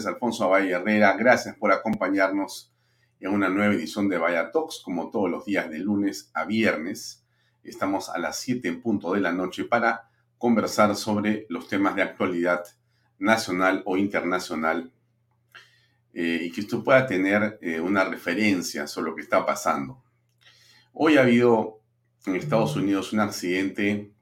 Alfonso 0.00 0.48
Valle 0.48 0.72
Herrera. 0.72 1.14
Gracias 1.16 1.54
por 1.56 1.70
acompañarnos 1.70 2.72
en 3.20 3.30
una 3.30 3.48
nueva 3.48 3.74
edición 3.74 4.08
de 4.08 4.18
Vaya 4.18 4.50
Talks, 4.50 4.80
como 4.82 5.10
todos 5.10 5.30
los 5.30 5.44
días 5.44 5.68
de 5.70 5.78
lunes 5.78 6.30
a 6.34 6.44
viernes. 6.44 7.24
Estamos 7.62 8.08
a 8.08 8.18
las 8.18 8.38
7 8.40 8.66
en 8.68 8.80
punto 8.80 9.12
de 9.12 9.20
la 9.20 9.32
noche 9.32 9.64
para 9.64 10.08
conversar 10.38 10.96
sobre 10.96 11.46
los 11.50 11.68
temas 11.68 11.94
de 11.94 12.02
actualidad 12.02 12.64
nacional 13.18 13.82
o 13.84 13.96
internacional 13.96 14.90
eh, 16.14 16.40
y 16.44 16.50
que 16.50 16.62
usted 16.62 16.78
pueda 16.78 17.06
tener 17.06 17.58
eh, 17.60 17.78
una 17.78 18.04
referencia 18.04 18.86
sobre 18.86 19.10
lo 19.10 19.16
que 19.16 19.22
está 19.22 19.44
pasando. 19.44 20.02
Hoy 20.92 21.18
ha 21.18 21.22
habido 21.22 21.80
en 22.26 22.36
Estados 22.36 22.74
Unidos 22.76 23.12
un 23.12 23.20
accidente 23.20 24.12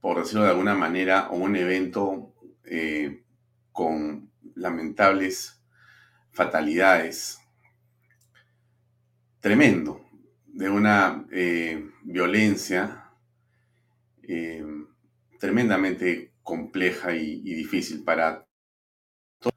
por 0.00 0.18
decirlo 0.18 0.44
de 0.44 0.50
alguna 0.50 0.74
manera, 0.74 1.28
o 1.30 1.36
un 1.36 1.56
evento 1.56 2.32
eh, 2.64 3.24
con 3.78 4.32
lamentables 4.56 5.62
fatalidades. 6.32 7.38
Tremendo, 9.38 10.04
de 10.48 10.68
una 10.68 11.24
eh, 11.30 11.88
violencia 12.02 13.12
eh, 14.24 14.66
tremendamente 15.38 16.32
compleja 16.42 17.14
y, 17.14 17.40
y, 17.44 17.54
difícil 17.54 18.02
para 18.02 18.44
todos. 19.38 19.54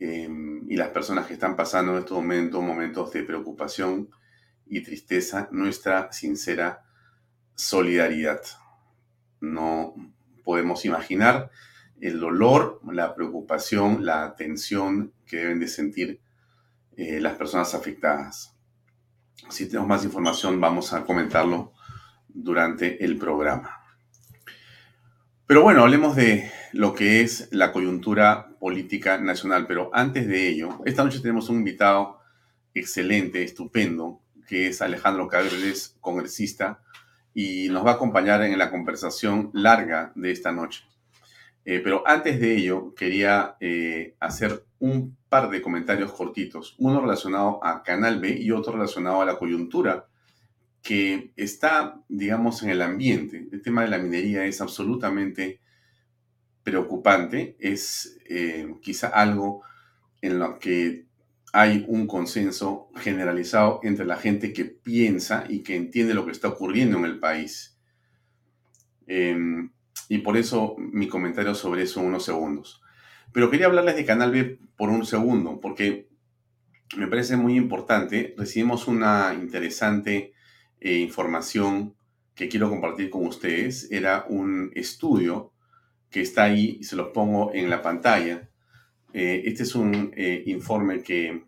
y 0.00 0.74
las 0.74 0.88
personas 0.88 1.28
que 1.28 1.34
están 1.34 1.54
pasando 1.54 1.92
en 1.92 1.98
estos 1.98 2.16
momentos 2.16 2.60
momentos 2.60 3.12
de 3.12 3.22
preocupación 3.22 4.10
y 4.66 4.80
tristeza, 4.82 5.48
nuestra 5.52 6.10
sincera 6.10 6.84
solidaridad 7.54 8.40
no 9.40 9.94
podemos 10.42 10.84
imaginar 10.84 11.52
el 12.00 12.18
dolor, 12.18 12.80
la 12.90 13.14
preocupación, 13.14 14.04
la 14.04 14.34
tensión 14.36 15.12
que 15.26 15.38
deben 15.38 15.60
de 15.60 15.68
sentir 15.68 16.20
eh, 16.96 17.20
las 17.20 17.34
personas 17.34 17.74
afectadas. 17.74 18.56
Si 19.48 19.66
tenemos 19.66 19.88
más 19.88 20.04
información, 20.04 20.60
vamos 20.60 20.92
a 20.92 21.04
comentarlo 21.04 21.72
durante 22.28 23.04
el 23.04 23.16
programa. 23.16 23.80
Pero 25.46 25.62
bueno, 25.62 25.82
hablemos 25.82 26.14
de 26.14 26.50
lo 26.72 26.94
que 26.94 27.22
es 27.22 27.48
la 27.50 27.72
coyuntura 27.72 28.56
política 28.60 29.18
nacional. 29.18 29.66
Pero 29.66 29.90
antes 29.92 30.28
de 30.28 30.48
ello, 30.48 30.78
esta 30.84 31.02
noche 31.02 31.20
tenemos 31.20 31.48
un 31.48 31.56
invitado 31.56 32.20
excelente, 32.74 33.42
estupendo, 33.42 34.20
que 34.46 34.68
es 34.68 34.80
Alejandro 34.80 35.28
Cabreles, 35.28 35.96
congresista 36.00 36.82
y 37.34 37.68
nos 37.68 37.86
va 37.86 37.92
a 37.92 37.94
acompañar 37.94 38.42
en 38.42 38.58
la 38.58 38.70
conversación 38.70 39.50
larga 39.52 40.12
de 40.14 40.30
esta 40.32 40.52
noche. 40.52 40.84
Eh, 41.64 41.80
pero 41.84 42.02
antes 42.06 42.40
de 42.40 42.56
ello, 42.56 42.94
quería 42.94 43.56
eh, 43.60 44.16
hacer 44.18 44.64
un 44.78 45.16
par 45.28 45.50
de 45.50 45.60
comentarios 45.60 46.12
cortitos, 46.12 46.74
uno 46.78 47.00
relacionado 47.00 47.64
a 47.64 47.82
Canal 47.82 48.18
B 48.18 48.36
y 48.40 48.50
otro 48.50 48.72
relacionado 48.72 49.20
a 49.20 49.26
la 49.26 49.38
coyuntura 49.38 50.06
que 50.82 51.32
está, 51.36 52.00
digamos, 52.08 52.62
en 52.62 52.70
el 52.70 52.82
ambiente. 52.82 53.46
El 53.52 53.62
tema 53.62 53.82
de 53.82 53.88
la 53.88 53.98
minería 53.98 54.44
es 54.46 54.60
absolutamente 54.60 55.60
preocupante, 56.62 57.56
es 57.58 58.18
eh, 58.28 58.74
quizá 58.80 59.08
algo 59.08 59.62
en 60.22 60.38
lo 60.38 60.58
que 60.58 61.06
hay 61.52 61.84
un 61.88 62.06
consenso 62.06 62.90
generalizado 62.96 63.80
entre 63.82 64.06
la 64.06 64.16
gente 64.16 64.52
que 64.52 64.64
piensa 64.64 65.44
y 65.48 65.60
que 65.60 65.76
entiende 65.76 66.14
lo 66.14 66.24
que 66.24 66.32
está 66.32 66.48
ocurriendo 66.48 66.98
en 66.98 67.04
el 67.04 67.18
país. 67.18 67.76
Em, 69.06 69.72
y 70.10 70.18
por 70.18 70.36
eso 70.36 70.74
mi 70.76 71.06
comentario 71.06 71.54
sobre 71.54 71.84
eso 71.84 72.00
en 72.00 72.06
unos 72.06 72.24
segundos. 72.24 72.82
Pero 73.32 73.48
quería 73.48 73.66
hablarles 73.66 73.94
de 73.94 74.04
Canal 74.04 74.32
B 74.32 74.58
por 74.76 74.90
un 74.90 75.06
segundo, 75.06 75.60
porque 75.60 76.08
me 76.96 77.06
parece 77.06 77.36
muy 77.36 77.56
importante. 77.56 78.34
Recibimos 78.36 78.88
una 78.88 79.32
interesante 79.40 80.32
eh, 80.80 80.98
información 80.98 81.94
que 82.34 82.48
quiero 82.48 82.68
compartir 82.68 83.08
con 83.08 83.24
ustedes. 83.24 83.86
Era 83.92 84.26
un 84.28 84.72
estudio 84.74 85.52
que 86.10 86.22
está 86.22 86.42
ahí, 86.42 86.82
se 86.82 86.96
los 86.96 87.10
pongo 87.10 87.54
en 87.54 87.70
la 87.70 87.80
pantalla, 87.80 88.48
eh, 89.12 89.42
este 89.44 89.62
es 89.62 89.76
un 89.76 90.12
eh, 90.16 90.42
informe 90.46 91.04
que 91.04 91.44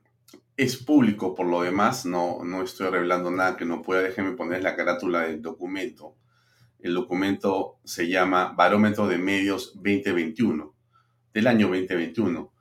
es 0.56 0.76
público 0.76 1.34
por 1.34 1.46
lo 1.46 1.62
demás, 1.62 2.06
no, 2.06 2.44
no 2.44 2.62
estoy 2.62 2.90
revelando 2.90 3.28
nada 3.32 3.56
que 3.56 3.64
no 3.64 3.82
pueda, 3.82 4.02
déjenme 4.02 4.36
poner 4.36 4.62
la 4.62 4.76
carátula 4.76 5.22
del 5.22 5.42
documento. 5.42 6.14
El 6.82 6.94
documento 6.94 7.78
se 7.84 8.08
llama 8.08 8.54
Barómetro 8.56 9.06
de 9.06 9.16
Medios 9.16 9.72
2021, 9.74 10.74
del 11.32 11.46
año 11.46 11.68
2021. 11.68 12.52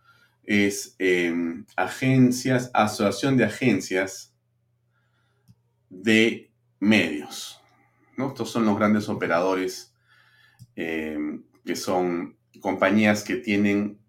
Es 0.43 0.95
em, 0.99 1.65
agencias, 1.75 2.69
asociación 2.71 3.35
de 3.35 3.45
agencias 3.45 4.35
de 5.89 6.51
medios. 6.79 7.59
¿no? 8.15 8.27
Estos 8.27 8.51
son 8.51 8.65
los 8.65 8.77
grandes 8.77 9.09
operadores 9.09 9.91
em, 10.75 11.43
que 11.65 11.75
son 11.75 12.37
compañías 12.59 13.23
que 13.23 13.37
tienen 13.37 13.99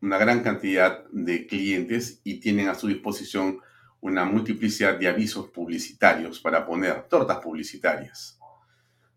una 0.00 0.16
gran 0.16 0.42
cantidad 0.42 1.04
de 1.10 1.46
clientes 1.46 2.22
y 2.24 2.40
tienen 2.40 2.68
a 2.68 2.74
su 2.74 2.86
disposición 2.88 3.60
una 4.00 4.24
multiplicidad 4.24 4.98
de 4.98 5.08
avisos 5.08 5.48
publicitarios 5.48 6.40
para 6.40 6.64
poner 6.64 7.02
tortas 7.08 7.38
publicitarias. 7.38 8.35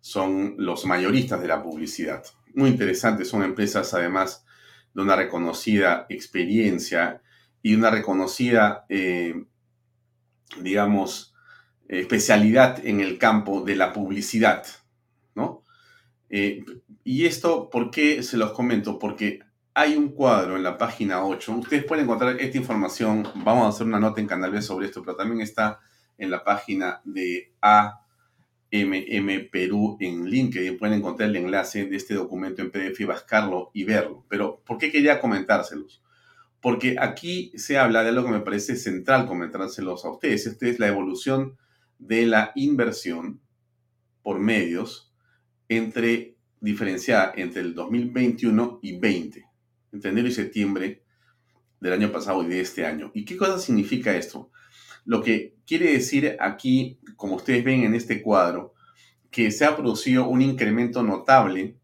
Son 0.02 0.56
los 0.58 0.86
mayoristas 0.86 1.42
de 1.42 1.48
la 1.48 1.62
publicidad. 1.62 2.24
Muy 2.54 2.70
interesantes, 2.70 3.28
son 3.28 3.44
empresas 3.44 3.94
además 3.94 4.46
de 4.94 5.02
una 5.02 5.16
reconocida 5.16 6.06
experiencia 6.10 7.22
y 7.62 7.76
una 7.76 7.90
reconocida, 7.90 8.86
eh, 8.90 9.46
digamos, 10.62 11.34
especialidad 11.88 12.86
en 12.86 13.02
el 13.02 13.18
campo 13.18 13.62
de 13.62 13.76
la 13.76 13.94
publicidad, 13.94 14.66
¿no? 15.36 15.64
Eh, 16.30 16.64
y 17.04 17.26
esto, 17.26 17.70
¿por 17.70 17.90
qué 17.90 18.22
se 18.24 18.38
los 18.38 18.52
comento? 18.52 19.00
Porque 19.00 19.40
hay 19.74 19.96
un 19.96 20.10
cuadro 20.10 20.56
en 20.56 20.64
la 20.64 20.78
página 20.78 21.24
8. 21.24 21.54
Ustedes 21.54 21.86
pueden 21.86 22.06
encontrar 22.06 22.40
esta 22.40 22.58
información. 22.58 23.28
Vamos 23.36 23.66
a 23.66 23.70
hacer 23.70 23.88
una 23.88 24.00
nota 24.00 24.22
en 24.22 24.28
Canal 24.28 24.52
B 24.52 24.62
sobre 24.62 24.88
esto, 24.88 25.02
pero 25.02 25.16
también 25.16 25.42
está 25.42 25.80
en 26.18 26.30
la 26.30 26.44
página 26.44 27.02
de 27.04 27.54
AMM 28.72 29.50
Perú 29.52 29.98
en 30.00 30.26
LinkedIn. 30.26 30.78
Pueden 30.78 31.00
encontrar 31.00 31.30
el 31.30 31.36
enlace 31.38 31.86
de 31.86 31.96
este 31.96 32.14
documento 32.14 32.62
en 32.62 32.72
PDF 32.72 33.00
y 33.00 33.06
bascarlo 33.06 33.72
y 33.74 33.84
verlo. 33.84 34.26
Pero, 34.30 34.62
¿por 34.66 34.78
qué 34.78 34.92
quería 34.92 35.20
comentárselos? 35.20 36.04
Porque 36.62 36.96
aquí 37.00 37.52
se 37.56 37.78
habla 37.78 38.04
de 38.04 38.10
algo 38.10 38.26
que 38.26 38.32
me 38.32 38.42
parece 38.42 38.76
central 38.76 39.26
comentárselos 39.26 40.06
a 40.06 40.12
ustedes. 40.12 40.46
Esta 40.46 40.68
es 40.68 40.80
la 40.80 40.88
evolución 40.88 41.58
de 41.98 42.26
la 42.26 42.52
inversión 42.56 43.42
por 44.22 44.40
medios 44.40 45.14
entre 45.68 46.36
diferenciada 46.60 47.34
entre 47.36 47.62
el 47.62 47.74
2021 47.74 48.80
y 48.82 49.00
20 49.00 49.50
entre 49.92 50.12
enero 50.12 50.28
y 50.28 50.32
septiembre 50.32 51.04
del 51.80 51.94
año 51.94 52.12
pasado 52.12 52.44
y 52.44 52.48
de 52.48 52.62
este 52.62 52.86
año. 52.86 53.12
¿Y 53.14 53.26
qué 53.26 53.38
cosa 53.38 53.58
significa 53.60 54.16
esto? 54.16 54.52
Lo 55.10 55.24
que 55.24 55.56
quiere 55.66 55.92
decir 55.92 56.38
aquí, 56.40 57.00
como 57.16 57.38
ustedes 57.38 57.64
ven 57.64 57.84
en 57.84 57.96
este 57.96 58.22
cuadro, 58.22 58.76
que 59.32 59.50
se 59.50 59.66
ha 59.66 59.76
producido 59.76 60.28
un 60.28 60.40
incremento 60.40 61.02
notable 61.02 61.78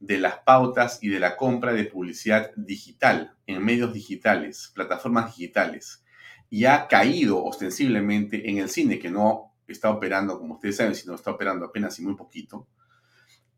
de 0.00 0.18
las 0.18 0.38
pautas 0.38 0.98
y 1.00 1.08
de 1.08 1.20
la 1.20 1.36
compra 1.36 1.72
de 1.72 1.84
publicidad 1.84 2.50
digital 2.56 3.36
en 3.46 3.64
medios 3.64 3.94
digitales, 3.94 4.72
plataformas 4.74 5.36
digitales, 5.36 6.02
y 6.50 6.64
ha 6.64 6.88
caído 6.88 7.44
ostensiblemente 7.44 8.50
en 8.50 8.58
el 8.58 8.68
cine, 8.68 8.98
que 8.98 9.08
no 9.08 9.52
está 9.68 9.90
operando, 9.90 10.40
como 10.40 10.54
ustedes 10.54 10.78
saben, 10.78 10.96
sino 10.96 11.14
está 11.14 11.30
operando 11.30 11.66
apenas 11.66 11.96
y 12.00 12.02
muy 12.02 12.16
poquito, 12.16 12.66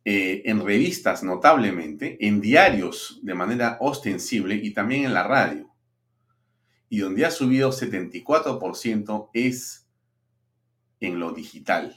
eh, 0.04 0.42
en 0.44 0.62
revistas 0.62 1.22
notablemente, 1.22 2.18
en 2.20 2.42
diarios 2.42 3.18
de 3.22 3.32
manera 3.32 3.78
ostensible 3.80 4.56
y 4.56 4.74
también 4.74 5.06
en 5.06 5.14
la 5.14 5.26
radio. 5.26 5.65
Y 6.88 6.98
donde 6.98 7.26
ha 7.26 7.30
subido 7.30 7.70
74% 7.70 9.30
es 9.32 9.88
en 11.00 11.18
lo 11.18 11.32
digital, 11.32 11.96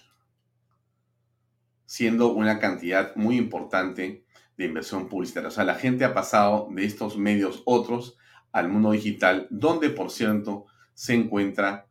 siendo 1.86 2.33
una 2.33 2.59
cantidad 2.59 3.15
muy 3.15 3.38
importante 3.38 4.25
de 4.57 4.65
inversión 4.65 5.07
publicitaria. 5.07 5.50
O 5.50 5.51
sea, 5.51 5.63
la 5.63 5.75
gente 5.75 6.03
ha 6.06 6.13
pasado 6.13 6.68
de 6.71 6.86
estos 6.86 7.18
medios 7.18 7.62
otros 7.65 8.18
al 8.51 8.69
mundo 8.69 8.91
digital, 8.91 9.47
donde 9.50 9.89
por 9.89 10.12
cierto 10.12 10.65
se 10.94 11.13
encuentra 11.13 11.88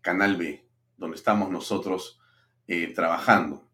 Canal 0.00 0.36
B, 0.36 0.64
donde 0.96 1.16
estamos 1.16 1.50
nosotros 1.50 2.20
eh, 2.68 2.92
trabajando. 2.94 3.68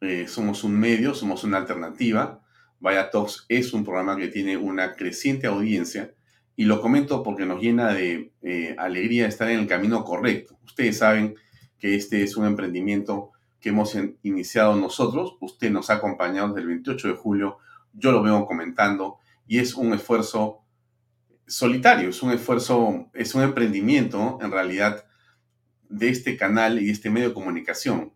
Eh, 0.00 0.28
somos 0.28 0.62
un 0.62 0.78
medio, 0.78 1.14
somos 1.14 1.42
una 1.42 1.58
alternativa. 1.58 2.42
Vaya 2.78 3.10
Talks 3.10 3.44
es 3.48 3.72
un 3.72 3.84
programa 3.84 4.16
que 4.16 4.28
tiene 4.28 4.56
una 4.56 4.94
creciente 4.94 5.46
audiencia 5.46 6.14
y 6.56 6.64
lo 6.64 6.80
comento 6.80 7.22
porque 7.22 7.46
nos 7.46 7.60
llena 7.62 7.92
de 7.92 8.32
eh, 8.42 8.74
alegría 8.78 9.26
estar 9.26 9.50
en 9.50 9.60
el 9.60 9.66
camino 9.66 10.04
correcto. 10.04 10.58
Ustedes 10.64 10.98
saben 10.98 11.36
que 11.78 11.94
este 11.96 12.22
es 12.22 12.36
un 12.36 12.46
emprendimiento 12.46 13.30
que 13.60 13.70
hemos 13.70 13.96
iniciado 14.22 14.76
nosotros. 14.76 15.36
Usted 15.40 15.70
nos 15.70 15.90
ha 15.90 15.94
acompañado 15.94 16.48
desde 16.48 16.60
el 16.62 16.68
28 16.68 17.08
de 17.08 17.14
julio 17.14 17.58
yo 17.92 18.12
lo 18.12 18.22
veo 18.22 18.46
comentando 18.46 19.18
y 19.46 19.58
es 19.58 19.74
un 19.74 19.92
esfuerzo 19.92 20.64
solitario, 21.46 22.10
es 22.10 22.22
un 22.22 22.32
esfuerzo, 22.32 23.10
es 23.14 23.34
un 23.34 23.42
emprendimiento 23.42 24.38
en 24.40 24.50
realidad 24.50 25.04
de 25.88 26.08
este 26.08 26.36
canal 26.36 26.80
y 26.80 26.90
este 26.90 27.10
medio 27.10 27.28
de 27.28 27.34
comunicación. 27.34 28.12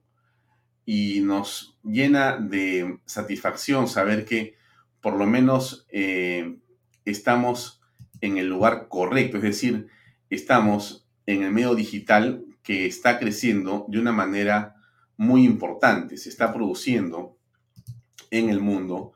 Y 0.86 1.20
nos 1.20 1.78
llena 1.82 2.36
de 2.36 3.00
satisfacción 3.06 3.88
saber 3.88 4.24
que 4.24 4.54
por 5.00 5.16
lo 5.16 5.26
menos 5.26 5.86
eh, 5.90 6.58
estamos 7.04 7.80
en 8.24 8.38
el 8.38 8.48
lugar 8.48 8.88
correcto, 8.88 9.36
es 9.36 9.42
decir, 9.42 9.88
estamos 10.30 11.06
en 11.26 11.42
el 11.42 11.52
medio 11.52 11.74
digital 11.74 12.46
que 12.62 12.86
está 12.86 13.18
creciendo 13.18 13.84
de 13.88 13.98
una 13.98 14.12
manera 14.12 14.76
muy 15.18 15.44
importante. 15.44 16.16
Se 16.16 16.30
está 16.30 16.50
produciendo 16.50 17.36
en 18.30 18.48
el 18.48 18.60
mundo 18.60 19.12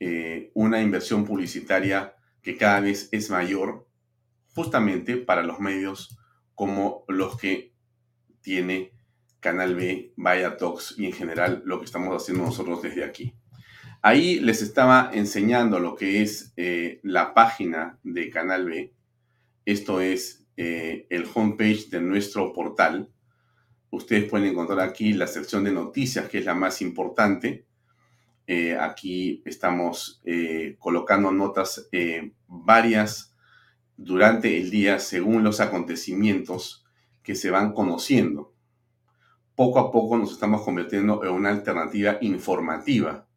eh, 0.00 0.50
una 0.52 0.82
inversión 0.82 1.24
publicitaria 1.24 2.14
que 2.42 2.58
cada 2.58 2.80
vez 2.80 3.08
es 3.10 3.30
mayor 3.30 3.88
justamente 4.54 5.16
para 5.16 5.42
los 5.42 5.58
medios 5.58 6.18
como 6.54 7.04
los 7.08 7.38
que 7.38 7.72
tiene 8.42 8.92
Canal 9.40 9.74
B, 9.74 10.12
Vaya 10.16 10.58
Talks 10.58 10.96
y 10.98 11.06
en 11.06 11.12
general 11.12 11.62
lo 11.64 11.78
que 11.78 11.86
estamos 11.86 12.14
haciendo 12.14 12.44
nosotros 12.44 12.82
desde 12.82 13.02
aquí. 13.02 13.34
Ahí 14.04 14.40
les 14.40 14.62
estaba 14.62 15.12
enseñando 15.14 15.78
lo 15.78 15.94
que 15.94 16.22
es 16.22 16.52
eh, 16.56 16.98
la 17.04 17.34
página 17.34 18.00
de 18.02 18.30
Canal 18.30 18.64
B. 18.64 18.92
Esto 19.64 20.00
es 20.00 20.44
eh, 20.56 21.06
el 21.08 21.24
homepage 21.32 21.88
de 21.88 22.00
nuestro 22.00 22.52
portal. 22.52 23.12
Ustedes 23.90 24.28
pueden 24.28 24.48
encontrar 24.48 24.80
aquí 24.80 25.12
la 25.12 25.28
sección 25.28 25.62
de 25.62 25.70
noticias, 25.70 26.28
que 26.28 26.38
es 26.38 26.44
la 26.44 26.54
más 26.56 26.82
importante. 26.82 27.64
Eh, 28.48 28.76
aquí 28.76 29.40
estamos 29.44 30.20
colocando 30.80 31.30
notas 31.30 31.88
varias 32.48 33.36
durante 33.96 34.60
el 34.60 34.70
día 34.70 34.98
según 34.98 35.44
los 35.44 35.60
acontecimientos 35.60 36.84
que 37.22 37.36
se 37.36 37.50
van 37.50 37.72
conociendo. 37.72 38.52
Poco 39.54 39.78
a 39.78 39.92
poco 39.92 40.18
nos 40.18 40.32
estamos 40.32 40.62
convirtiendo 40.62 41.22
en 41.22 41.30
una 41.30 41.50
alternativa 41.50 42.18
informativa 42.20 43.28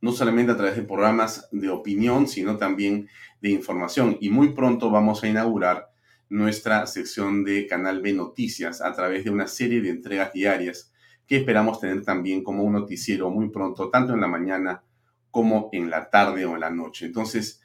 no 0.00 0.12
solamente 0.12 0.52
a 0.52 0.56
través 0.56 0.76
de 0.76 0.82
programas 0.82 1.48
de 1.50 1.70
opinión, 1.70 2.28
sino 2.28 2.56
también 2.56 3.08
de 3.40 3.50
información. 3.50 4.16
Y 4.20 4.30
muy 4.30 4.50
pronto 4.50 4.90
vamos 4.90 5.22
a 5.22 5.28
inaugurar 5.28 5.90
nuestra 6.28 6.86
sección 6.86 7.44
de 7.44 7.66
Canal 7.66 8.00
B 8.02 8.12
Noticias 8.12 8.80
a 8.80 8.92
través 8.92 9.24
de 9.24 9.30
una 9.30 9.48
serie 9.48 9.80
de 9.80 9.90
entregas 9.90 10.32
diarias 10.32 10.92
que 11.26 11.36
esperamos 11.36 11.80
tener 11.80 12.04
también 12.04 12.42
como 12.42 12.64
un 12.64 12.72
noticiero 12.72 13.30
muy 13.30 13.50
pronto, 13.50 13.90
tanto 13.90 14.14
en 14.14 14.20
la 14.20 14.28
mañana 14.28 14.82
como 15.30 15.68
en 15.72 15.90
la 15.90 16.08
tarde 16.10 16.46
o 16.46 16.54
en 16.54 16.60
la 16.60 16.70
noche. 16.70 17.06
Entonces, 17.06 17.60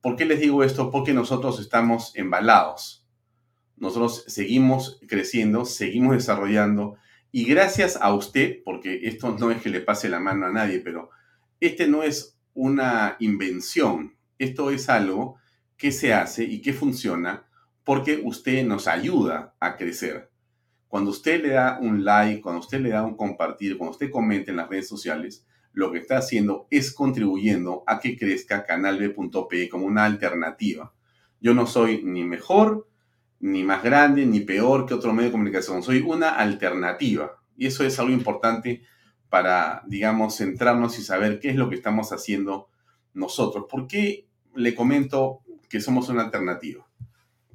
¿por 0.00 0.16
qué 0.16 0.24
les 0.24 0.40
digo 0.40 0.64
esto? 0.64 0.90
Porque 0.90 1.12
nosotros 1.12 1.60
estamos 1.60 2.16
embalados. 2.16 3.06
Nosotros 3.76 4.24
seguimos 4.28 5.00
creciendo, 5.06 5.64
seguimos 5.64 6.14
desarrollando 6.14 6.96
y 7.32 7.44
gracias 7.44 7.98
a 8.00 8.14
usted, 8.14 8.62
porque 8.64 9.00
esto 9.04 9.36
no 9.38 9.50
es 9.50 9.60
que 9.60 9.70
le 9.70 9.80
pase 9.80 10.08
la 10.08 10.20
mano 10.20 10.46
a 10.46 10.52
nadie, 10.52 10.80
pero 10.80 11.10
este 11.66 11.86
no 11.86 12.02
es 12.02 12.36
una 12.54 13.16
invención, 13.20 14.16
esto 14.38 14.70
es 14.70 14.88
algo 14.88 15.36
que 15.76 15.92
se 15.92 16.12
hace 16.12 16.44
y 16.44 16.60
que 16.60 16.72
funciona 16.72 17.46
porque 17.84 18.20
usted 18.24 18.64
nos 18.64 18.88
ayuda 18.88 19.54
a 19.60 19.76
crecer. 19.76 20.30
Cuando 20.88 21.10
usted 21.10 21.42
le 21.42 21.50
da 21.50 21.78
un 21.80 22.04
like, 22.04 22.42
cuando 22.42 22.60
usted 22.60 22.80
le 22.80 22.90
da 22.90 23.04
un 23.04 23.16
compartir, 23.16 23.78
cuando 23.78 23.92
usted 23.92 24.10
comenta 24.10 24.50
en 24.50 24.58
las 24.58 24.68
redes 24.68 24.88
sociales, 24.88 25.46
lo 25.72 25.90
que 25.90 25.98
está 25.98 26.18
haciendo 26.18 26.66
es 26.70 26.92
contribuyendo 26.92 27.82
a 27.86 27.98
que 27.98 28.16
crezca 28.16 28.64
canalb.pe 28.64 29.68
como 29.68 29.86
una 29.86 30.04
alternativa. 30.04 30.92
Yo 31.40 31.54
no 31.54 31.66
soy 31.66 32.02
ni 32.04 32.24
mejor, 32.24 32.88
ni 33.40 33.64
más 33.64 33.82
grande, 33.82 34.26
ni 34.26 34.40
peor 34.40 34.84
que 34.86 34.94
otro 34.94 35.12
medio 35.12 35.28
de 35.28 35.32
comunicación. 35.32 35.82
Soy 35.82 36.00
una 36.00 36.30
alternativa. 36.30 37.40
Y 37.56 37.66
eso 37.66 37.84
es 37.84 37.98
algo 37.98 38.12
importante 38.12 38.82
para, 39.32 39.82
digamos, 39.86 40.36
centrarnos 40.36 40.98
y 40.98 41.02
saber 41.02 41.40
qué 41.40 41.48
es 41.48 41.56
lo 41.56 41.70
que 41.70 41.74
estamos 41.74 42.12
haciendo 42.12 42.68
nosotros. 43.14 43.64
¿Por 43.66 43.86
qué 43.86 44.28
le 44.54 44.74
comento 44.74 45.40
que 45.70 45.80
somos 45.80 46.10
una 46.10 46.24
alternativa? 46.24 46.86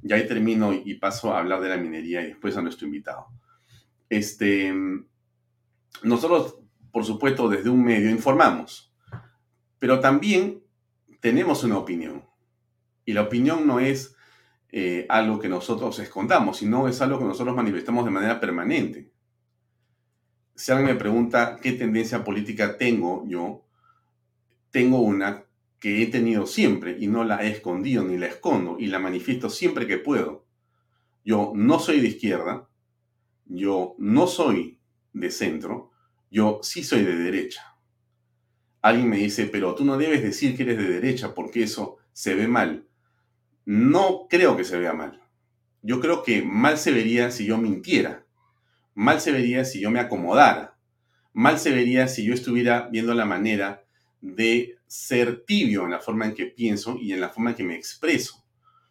Ya 0.02 0.16
ahí 0.16 0.26
termino 0.26 0.72
y 0.72 0.94
paso 0.94 1.32
a 1.32 1.38
hablar 1.38 1.60
de 1.60 1.68
la 1.68 1.76
minería 1.76 2.20
y 2.20 2.26
después 2.26 2.56
a 2.56 2.62
nuestro 2.62 2.86
invitado. 2.88 3.28
Este, 4.08 4.74
nosotros, 6.02 6.56
por 6.90 7.04
supuesto, 7.04 7.48
desde 7.48 7.70
un 7.70 7.84
medio 7.84 8.10
informamos, 8.10 8.92
pero 9.78 10.00
también 10.00 10.64
tenemos 11.20 11.62
una 11.62 11.78
opinión. 11.78 12.24
Y 13.04 13.12
la 13.12 13.22
opinión 13.22 13.68
no 13.68 13.78
es 13.78 14.16
eh, 14.72 15.06
algo 15.08 15.38
que 15.38 15.48
nosotros 15.48 15.96
escondamos, 16.00 16.56
sino 16.56 16.88
es 16.88 17.00
algo 17.00 17.20
que 17.20 17.24
nosotros 17.24 17.54
manifestamos 17.54 18.04
de 18.04 18.10
manera 18.10 18.40
permanente 18.40 19.12
si 20.58 20.72
alguien 20.72 20.88
me 20.88 20.98
pregunta 20.98 21.60
qué 21.62 21.72
tendencia 21.72 22.24
política 22.24 22.76
tengo 22.76 23.24
yo, 23.28 23.64
tengo 24.72 25.00
una 25.00 25.44
que 25.78 26.02
he 26.02 26.06
tenido 26.08 26.46
siempre 26.48 26.96
y 26.98 27.06
no 27.06 27.22
la 27.22 27.44
he 27.44 27.50
escondido 27.52 28.02
ni 28.02 28.18
la 28.18 28.26
escondo 28.26 28.76
y 28.76 28.86
la 28.86 28.98
manifiesto 28.98 29.50
siempre 29.50 29.86
que 29.86 29.98
puedo. 29.98 30.44
Yo 31.24 31.52
no 31.54 31.78
soy 31.78 32.00
de 32.00 32.08
izquierda, 32.08 32.68
yo 33.44 33.94
no 33.98 34.26
soy 34.26 34.80
de 35.12 35.30
centro, 35.30 35.92
yo 36.28 36.58
sí 36.64 36.82
soy 36.82 37.04
de 37.04 37.14
derecha. 37.14 37.76
Alguien 38.82 39.08
me 39.08 39.18
dice, 39.18 39.46
pero 39.46 39.76
tú 39.76 39.84
no 39.84 39.96
debes 39.96 40.24
decir 40.24 40.56
que 40.56 40.64
eres 40.64 40.78
de 40.78 40.88
derecha 40.88 41.34
porque 41.36 41.62
eso 41.62 41.98
se 42.12 42.34
ve 42.34 42.48
mal. 42.48 42.88
No 43.64 44.26
creo 44.28 44.56
que 44.56 44.64
se 44.64 44.76
vea 44.76 44.92
mal. 44.92 45.22
Yo 45.82 46.00
creo 46.00 46.24
que 46.24 46.42
mal 46.42 46.78
se 46.78 46.90
vería 46.90 47.30
si 47.30 47.46
yo 47.46 47.58
mintiera. 47.58 48.26
Mal 48.98 49.20
se 49.20 49.30
vería 49.30 49.64
si 49.64 49.78
yo 49.78 49.92
me 49.92 50.00
acomodara. 50.00 50.76
Mal 51.32 51.60
se 51.60 51.70
vería 51.70 52.08
si 52.08 52.24
yo 52.24 52.34
estuviera 52.34 52.88
viendo 52.90 53.14
la 53.14 53.24
manera 53.24 53.84
de 54.20 54.76
ser 54.88 55.44
tibio 55.44 55.84
en 55.84 55.92
la 55.92 56.00
forma 56.00 56.26
en 56.26 56.34
que 56.34 56.46
pienso 56.46 56.98
y 57.00 57.12
en 57.12 57.20
la 57.20 57.28
forma 57.28 57.50
en 57.50 57.56
que 57.56 57.62
me 57.62 57.76
expreso. 57.76 58.44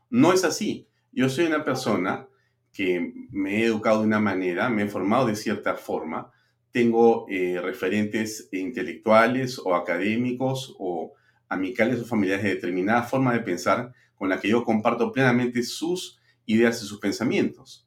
No 0.09 0.31
es 0.31 0.45
así. 0.45 0.87
Yo 1.11 1.27
soy 1.27 1.47
una 1.47 1.65
persona 1.65 2.25
que 2.71 3.11
me 3.31 3.57
he 3.57 3.65
educado 3.65 3.99
de 3.99 4.07
una 4.07 4.21
manera, 4.21 4.69
me 4.69 4.83
he 4.83 4.87
formado 4.87 5.27
de 5.27 5.35
cierta 5.35 5.75
forma, 5.75 6.31
tengo 6.71 7.25
eh, 7.27 7.59
referentes 7.61 8.47
intelectuales 8.53 9.59
o 9.59 9.75
académicos 9.75 10.73
o 10.79 11.15
amicales 11.49 11.99
o 11.99 12.05
familiares 12.05 12.45
de 12.45 12.55
determinada 12.55 13.03
forma 13.03 13.33
de 13.33 13.41
pensar 13.41 13.93
con 14.15 14.29
la 14.29 14.39
que 14.39 14.47
yo 14.47 14.63
comparto 14.63 15.11
plenamente 15.11 15.63
sus 15.63 16.17
ideas 16.45 16.81
y 16.81 16.85
sus 16.85 17.01
pensamientos. 17.01 17.86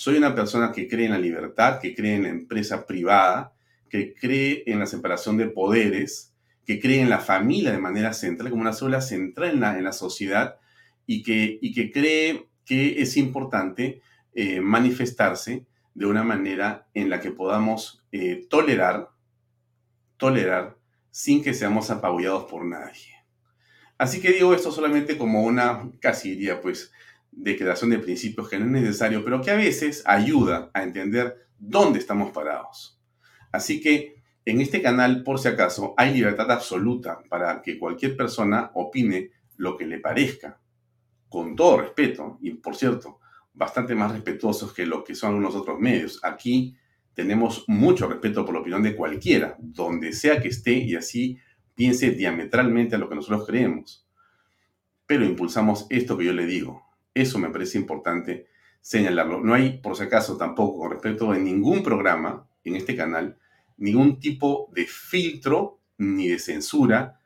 Soy 0.00 0.16
una 0.16 0.34
persona 0.34 0.72
que 0.72 0.88
cree 0.88 1.04
en 1.04 1.12
la 1.12 1.18
libertad, 1.18 1.78
que 1.78 1.94
cree 1.94 2.14
en 2.14 2.22
la 2.22 2.30
empresa 2.30 2.86
privada, 2.86 3.52
que 3.90 4.14
cree 4.14 4.62
en 4.64 4.78
la 4.78 4.86
separación 4.86 5.36
de 5.36 5.48
poderes, 5.48 6.32
que 6.64 6.80
cree 6.80 7.02
en 7.02 7.10
la 7.10 7.18
familia 7.18 7.70
de 7.70 7.76
manera 7.76 8.14
central, 8.14 8.48
como 8.48 8.62
una 8.62 8.72
sola 8.72 9.02
central 9.02 9.62
en 9.62 9.84
la, 9.84 9.92
sociedad, 9.92 10.56
y 11.04 11.22
que, 11.22 11.58
y 11.60 11.74
que 11.74 11.92
cree 11.92 12.48
que 12.64 13.02
es 13.02 13.18
importante 13.18 14.00
eh, 14.32 14.62
manifestarse 14.62 15.66
de 15.92 16.06
una 16.06 16.22
manera 16.22 16.86
en 16.94 17.10
la 17.10 17.20
que 17.20 17.32
podamos 17.32 18.02
eh, 18.10 18.46
tolerar, 18.48 19.10
tolerar 20.16 20.78
sin 21.10 21.42
que 21.42 21.52
seamos 21.52 21.90
apabullados 21.90 22.50
por 22.50 22.64
nadie. 22.64 23.16
Así 23.98 24.22
que 24.22 24.32
digo 24.32 24.54
esto 24.54 24.72
solamente 24.72 25.18
como 25.18 25.42
una, 25.42 25.90
casi 26.00 26.30
diría 26.30 26.62
pues, 26.62 26.90
de 27.32 27.56
creación 27.56 27.90
de 27.90 27.98
principios 27.98 28.48
que 28.48 28.58
no 28.58 28.64
es 28.66 28.70
necesario, 28.70 29.24
pero 29.24 29.40
que 29.40 29.50
a 29.50 29.56
veces 29.56 30.02
ayuda 30.06 30.70
a 30.74 30.82
entender 30.82 31.48
dónde 31.58 31.98
estamos 31.98 32.30
parados. 32.32 33.00
Así 33.52 33.80
que 33.80 34.22
en 34.44 34.60
este 34.60 34.82
canal, 34.82 35.22
por 35.22 35.38
si 35.38 35.48
acaso, 35.48 35.94
hay 35.96 36.14
libertad 36.14 36.50
absoluta 36.50 37.20
para 37.28 37.62
que 37.62 37.78
cualquier 37.78 38.16
persona 38.16 38.70
opine 38.74 39.30
lo 39.56 39.76
que 39.76 39.86
le 39.86 39.98
parezca, 39.98 40.58
con 41.28 41.54
todo 41.54 41.82
respeto, 41.82 42.38
y 42.40 42.54
por 42.54 42.74
cierto, 42.74 43.20
bastante 43.52 43.94
más 43.94 44.12
respetuosos 44.12 44.72
que 44.72 44.86
lo 44.86 45.04
que 45.04 45.14
son 45.14 45.40
los 45.42 45.54
otros 45.54 45.78
medios. 45.78 46.18
Aquí 46.24 46.76
tenemos 47.14 47.64
mucho 47.68 48.08
respeto 48.08 48.44
por 48.44 48.54
la 48.54 48.60
opinión 48.60 48.82
de 48.82 48.96
cualquiera, 48.96 49.56
donde 49.58 50.12
sea 50.12 50.40
que 50.40 50.48
esté 50.48 50.72
y 50.72 50.96
así 50.96 51.38
piense 51.74 52.10
diametralmente 52.10 52.96
a 52.96 52.98
lo 52.98 53.08
que 53.08 53.14
nosotros 53.14 53.46
creemos. 53.46 54.06
Pero 55.06 55.24
impulsamos 55.24 55.86
esto 55.90 56.16
que 56.16 56.24
yo 56.24 56.32
le 56.32 56.46
digo, 56.46 56.89
eso 57.14 57.38
me 57.38 57.50
parece 57.50 57.78
importante 57.78 58.46
señalarlo. 58.80 59.40
No 59.40 59.54
hay, 59.54 59.78
por 59.78 59.96
si 59.96 60.04
acaso, 60.04 60.36
tampoco 60.36 60.80
con 60.80 60.90
respecto 60.92 61.30
a 61.30 61.38
ningún 61.38 61.82
programa 61.82 62.46
en 62.64 62.76
este 62.76 62.96
canal, 62.96 63.38
ningún 63.76 64.18
tipo 64.20 64.70
de 64.74 64.86
filtro 64.86 65.80
ni 65.98 66.28
de 66.28 66.38
censura 66.38 67.20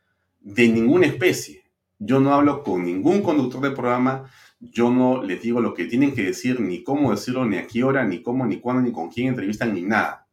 de 0.44 0.68
ninguna 0.68 1.06
especie. 1.06 1.64
Yo 1.98 2.20
no 2.20 2.34
hablo 2.34 2.62
con 2.62 2.84
ningún 2.84 3.22
conductor 3.22 3.62
de 3.62 3.70
programa, 3.70 4.30
yo 4.60 4.90
no 4.90 5.22
les 5.22 5.40
digo 5.42 5.60
lo 5.60 5.74
que 5.74 5.86
tienen 5.86 6.14
que 6.14 6.22
decir, 6.22 6.60
ni 6.60 6.82
cómo 6.82 7.10
decirlo, 7.10 7.46
ni 7.46 7.56
a 7.56 7.66
qué 7.66 7.82
hora, 7.82 8.04
ni 8.04 8.22
cómo, 8.22 8.46
ni 8.46 8.60
cuándo, 8.60 8.82
ni 8.82 8.92
con 8.92 9.10
quién 9.10 9.28
entrevistan, 9.28 9.74
ni 9.74 9.82
nada. 9.82 10.28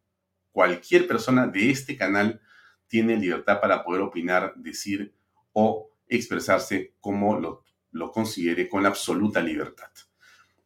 Cualquier 0.51 1.07
persona 1.07 1.47
de 1.47 1.69
este 1.69 1.95
canal 1.95 2.41
tiene 2.87 3.15
libertad 3.15 3.61
para 3.61 3.83
poder 3.83 4.01
opinar, 4.01 4.53
decir 4.57 5.13
o 5.53 5.89
expresarse 6.07 6.93
como 6.99 7.39
lo, 7.39 7.60
lo 7.91 8.11
considere 8.11 8.67
con 8.67 8.85
absoluta 8.85 9.41
libertad. 9.41 9.91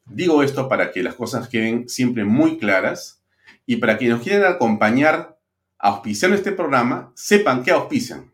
Digo 0.05 0.44
esto 0.44 0.70
para 0.70 0.91
que 0.91 1.03
las 1.03 1.15
cosas 1.15 1.50
queden 1.50 1.89
siempre 1.89 2.24
muy 2.24 2.58
claras 2.58 3.24
y 3.65 3.77
para 3.77 3.98
que 3.98 4.08
nos 4.08 4.22
quieran 4.22 4.53
acompañar 4.53 5.39
auspiciando 5.77 6.38
este 6.38 6.51
programa, 6.51 7.12
sepan 7.15 7.63
que 7.63 7.72
auspician. 7.72 8.34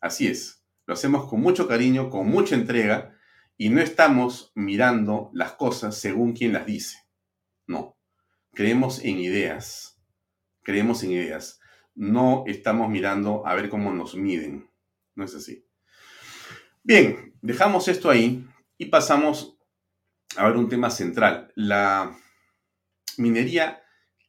Así 0.00 0.26
es, 0.26 0.64
lo 0.86 0.94
hacemos 0.94 1.28
con 1.28 1.40
mucho 1.40 1.68
cariño, 1.68 2.10
con 2.10 2.28
mucha 2.28 2.54
entrega 2.54 3.16
y 3.56 3.68
no 3.68 3.80
estamos 3.80 4.52
mirando 4.54 5.30
las 5.32 5.52
cosas 5.52 5.96
según 5.96 6.32
quien 6.32 6.52
las 6.52 6.66
dice. 6.66 6.98
No, 7.66 7.96
creemos 8.52 9.04
en 9.04 9.18
ideas, 9.18 10.00
creemos 10.62 11.02
en 11.04 11.12
ideas. 11.12 11.60
No 11.94 12.44
estamos 12.46 12.88
mirando 12.88 13.46
a 13.46 13.54
ver 13.54 13.68
cómo 13.68 13.92
nos 13.92 14.14
miden. 14.14 14.70
No 15.14 15.24
es 15.24 15.34
así. 15.34 15.66
Bien, 16.82 17.29
dejamos 17.42 17.88
esto 17.88 18.10
ahí 18.10 18.46
y 18.78 18.86
pasamos 18.86 19.58
a 20.36 20.46
ver 20.46 20.56
un 20.56 20.68
tema 20.68 20.90
central. 20.90 21.52
La 21.54 22.16
minería, 23.16 23.82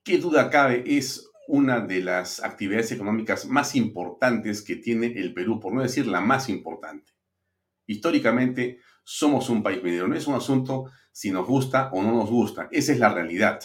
qué 0.03 0.17
duda 0.17 0.49
cabe, 0.49 0.83
es 0.85 1.29
una 1.47 1.81
de 1.81 2.01
las 2.01 2.41
actividades 2.43 2.91
económicas 2.91 3.45
más 3.45 3.75
importantes 3.75 4.61
que 4.61 4.77
tiene 4.77 5.07
el 5.07 5.33
Perú, 5.33 5.59
por 5.59 5.73
no 5.73 5.81
decir 5.81 6.07
la 6.07 6.21
más 6.21 6.49
importante. 6.49 7.11
Históricamente 7.85 8.79
somos 9.03 9.49
un 9.49 9.61
país 9.63 9.83
minero, 9.83 10.07
no 10.07 10.15
es 10.15 10.27
un 10.27 10.35
asunto 10.35 10.91
si 11.11 11.31
nos 11.31 11.45
gusta 11.45 11.89
o 11.91 12.01
no 12.01 12.13
nos 12.13 12.29
gusta, 12.29 12.69
esa 12.71 12.93
es 12.93 12.99
la 12.99 13.13
realidad. 13.13 13.61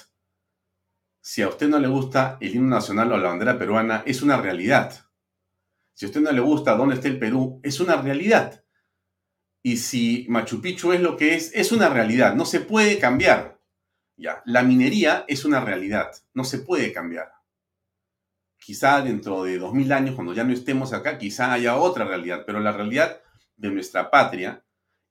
Si 1.20 1.42
a 1.42 1.48
usted 1.48 1.68
no 1.68 1.78
le 1.78 1.88
gusta 1.88 2.38
el 2.40 2.54
himno 2.54 2.76
nacional 2.76 3.12
o 3.12 3.18
la 3.18 3.28
bandera 3.28 3.58
peruana, 3.58 4.02
es 4.06 4.22
una 4.22 4.36
realidad. 4.36 5.06
Si 5.92 6.06
a 6.06 6.08
usted 6.08 6.20
no 6.20 6.32
le 6.32 6.40
gusta 6.40 6.76
dónde 6.76 6.96
está 6.96 7.08
el 7.08 7.18
Perú, 7.18 7.60
es 7.62 7.80
una 7.80 8.00
realidad. 8.00 8.65
Y 9.66 9.78
si 9.78 10.26
Machu 10.28 10.60
Picchu 10.60 10.92
es 10.92 11.00
lo 11.00 11.16
que 11.16 11.34
es, 11.34 11.50
es 11.52 11.72
una 11.72 11.88
realidad, 11.88 12.36
no 12.36 12.44
se 12.44 12.60
puede 12.60 13.00
cambiar. 13.00 13.58
Ya, 14.16 14.40
la 14.46 14.62
minería 14.62 15.24
es 15.26 15.44
una 15.44 15.60
realidad, 15.60 16.12
no 16.34 16.44
se 16.44 16.60
puede 16.60 16.92
cambiar. 16.92 17.32
Quizá 18.58 19.02
dentro 19.02 19.42
de 19.42 19.58
dos 19.58 19.74
mil 19.74 19.90
años, 19.90 20.14
cuando 20.14 20.34
ya 20.34 20.44
no 20.44 20.52
estemos 20.52 20.92
acá, 20.92 21.18
quizá 21.18 21.52
haya 21.52 21.78
otra 21.78 22.04
realidad, 22.04 22.44
pero 22.46 22.60
la 22.60 22.70
realidad 22.70 23.20
de 23.56 23.72
nuestra 23.72 24.08
patria, 24.08 24.64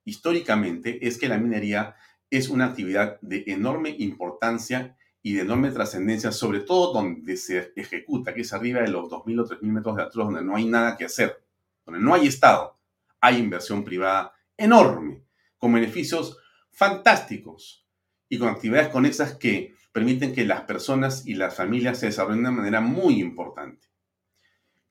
históricamente, 0.06 1.06
es 1.06 1.18
que 1.18 1.28
la 1.28 1.36
minería 1.36 1.94
es 2.30 2.48
una 2.48 2.64
actividad 2.64 3.20
de 3.20 3.44
enorme 3.48 3.94
importancia 3.98 4.96
y 5.20 5.34
de 5.34 5.42
enorme 5.42 5.70
trascendencia, 5.70 6.32
sobre 6.32 6.60
todo 6.60 6.94
donde 6.94 7.36
se 7.36 7.74
ejecuta, 7.76 8.32
que 8.32 8.40
es 8.40 8.54
arriba 8.54 8.80
de 8.80 8.88
los 8.88 9.10
2.000 9.10 9.38
o 9.38 9.46
3.000 9.46 9.60
metros 9.64 9.96
de 9.96 10.02
altura, 10.04 10.24
donde 10.24 10.42
no 10.42 10.56
hay 10.56 10.64
nada 10.64 10.96
que 10.96 11.04
hacer, 11.04 11.44
donde 11.84 12.00
no 12.00 12.14
hay 12.14 12.26
Estado, 12.26 12.80
hay 13.20 13.36
inversión 13.36 13.84
privada 13.84 14.32
enorme, 14.56 15.22
con 15.58 15.72
beneficios 15.72 16.38
fantásticos 16.70 17.86
y 18.28 18.38
con 18.38 18.48
actividades 18.48 18.88
conexas 18.88 19.34
que 19.34 19.74
permiten 19.92 20.34
que 20.34 20.44
las 20.44 20.62
personas 20.62 21.26
y 21.26 21.34
las 21.34 21.54
familias 21.54 21.98
se 21.98 22.06
desarrollen 22.06 22.42
de 22.42 22.48
una 22.50 22.58
manera 22.58 22.80
muy 22.80 23.20
importante. 23.20 23.88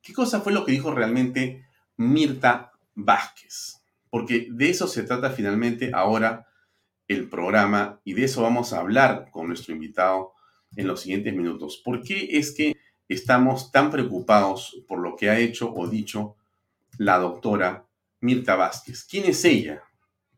¿Qué 0.01 0.13
cosa 0.13 0.41
fue 0.41 0.53
lo 0.53 0.65
que 0.65 0.72
dijo 0.72 0.93
realmente 0.93 1.65
Mirta 1.98 2.72
Vázquez? 2.95 3.81
Porque 4.10 4.48
de 4.50 4.69
eso 4.69 4.88
se 4.88 5.03
trata 5.03 5.29
finalmente 5.29 5.91
ahora 5.93 6.48
el 7.07 7.29
programa 7.29 8.01
y 8.03 8.13
de 8.13 8.25
eso 8.25 8.41
vamos 8.41 8.74
a 8.74 8.79
hablar 8.79 9.29
con 9.31 9.48
nuestro 9.48 9.74
invitado 9.74 10.34
en 10.75 10.88
los 10.88 11.01
siguientes 11.01 11.36
minutos. 11.36 11.81
¿Por 11.84 12.01
qué 12.01 12.38
es 12.38 12.51
que 12.51 12.75
estamos 13.07 13.72
tan 13.72 13.91
preocupados 13.91 14.84
por 14.88 15.00
lo 15.00 15.15
que 15.15 15.29
ha 15.29 15.38
hecho 15.38 15.72
o 15.74 15.88
dicho 15.88 16.36
la 16.98 17.17
doctora 17.17 17.86
Mirta 18.25 18.55
Vázquez. 18.55 19.05
¿Quién 19.05 19.25
es 19.25 19.46
ella 19.46 19.84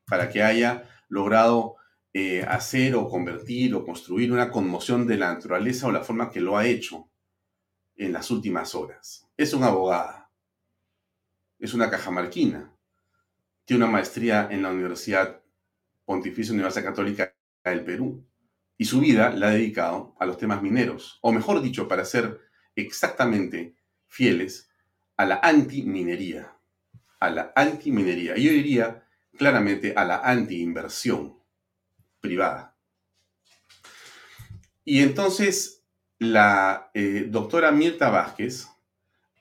para 0.05 0.29
que 0.29 0.43
haya 0.43 0.83
logrado 1.07 1.77
eh, 2.13 2.43
hacer 2.43 2.95
o 2.95 3.07
convertir 3.07 3.73
o 3.73 3.85
construir 3.85 4.31
una 4.31 4.51
conmoción 4.51 5.07
de 5.07 5.17
la 5.17 5.33
naturaleza 5.33 5.87
o 5.87 5.91
la 5.91 6.03
forma 6.03 6.29
que 6.29 6.41
lo 6.41 6.57
ha 6.57 6.65
hecho 6.67 7.09
en 7.95 8.13
las 8.13 8.29
últimas 8.29 8.75
horas? 8.75 9.27
Es 9.37 9.53
una 9.53 9.67
abogada, 9.67 10.29
es 11.59 11.73
una 11.73 11.89
cajamarquina, 11.89 12.75
tiene 13.65 13.83
una 13.83 13.91
maestría 13.91 14.47
en 14.51 14.61
la 14.61 14.71
Universidad 14.71 15.41
Pontificia 16.05 16.53
Universidad 16.53 16.85
Católica 16.85 17.35
del 17.63 17.83
Perú. 17.83 18.25
Y 18.77 18.85
su 18.85 18.99
vida 18.99 19.31
la 19.31 19.47
ha 19.47 19.51
dedicado 19.51 20.15
a 20.19 20.25
los 20.25 20.37
temas 20.37 20.61
mineros, 20.61 21.17
o 21.21 21.31
mejor 21.31 21.61
dicho, 21.61 21.87
para 21.87 22.05
ser 22.05 22.39
exactamente 22.75 23.75
fieles 24.05 24.69
a 25.17 25.25
la 25.25 25.39
antiminería 25.41 26.56
a 27.19 27.29
la 27.29 27.51
antiminería. 27.55 28.35
Yo 28.35 28.51
diría 28.51 29.03
claramente 29.37 29.93
a 29.95 30.05
la 30.05 30.17
anti-inversión 30.19 31.37
privada. 32.19 32.75
Y 34.83 35.01
entonces 35.01 35.83
la 36.19 36.89
eh, 36.93 37.25
doctora 37.29 37.71
Mirta 37.71 38.09
Vázquez 38.09 38.67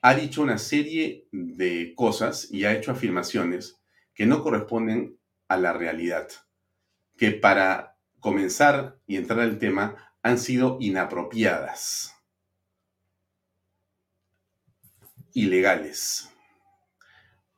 ha 0.01 0.13
dicho 0.13 0.41
una 0.41 0.57
serie 0.57 1.27
de 1.31 1.93
cosas 1.95 2.51
y 2.51 2.65
ha 2.65 2.73
hecho 2.73 2.91
afirmaciones 2.91 3.81
que 4.13 4.25
no 4.25 4.43
corresponden 4.43 5.17
a 5.47 5.57
la 5.57 5.73
realidad, 5.73 6.27
que 7.17 7.31
para 7.31 7.97
comenzar 8.19 8.99
y 9.07 9.15
entrar 9.15 9.39
al 9.39 9.59
tema 9.59 10.13
han 10.21 10.37
sido 10.37 10.77
inapropiadas, 10.81 12.13
ilegales 15.33 16.29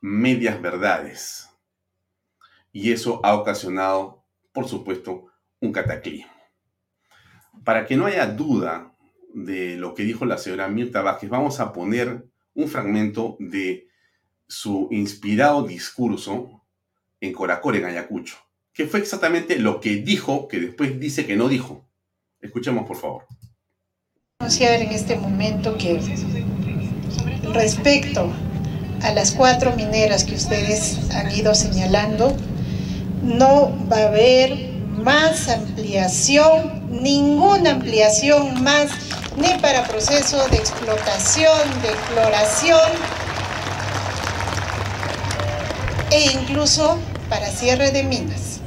medias 0.01 0.61
verdades. 0.61 1.49
Y 2.71 2.91
eso 2.91 3.19
ha 3.23 3.35
ocasionado, 3.35 4.23
por 4.51 4.67
supuesto, 4.67 5.27
un 5.59 5.71
cataclismo. 5.71 6.31
Para 7.63 7.85
que 7.85 7.97
no 7.97 8.05
haya 8.05 8.25
duda 8.27 8.95
de 9.33 9.75
lo 9.75 9.93
que 9.93 10.03
dijo 10.03 10.25
la 10.25 10.37
señora 10.37 10.67
Mirta 10.67 11.01
Vázquez, 11.01 11.29
vamos 11.29 11.59
a 11.59 11.73
poner 11.73 12.25
un 12.53 12.67
fragmento 12.67 13.35
de 13.39 13.87
su 14.47 14.87
inspirado 14.91 15.63
discurso 15.63 16.63
en 17.21 17.33
Coracor, 17.33 17.75
en 17.75 17.85
Ayacucho, 17.85 18.37
que 18.73 18.85
fue 18.85 18.99
exactamente 18.99 19.59
lo 19.59 19.79
que 19.79 19.97
dijo, 19.97 20.47
que 20.47 20.59
después 20.59 20.99
dice 20.99 21.25
que 21.25 21.35
no 21.35 21.49
dijo. 21.49 21.85
Escuchemos, 22.39 22.87
por 22.87 22.97
favor. 22.97 23.25
Anunciar 24.39 24.81
en 24.81 24.91
este 24.91 25.17
momento 25.17 25.77
que 25.77 25.99
respecto 27.53 28.31
a 29.01 29.11
las 29.13 29.31
cuatro 29.31 29.73
mineras 29.75 30.23
que 30.23 30.35
ustedes 30.35 30.97
han 31.13 31.31
ido 31.31 31.55
señalando, 31.55 32.35
no 33.23 33.71
va 33.91 33.97
a 33.97 34.07
haber 34.07 34.69
más 34.89 35.47
ampliación, 35.47 37.01
ninguna 37.01 37.71
ampliación 37.71 38.61
más, 38.63 38.87
ni 39.37 39.59
para 39.61 39.87
proceso 39.87 40.47
de 40.49 40.57
explotación, 40.57 41.81
de 41.81 41.89
exploración, 41.89 42.89
e 46.11 46.31
incluso 46.31 46.97
para 47.29 47.49
cierre 47.49 47.91
de 47.91 48.03
minas. 48.03 48.59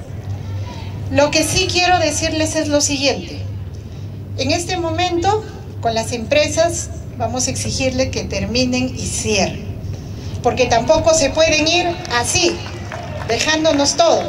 Lo 1.10 1.30
que 1.30 1.44
sí 1.44 1.68
quiero 1.70 1.98
decirles 1.98 2.56
es 2.56 2.68
lo 2.68 2.80
siguiente. 2.80 3.42
En 4.38 4.50
este 4.50 4.78
momento, 4.78 5.44
con 5.82 5.94
las 5.94 6.12
empresas, 6.12 6.88
vamos 7.18 7.48
a 7.48 7.50
exigirle 7.50 8.10
que 8.10 8.24
terminen 8.24 8.88
y 8.96 9.06
cierren 9.06 9.71
porque 10.42 10.66
tampoco 10.66 11.14
se 11.14 11.30
pueden 11.30 11.66
ir 11.68 11.86
así, 12.10 12.56
dejándonos 13.28 13.96
todo. 13.96 14.22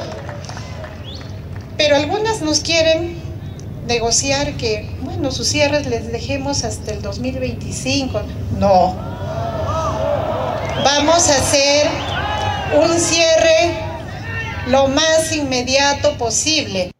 Pero 1.77 1.95
algunas 1.95 2.41
nos 2.41 2.59
quieren 2.59 3.17
negociar 3.87 4.53
que, 4.57 4.89
bueno, 5.01 5.31
sus 5.31 5.47
cierres 5.47 5.87
les 5.87 6.11
dejemos 6.11 6.63
hasta 6.63 6.93
el 6.93 7.01
2025. 7.01 8.21
No. 8.59 8.95
Vamos 10.83 11.29
a 11.29 11.35
hacer 11.37 11.87
un 12.75 12.99
cierre 12.99 13.73
lo 14.67 14.87
más 14.87 15.31
inmediato 15.35 16.17
posible. 16.17 16.91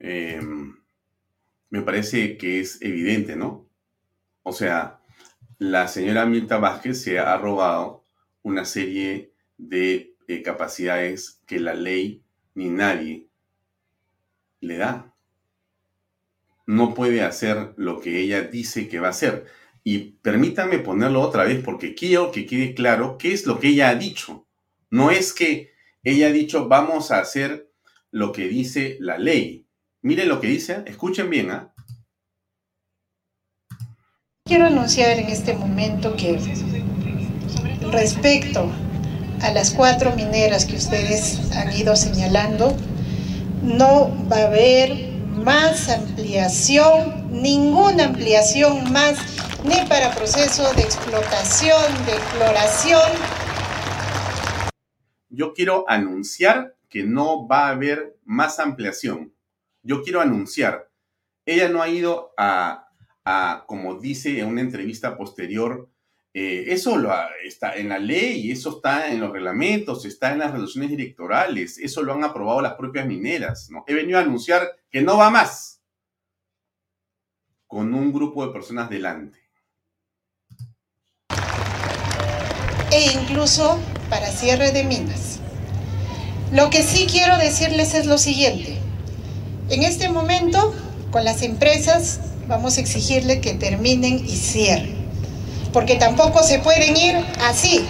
Em, 0.00 0.76
me 1.70 1.82
parece 1.82 2.38
que 2.38 2.60
es 2.60 2.80
evidente, 2.80 3.36
¿no? 3.36 3.67
O 4.48 4.52
sea, 4.54 4.98
la 5.58 5.88
señora 5.88 6.24
Mirta 6.24 6.56
Vázquez 6.56 7.02
se 7.02 7.18
ha 7.18 7.36
robado 7.36 8.06
una 8.40 8.64
serie 8.64 9.34
de 9.58 10.14
eh, 10.26 10.42
capacidades 10.42 11.42
que 11.44 11.60
la 11.60 11.74
ley 11.74 12.22
ni 12.54 12.70
nadie 12.70 13.26
le 14.60 14.78
da. 14.78 15.14
No 16.64 16.94
puede 16.94 17.20
hacer 17.20 17.74
lo 17.76 18.00
que 18.00 18.20
ella 18.20 18.40
dice 18.40 18.88
que 18.88 19.00
va 19.00 19.08
a 19.08 19.10
hacer. 19.10 19.44
Y 19.84 20.12
permítanme 20.22 20.78
ponerlo 20.78 21.20
otra 21.20 21.44
vez 21.44 21.62
porque 21.62 21.94
quiero 21.94 22.32
que 22.32 22.46
quede 22.46 22.74
claro 22.74 23.18
qué 23.18 23.34
es 23.34 23.44
lo 23.44 23.60
que 23.60 23.68
ella 23.68 23.90
ha 23.90 23.96
dicho. 23.96 24.46
No 24.88 25.10
es 25.10 25.34
que 25.34 25.72
ella 26.02 26.28
ha 26.28 26.32
dicho 26.32 26.68
vamos 26.68 27.10
a 27.10 27.20
hacer 27.20 27.70
lo 28.10 28.32
que 28.32 28.48
dice 28.48 28.96
la 28.98 29.18
ley. 29.18 29.66
Miren 30.00 30.30
lo 30.30 30.40
que 30.40 30.46
dice, 30.46 30.84
escuchen 30.86 31.28
bien, 31.28 31.50
¿ah? 31.50 31.74
Quiero 34.48 34.64
anunciar 34.64 35.18
en 35.18 35.28
este 35.28 35.52
momento 35.52 36.16
que 36.16 36.40
respecto 37.92 38.72
a 39.42 39.50
las 39.50 39.72
cuatro 39.72 40.16
mineras 40.16 40.64
que 40.64 40.76
ustedes 40.76 41.52
han 41.54 41.70
ido 41.76 41.94
señalando, 41.94 42.74
no 43.62 44.10
va 44.32 44.38
a 44.38 44.46
haber 44.46 45.10
más 45.34 45.90
ampliación, 45.90 47.30
ninguna 47.30 48.06
ampliación 48.06 48.90
más, 48.90 49.18
ni 49.64 49.86
para 49.86 50.14
proceso 50.14 50.72
de 50.72 50.80
explotación, 50.80 52.06
de 52.06 52.12
exploración. 52.12 53.10
Yo 55.28 55.52
quiero 55.52 55.84
anunciar 55.88 56.74
que 56.88 57.04
no 57.04 57.46
va 57.46 57.66
a 57.66 57.72
haber 57.72 58.16
más 58.24 58.58
ampliación. 58.60 59.34
Yo 59.82 60.02
quiero 60.02 60.22
anunciar. 60.22 60.88
Ella 61.44 61.68
no 61.68 61.82
ha 61.82 61.88
ido 61.90 62.32
a 62.38 62.87
como 63.66 63.98
dice 63.98 64.40
en 64.40 64.46
una 64.46 64.60
entrevista 64.60 65.16
posterior, 65.16 65.88
eh, 66.34 66.66
eso 66.68 66.96
está 67.44 67.76
en 67.76 67.88
la 67.88 67.98
ley, 67.98 68.50
eso 68.50 68.76
está 68.76 69.10
en 69.10 69.20
los 69.20 69.32
reglamentos, 69.32 70.04
está 70.04 70.32
en 70.32 70.40
las 70.40 70.52
resoluciones 70.52 70.90
directorales, 70.90 71.78
eso 71.78 72.02
lo 72.02 72.12
han 72.14 72.24
aprobado 72.24 72.60
las 72.60 72.74
propias 72.74 73.06
mineras. 73.06 73.68
He 73.86 73.94
venido 73.94 74.18
a 74.18 74.22
anunciar 74.22 74.68
que 74.90 75.02
no 75.02 75.16
va 75.16 75.30
más 75.30 75.80
con 77.66 77.92
un 77.92 78.12
grupo 78.12 78.46
de 78.46 78.52
personas 78.52 78.88
delante. 78.88 79.38
E 82.90 83.12
incluso 83.12 83.78
para 84.08 84.28
cierre 84.28 84.72
de 84.72 84.84
minas. 84.84 85.40
Lo 86.52 86.70
que 86.70 86.82
sí 86.82 87.06
quiero 87.10 87.36
decirles 87.36 87.94
es 87.94 88.06
lo 88.06 88.16
siguiente. 88.16 88.78
En 89.68 89.82
este 89.82 90.08
momento, 90.08 90.74
con 91.10 91.24
las 91.24 91.42
empresas 91.42 92.27
vamos 92.48 92.78
a 92.78 92.80
exigirle 92.80 93.40
que 93.40 93.54
terminen 93.54 94.14
y 94.14 94.36
cierren. 94.36 94.96
Porque 95.72 95.96
tampoco 95.96 96.42
se 96.42 96.58
pueden 96.58 96.96
ir 96.96 97.16
así. 97.40 97.86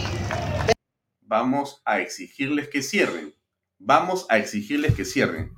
Vamos 1.22 1.80
a 1.84 2.00
exigirles 2.00 2.68
que 2.68 2.82
cierren. 2.82 3.34
Vamos 3.78 4.26
a 4.28 4.38
exigirles 4.38 4.94
que 4.94 5.04
cierren. 5.04 5.54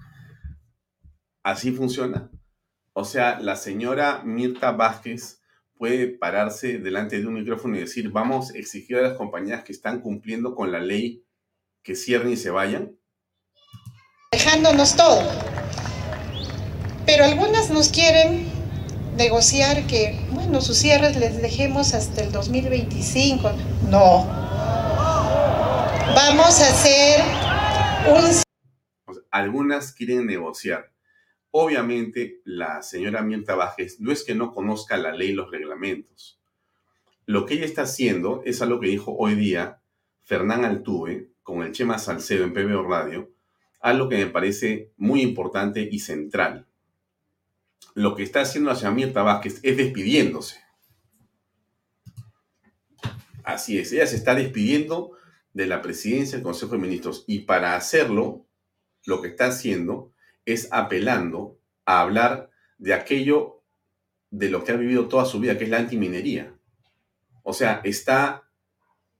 Así 1.43 1.73
funciona. 1.73 2.31
O 2.93 3.05
sea, 3.05 3.41
la 3.41 3.57
señora 3.57 4.23
Mirta 4.23 4.73
Vázquez 4.73 5.41
puede 5.79 6.09
pararse 6.09 6.79
delante 6.79 7.19
de 7.19 7.27
un 7.27 7.35
micrófono 7.35 7.77
y 7.77 7.81
decir, 7.81 8.11
vamos 8.11 8.51
a 8.51 8.59
exigir 8.59 8.99
a 8.99 9.03
las 9.03 9.15
compañías 9.15 9.65
que 9.65 9.73
están 9.73 10.03
cumpliendo 10.03 10.55
con 10.55 10.71
la 10.71 10.81
ley 10.81 11.25
que 11.83 11.95
cierren 11.95 12.33
y 12.33 12.37
se 12.37 12.51
vayan. 12.51 12.99
Dejándonos 14.33 14.95
todo. 14.95 15.23
Pero 17.07 17.25
algunas 17.25 17.71
nos 17.71 17.89
quieren 17.89 18.50
negociar 19.17 19.87
que, 19.87 20.19
bueno, 20.33 20.61
sus 20.61 20.77
cierres 20.79 21.17
les 21.17 21.41
dejemos 21.41 21.95
hasta 21.95 22.23
el 22.23 22.33
2025. 22.33 23.53
No. 23.89 24.27
Vamos 26.15 26.61
a 26.61 26.69
hacer 26.69 27.21
un... 28.09 28.43
Algunas 29.31 29.93
quieren 29.93 30.27
negociar. 30.27 30.93
Obviamente, 31.53 32.41
la 32.45 32.83
señora 32.83 33.23
Mirta 33.23 33.55
Bajes 33.55 34.01
no 34.01 34.13
es 34.13 34.25
que 34.25 34.35
no 34.35 34.53
conozca 34.53 34.97
la 34.97 35.13
ley 35.13 35.31
y 35.31 35.35
los 35.35 35.51
reglamentos. 35.51 36.41
Lo 37.27 37.47
que 37.47 37.55
ella 37.55 37.65
está 37.65 37.83
haciendo 37.83 38.43
es 38.45 38.63
algo 38.63 38.81
que 38.81 38.89
dijo 38.89 39.15
hoy 39.17 39.35
día 39.35 39.81
Fernán 40.23 40.65
Altuve 40.65 41.31
con 41.43 41.63
el 41.63 41.73
Chema 41.73 41.99
Salcedo 41.99 42.45
en 42.45 42.53
PBO 42.53 42.83
Radio, 42.89 43.31
algo 43.81 44.09
que 44.09 44.17
me 44.17 44.27
parece 44.27 44.93
muy 44.97 45.23
importante 45.23 45.89
y 45.91 45.99
central 46.01 46.67
lo 47.95 48.15
que 48.15 48.23
está 48.23 48.43
haciendo 48.43 48.71
la 48.71 48.77
señora 48.77 48.95
Mirta 48.95 49.41
es 49.45 49.77
despidiéndose. 49.77 50.61
Así 53.45 53.79
es, 53.79 53.93
ella 53.93 54.07
se 54.07 54.17
está 54.17 54.35
despidiendo 54.35 55.13
de 55.53 55.67
la 55.67 55.83
presidencia 55.83 56.37
del 56.37 56.45
Consejo 56.45 56.73
de 56.73 56.79
Ministros 56.79 57.25
y 57.27 57.41
para 57.41 57.77
hacerlo, 57.77 58.47
lo 59.07 59.21
que 59.21 59.29
está 59.29 59.47
haciendo 59.47 60.13
es 60.45 60.69
apelando 60.73 61.59
a 61.85 62.01
hablar 62.01 62.51
de 62.79 62.95
aquello 62.95 63.63
de 64.31 64.49
lo 64.49 64.63
que 64.63 64.73
ha 64.73 64.77
vivido 64.77 65.09
toda 65.09 65.25
su 65.25 65.41
vida, 65.41 65.59
que 65.59 65.65
es 65.65 65.71
la 65.71 65.79
antiminería. 65.79 66.55
O 67.43 67.53
sea, 67.53 67.81
está 67.85 68.49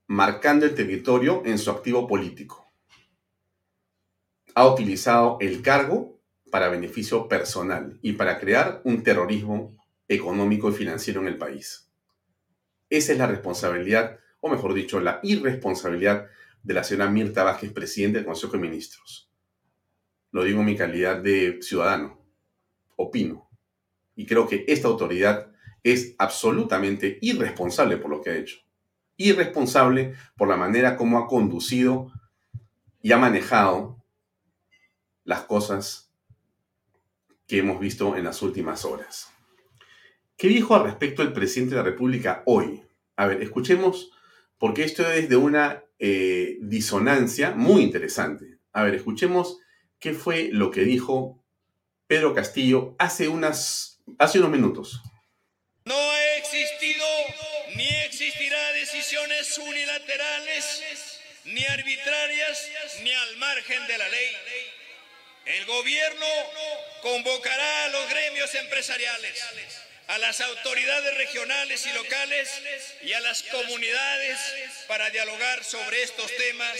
marcando 0.07 0.65
el 0.65 0.75
territorio 0.75 1.43
en 1.45 1.57
su 1.57 1.69
activo 1.71 2.07
político. 2.07 2.71
Ha 4.53 4.67
utilizado 4.67 5.37
el 5.41 5.61
cargo 5.61 6.20
para 6.51 6.69
beneficio 6.69 7.27
personal 7.27 7.97
y 8.01 8.13
para 8.13 8.39
crear 8.39 8.81
un 8.83 9.01
terrorismo 9.01 9.77
económico 10.07 10.69
y 10.69 10.73
financiero 10.73 11.21
en 11.21 11.27
el 11.27 11.37
país. 11.37 11.89
Esa 12.89 13.13
es 13.13 13.17
la 13.17 13.27
responsabilidad, 13.27 14.19
o 14.41 14.49
mejor 14.49 14.73
dicho, 14.73 14.99
la 14.99 15.21
irresponsabilidad 15.23 16.27
de 16.61 16.73
la 16.73 16.83
señora 16.83 17.09
Mirta 17.09 17.43
Vázquez, 17.43 17.71
presidente 17.71 18.19
del 18.19 18.25
Consejo 18.25 18.53
de 18.53 18.59
Ministros. 18.59 19.31
Lo 20.31 20.43
digo 20.43 20.59
en 20.59 20.65
mi 20.65 20.75
calidad 20.75 21.17
de 21.17 21.59
ciudadano. 21.61 22.19
Opino. 22.97 23.49
Y 24.15 24.25
creo 24.25 24.47
que 24.47 24.65
esta 24.67 24.87
autoridad 24.87 25.51
es 25.83 26.15
absolutamente 26.17 27.17
irresponsable 27.21 27.97
por 27.97 28.11
lo 28.11 28.21
que 28.21 28.29
ha 28.29 28.35
hecho. 28.37 28.57
Irresponsable 29.17 30.15
por 30.35 30.47
la 30.47 30.57
manera 30.57 30.97
como 30.97 31.17
ha 31.17 31.27
conducido 31.27 32.11
y 33.01 33.11
ha 33.13 33.17
manejado 33.17 34.03
las 35.23 35.41
cosas 35.43 36.10
que 37.51 37.57
hemos 37.57 37.81
visto 37.81 38.15
en 38.15 38.23
las 38.23 38.41
últimas 38.43 38.85
horas. 38.85 39.29
¿Qué 40.37 40.47
dijo 40.47 40.73
al 40.73 40.85
respecto 40.85 41.21
el 41.21 41.33
presidente 41.33 41.75
de 41.75 41.81
la 41.81 41.89
República 41.89 42.43
hoy? 42.45 42.81
A 43.17 43.27
ver, 43.27 43.41
escuchemos, 43.41 44.09
porque 44.57 44.85
esto 44.85 45.05
es 45.11 45.27
de 45.27 45.35
una 45.35 45.83
eh, 45.99 46.59
disonancia 46.61 47.51
muy 47.51 47.81
interesante. 47.81 48.59
A 48.71 48.83
ver, 48.83 48.95
escuchemos 48.95 49.59
qué 49.99 50.13
fue 50.13 50.47
lo 50.53 50.71
que 50.71 50.85
dijo 50.85 51.43
Pedro 52.07 52.33
Castillo 52.33 52.95
hace, 52.97 53.27
unas, 53.27 54.01
hace 54.17 54.39
unos 54.39 54.51
minutos. 54.51 55.01
No 55.83 55.93
ha 55.93 56.37
existido 56.37 57.05
ni 57.75 57.89
existirá 58.05 58.71
decisiones 58.71 59.57
unilaterales, 59.57 61.19
ni 61.43 61.65
arbitrarias, 61.65 62.69
ni 63.03 63.11
al 63.11 63.35
margen 63.39 63.87
de 63.87 63.97
la 63.97 64.07
ley. 64.07 64.80
El 65.45 65.65
gobierno 65.65 66.25
convocará 67.01 67.85
a 67.85 67.89
los 67.89 68.09
gremios 68.09 68.53
empresariales, 68.55 69.43
a 70.07 70.17
las 70.19 70.39
autoridades 70.39 71.17
regionales 71.17 71.85
y 71.87 71.93
locales 71.93 72.61
y 73.03 73.13
a 73.13 73.19
las 73.21 73.43
comunidades 73.43 74.37
para 74.87 75.09
dialogar 75.09 75.63
sobre 75.63 76.03
estos 76.03 76.29
temas 76.35 76.77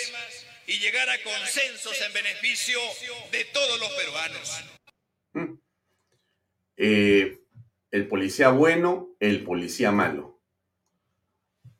y 0.67 0.79
llegar 0.79 1.09
a 1.09 1.21
consensos 1.23 1.99
en 2.01 2.13
beneficio 2.13 2.79
de 3.31 3.45
todos 3.45 3.79
los 3.79 3.89
peruanos. 3.93 4.63
Mm. 5.33 5.53
Eh, 6.77 7.37
el 7.89 8.07
policía 8.07 8.49
bueno, 8.49 9.15
el 9.19 9.43
policía 9.43 9.91
malo. 9.91 10.39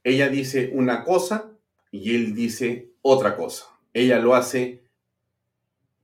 Ella 0.04 0.30
dice 0.30 0.70
una 0.74 1.04
cosa 1.04 1.52
y 1.92 2.16
él 2.16 2.34
dice 2.34 2.90
otra 3.02 3.36
cosa. 3.36 3.68
Ella 3.94 4.18
lo 4.18 4.36
hace 4.36 4.81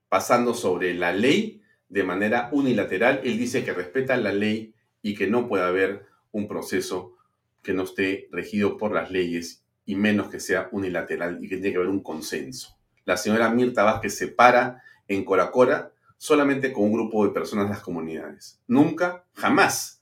pasando 0.10 0.54
sobre 0.54 0.94
la 0.94 1.12
ley 1.12 1.62
de 1.90 2.04
manera 2.04 2.50
unilateral. 2.52 3.22
Él 3.24 3.38
dice 3.38 3.64
que 3.64 3.74
respeta 3.74 4.18
la 4.18 4.32
ley 4.32 4.74
y 5.02 5.16
que 5.16 5.28
no 5.28 5.48
puede 5.48 5.64
haber 5.64 6.06
un 6.32 6.48
proceso 6.48 7.16
que 7.62 7.74
no 7.74 7.84
esté 7.84 8.28
regido 8.32 8.78
por 8.78 8.94
las 8.94 9.12
leyes 9.12 9.64
y 9.86 9.96
menos 9.96 10.30
que 10.30 10.40
sea 10.40 10.70
unilateral 10.72 11.44
y 11.44 11.50
que 11.50 11.58
tiene 11.58 11.72
que 11.72 11.78
haber 11.78 11.90
un 11.90 12.04
consenso. 12.04 12.78
La 13.06 13.18
señora 13.18 13.50
Mirta 13.50 13.84
Vázquez 13.84 14.16
se 14.16 14.28
para 14.28 14.84
en 15.08 15.24
Coracora 15.24 15.94
solamente 16.18 16.74
con 16.74 16.86
un 16.86 16.94
grupo 16.94 17.26
de 17.26 17.32
personas 17.32 17.66
de 17.66 17.74
las 17.74 17.84
comunidades. 17.84 18.60
Nunca, 18.68 19.26
jamás. 19.34 20.02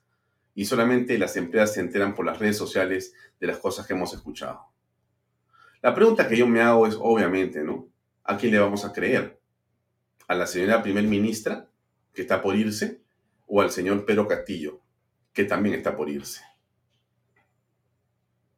Y 0.53 0.65
solamente 0.65 1.17
las 1.17 1.35
empresas 1.35 1.73
se 1.73 1.81
enteran 1.81 2.15
por 2.15 2.25
las 2.25 2.39
redes 2.39 2.57
sociales 2.57 3.13
de 3.39 3.47
las 3.47 3.57
cosas 3.57 3.85
que 3.85 3.93
hemos 3.93 4.13
escuchado. 4.13 4.61
La 5.81 5.93
pregunta 5.93 6.27
que 6.27 6.37
yo 6.37 6.47
me 6.47 6.61
hago 6.61 6.87
es, 6.87 6.95
obviamente, 6.99 7.63
¿no? 7.63 7.87
¿A 8.23 8.37
quién 8.37 8.53
le 8.53 8.59
vamos 8.59 8.85
a 8.85 8.93
creer? 8.93 9.39
A 10.27 10.35
la 10.35 10.47
señora 10.47 10.83
primer 10.83 11.05
ministra, 11.05 11.69
que 12.13 12.21
está 12.21 12.41
por 12.41 12.55
irse, 12.55 13.01
o 13.47 13.61
al 13.61 13.71
señor 13.71 14.05
Pedro 14.05 14.27
Castillo, 14.27 14.81
que 15.33 15.43
también 15.43 15.75
está 15.75 15.95
por 15.95 16.09
irse. 16.09 16.41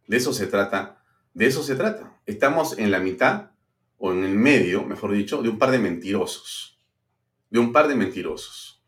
De 0.08 0.18
eso 0.18 0.34
se 0.34 0.48
trata, 0.48 1.04
de 1.34 1.48
eso 1.48 1.64
se 1.64 1.76
trata. 1.76 2.20
Estamos 2.26 2.78
en 2.78 2.92
la 2.92 3.00
mitad, 3.00 3.52
o 3.98 4.14
en 4.14 4.24
el 4.24 4.36
medio, 4.36 4.84
mejor 4.84 5.12
dicho, 5.12 5.42
de 5.42 5.50
un 5.50 5.58
par 5.58 5.72
de 5.72 5.80
mentirosos. 5.80 6.80
De 7.50 7.60
un 7.60 7.72
par 7.74 7.88
de 7.88 7.96
mentirosos. 7.96 8.84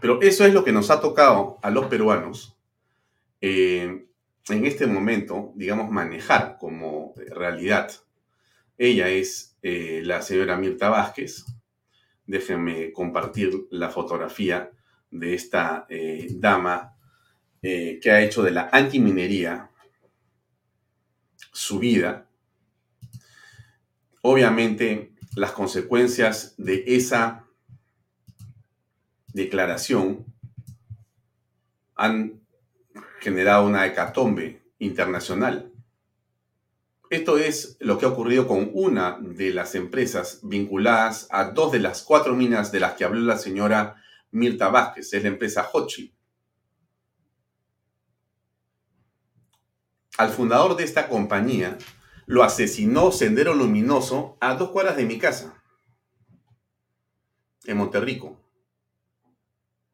Pero 0.00 0.20
eso 0.22 0.44
es 0.44 0.52
lo 0.52 0.64
que 0.64 0.72
nos 0.72 0.90
ha 0.90 1.00
tocado 1.00 1.58
a 1.62 1.70
los 1.70 1.86
peruanos 1.86 2.56
eh, 3.40 4.06
en 4.48 4.66
este 4.66 4.86
momento, 4.86 5.52
digamos, 5.56 5.90
manejar 5.90 6.56
como 6.58 7.14
realidad. 7.16 7.90
Ella 8.76 9.08
es 9.08 9.56
eh, 9.62 10.02
la 10.04 10.22
señora 10.22 10.56
Mirta 10.56 10.88
Vázquez, 10.88 11.46
déjenme 12.28 12.92
compartir 12.92 13.66
la 13.70 13.88
fotografía 13.88 14.70
de 15.10 15.34
esta 15.34 15.86
eh, 15.88 16.28
dama 16.30 16.94
eh, 17.62 17.98
que 18.00 18.10
ha 18.10 18.20
hecho 18.20 18.42
de 18.42 18.52
la 18.52 18.68
antiminería 18.70 19.70
su 21.52 21.78
vida, 21.78 22.28
obviamente 24.22 25.12
las 25.34 25.52
consecuencias 25.52 26.54
de 26.58 26.84
esa 26.86 27.46
declaración 29.28 30.26
han 31.94 32.40
generado 33.20 33.66
una 33.66 33.86
hecatombe 33.86 34.62
internacional. 34.78 35.67
Esto 37.10 37.38
es 37.38 37.78
lo 37.80 37.96
que 37.96 38.04
ha 38.04 38.10
ocurrido 38.10 38.46
con 38.46 38.70
una 38.74 39.18
de 39.20 39.54
las 39.54 39.74
empresas 39.74 40.40
vinculadas 40.42 41.26
a 41.30 41.52
dos 41.52 41.72
de 41.72 41.78
las 41.78 42.02
cuatro 42.02 42.34
minas 42.34 42.70
de 42.70 42.80
las 42.80 42.94
que 42.94 43.04
habló 43.04 43.20
la 43.20 43.38
señora 43.38 43.96
Mirta 44.30 44.68
Vázquez, 44.68 45.14
es 45.14 45.22
la 45.22 45.30
empresa 45.30 45.70
Hochi. 45.72 46.14
Al 50.18 50.30
fundador 50.30 50.76
de 50.76 50.84
esta 50.84 51.08
compañía 51.08 51.78
lo 52.26 52.42
asesinó 52.42 53.10
Sendero 53.10 53.54
Luminoso 53.54 54.36
a 54.40 54.54
dos 54.54 54.70
cuadras 54.70 54.96
de 54.96 55.06
mi 55.06 55.18
casa, 55.18 55.62
en 57.64 57.76
Monterrico. 57.78 58.38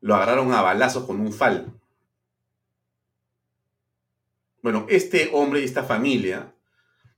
Lo 0.00 0.16
agarraron 0.16 0.52
a 0.52 0.62
balazos 0.62 1.04
con 1.04 1.20
un 1.20 1.32
fal. 1.32 1.80
Bueno, 4.62 4.86
este 4.88 5.30
hombre 5.32 5.60
y 5.60 5.64
esta 5.64 5.84
familia 5.84 6.53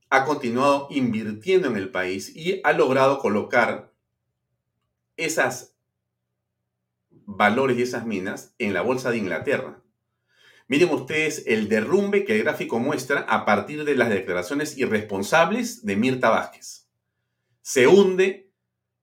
ha 0.09 0.25
continuado 0.25 0.89
invirtiendo 0.91 1.69
en 1.69 1.77
el 1.77 1.91
país 1.91 2.35
y 2.35 2.61
ha 2.65 2.73
logrado 2.73 3.19
colocar 3.19 3.93
esos 5.17 5.75
valores 7.11 7.79
y 7.79 7.83
esas 7.83 8.07
minas 8.07 8.55
en 8.59 8.73
la 8.73 8.83
bolsa 8.83 9.11
de 9.11 9.19
Inglaterra. 9.19 9.83
Miren 10.69 10.91
ustedes 10.91 11.45
el 11.47 11.69
derrumbe 11.69 12.25
que 12.25 12.37
el 12.37 12.43
gráfico 12.43 12.79
muestra 12.79 13.21
a 13.21 13.45
partir 13.45 13.85
de 13.85 13.95
las 13.95 14.09
declaraciones 14.09 14.77
irresponsables 14.79 15.85
de 15.85 15.97
Mirta 15.97 16.31
Vázquez. 16.31 16.89
Se 17.63 17.87
hunde 17.87 18.51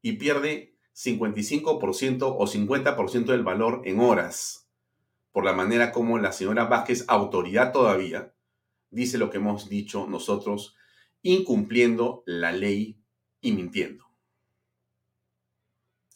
y 0.02 0.14
pierde 0.14 0.76
55% 0.94 2.36
o 2.38 2.46
50% 2.46 3.26
del 3.26 3.44
valor 3.44 3.82
en 3.86 4.00
horas, 4.00 4.70
por 5.32 5.46
la 5.46 5.54
manera 5.54 5.92
como 5.92 6.20
la 6.20 6.32
señora 6.32 6.66
Vázquez, 6.66 7.06
autoridad 7.08 7.72
todavía, 7.72 8.34
dice 8.92 9.18
lo 9.18 9.30
que 9.30 9.38
hemos 9.38 9.70
dicho 9.70 10.06
nosotros, 10.08 10.76
incumpliendo 11.24 12.24
la 12.26 12.52
ley 12.52 13.02
y 13.42 13.54
mintiendo. 13.54 14.06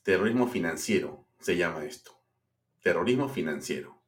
Terrorismo 0.03 0.47
financiero 0.47 1.25
se 1.39 1.57
llama 1.57 1.85
esto. 1.85 2.17
Terrorismo 2.81 3.27
financiero. 3.27 4.01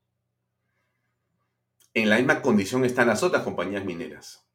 En 1.94 2.10
la 2.10 2.18
misma 2.18 2.42
condición 2.42 2.86
están 2.86 3.08
las 3.08 3.24
otras 3.24 3.44
compañías 3.44 3.84
mineras. 3.84 4.46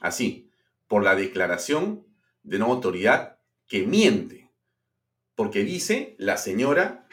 Así, 0.00 0.50
por 0.86 1.02
la 1.02 1.16
declaración 1.16 2.06
de 2.42 2.56
una 2.56 2.66
autoridad 2.66 3.38
que 3.66 3.86
miente, 3.86 4.52
porque 5.34 5.64
dice 5.64 6.14
la 6.18 6.36
señora 6.36 7.08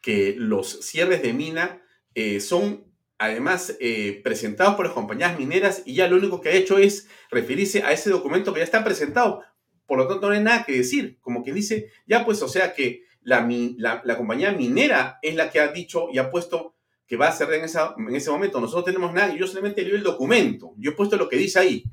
que 0.00 0.34
los 0.38 0.80
cierres 0.80 1.22
de 1.22 1.32
mina 1.32 1.82
eh, 2.14 2.40
son 2.40 2.87
además 3.18 3.76
eh, 3.80 4.20
presentados 4.22 4.76
por 4.76 4.86
las 4.86 4.94
compañías 4.94 5.38
mineras 5.38 5.82
y 5.84 5.94
ya 5.94 6.08
lo 6.08 6.16
único 6.16 6.40
que 6.40 6.50
ha 6.50 6.52
hecho 6.52 6.78
es 6.78 7.08
referirse 7.30 7.82
a 7.82 7.92
ese 7.92 8.10
documento 8.10 8.52
que 8.52 8.60
ya 8.60 8.64
está 8.64 8.84
presentado. 8.84 9.42
Por 9.86 9.98
lo 9.98 10.06
tanto, 10.06 10.28
no 10.28 10.34
hay 10.34 10.42
nada 10.42 10.64
que 10.64 10.76
decir. 10.76 11.18
Como 11.20 11.42
que 11.42 11.52
dice, 11.52 11.90
ya 12.06 12.24
pues, 12.24 12.42
o 12.42 12.48
sea 12.48 12.74
que 12.74 13.02
la, 13.22 14.16
compañía 14.16 14.52
minera 14.52 15.18
es 15.22 15.34
la 15.34 15.50
que 15.50 15.60
ha 15.60 15.68
dicho 15.68 16.08
y 16.12 16.18
ha 16.18 16.30
puesto 16.30 16.76
que 17.06 17.16
va 17.16 17.28
a 17.28 17.44
en, 17.54 18.08
en 18.08 18.14
ese 18.16 18.30
momento. 18.30 18.60
Nosotros 18.60 18.84
tenemos 18.84 19.12
nada, 19.12 19.34
yo 19.34 19.46
solamente 19.46 19.82
leo 19.82 19.96
el 19.96 20.02
documento. 20.02 20.74
Yo 20.76 20.92
he 20.92 20.94
puesto 20.94 21.16
lo 21.16 21.28
que 21.28 21.36
dice 21.36 21.58
ahí. 21.58 21.84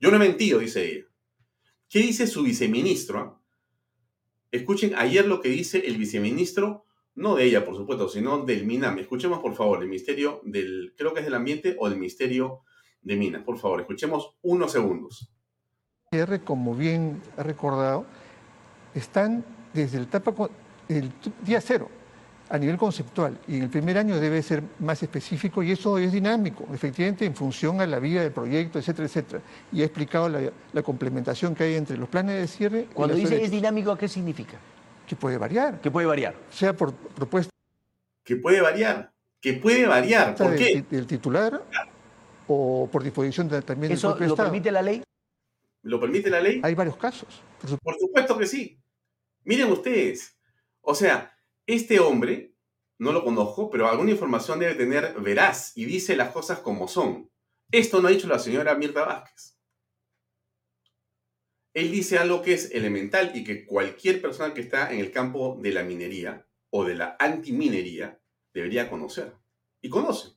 Yo 0.00 0.10
no 0.10 0.16
he 0.16 0.20
mentido, 0.20 0.58
dice 0.58 0.84
ella. 0.84 1.04
¿Qué 1.88 2.00
dice 2.00 2.26
su 2.26 2.42
viceministro? 2.42 3.42
Escuchen 4.50 4.94
ayer 4.96 5.26
lo 5.26 5.40
que 5.40 5.50
dice 5.50 5.86
el 5.86 5.96
viceministro, 5.96 6.86
no 7.14 7.34
de 7.34 7.44
ella, 7.44 7.64
por 7.64 7.76
supuesto, 7.76 8.08
sino 8.08 8.44
del 8.44 8.64
MINAM. 8.64 8.98
Escuchemos, 8.98 9.40
por 9.40 9.54
favor, 9.54 9.82
el 9.82 9.88
Ministerio 9.88 10.40
del, 10.44 10.94
creo 10.96 11.12
que 11.12 11.20
es 11.20 11.24
del 11.24 11.34
Ambiente 11.34 11.76
o 11.78 11.88
del 11.88 11.98
Ministerio 11.98 12.62
de 13.02 13.16
Minas. 13.16 13.42
Por 13.42 13.58
favor, 13.58 13.80
escuchemos 13.80 14.36
unos 14.42 14.72
segundos. 14.72 15.30
Como 16.44 16.74
bien 16.74 17.22
ha 17.36 17.42
recordado, 17.42 18.04
están 18.94 19.44
desde 19.72 19.98
el 19.98 20.04
etapa, 20.04 20.50
el 20.88 21.12
día 21.44 21.60
cero 21.60 21.88
a 22.48 22.58
nivel 22.58 22.76
conceptual 22.76 23.38
y 23.46 23.56
en 23.58 23.62
el 23.62 23.70
primer 23.70 23.96
año 23.96 24.18
debe 24.18 24.42
ser 24.42 24.60
más 24.80 25.00
específico 25.04 25.62
y 25.62 25.70
eso 25.70 25.98
es 25.98 26.10
dinámico, 26.10 26.66
efectivamente 26.74 27.24
en 27.24 27.36
función 27.36 27.80
a 27.80 27.86
la 27.86 28.00
vida 28.00 28.22
del 28.22 28.32
proyecto, 28.32 28.80
etcétera, 28.80 29.06
etcétera. 29.06 29.42
Y 29.70 29.82
he 29.82 29.84
explicado 29.84 30.28
la, 30.28 30.82
complementación 30.82 31.54
que 31.54 31.62
hay 31.62 31.74
entre 31.74 31.96
los 31.96 32.08
planes 32.08 32.40
de 32.40 32.48
cierre. 32.48 32.88
Cuando 32.92 33.14
dice 33.14 33.40
es 33.40 33.52
dinámico, 33.52 33.96
¿qué 33.96 34.08
significa? 34.08 34.58
Que 35.10 35.16
puede 35.16 35.38
variar. 35.38 35.80
Que 35.80 35.90
puede 35.90 36.06
variar. 36.06 36.36
Sea 36.50 36.72
por 36.72 36.94
propuesta. 36.94 37.50
Que 38.22 38.36
puede 38.36 38.60
variar. 38.60 39.10
Que 39.40 39.54
puede 39.54 39.84
variar. 39.84 40.36
¿Por 40.36 40.54
qué? 40.54 40.84
Del 40.88 41.04
titular 41.04 41.64
o 42.46 42.88
por 42.92 43.02
disposición 43.02 43.48
también 43.64 43.90
¿Eso 43.90 44.14
del 44.14 44.28
lo 44.28 44.36
permite 44.36 44.70
la 44.70 44.82
ley? 44.82 45.02
¿Lo 45.82 45.98
permite 45.98 46.30
la 46.30 46.40
ley? 46.40 46.60
Hay 46.62 46.76
varios 46.76 46.96
casos. 46.96 47.42
por 47.82 47.98
supuesto 47.98 48.38
que 48.38 48.46
sí. 48.46 48.80
Miren 49.42 49.72
ustedes. 49.72 50.38
O 50.80 50.94
sea, 50.94 51.36
este 51.66 51.98
hombre, 51.98 52.54
no 52.98 53.10
lo 53.10 53.24
conozco, 53.24 53.68
pero 53.68 53.88
alguna 53.88 54.12
información 54.12 54.60
debe 54.60 54.76
tener 54.76 55.14
veraz 55.14 55.76
y 55.76 55.86
dice 55.86 56.14
las 56.14 56.30
cosas 56.30 56.60
como 56.60 56.86
son. 56.86 57.28
Esto 57.72 58.00
no 58.00 58.06
ha 58.06 58.12
dicho 58.12 58.28
la 58.28 58.38
señora 58.38 58.76
Mirta 58.76 59.04
Vázquez. 59.04 59.58
Él 61.72 61.90
dice 61.90 62.18
algo 62.18 62.42
que 62.42 62.54
es 62.54 62.72
elemental 62.72 63.32
y 63.34 63.44
que 63.44 63.64
cualquier 63.64 64.20
persona 64.20 64.54
que 64.54 64.60
está 64.60 64.92
en 64.92 64.98
el 64.98 65.12
campo 65.12 65.58
de 65.60 65.72
la 65.72 65.84
minería 65.84 66.46
o 66.70 66.84
de 66.84 66.94
la 66.94 67.16
antiminería 67.18 68.20
debería 68.52 68.90
conocer. 68.90 69.34
Y 69.80 69.88
conoce. 69.88 70.30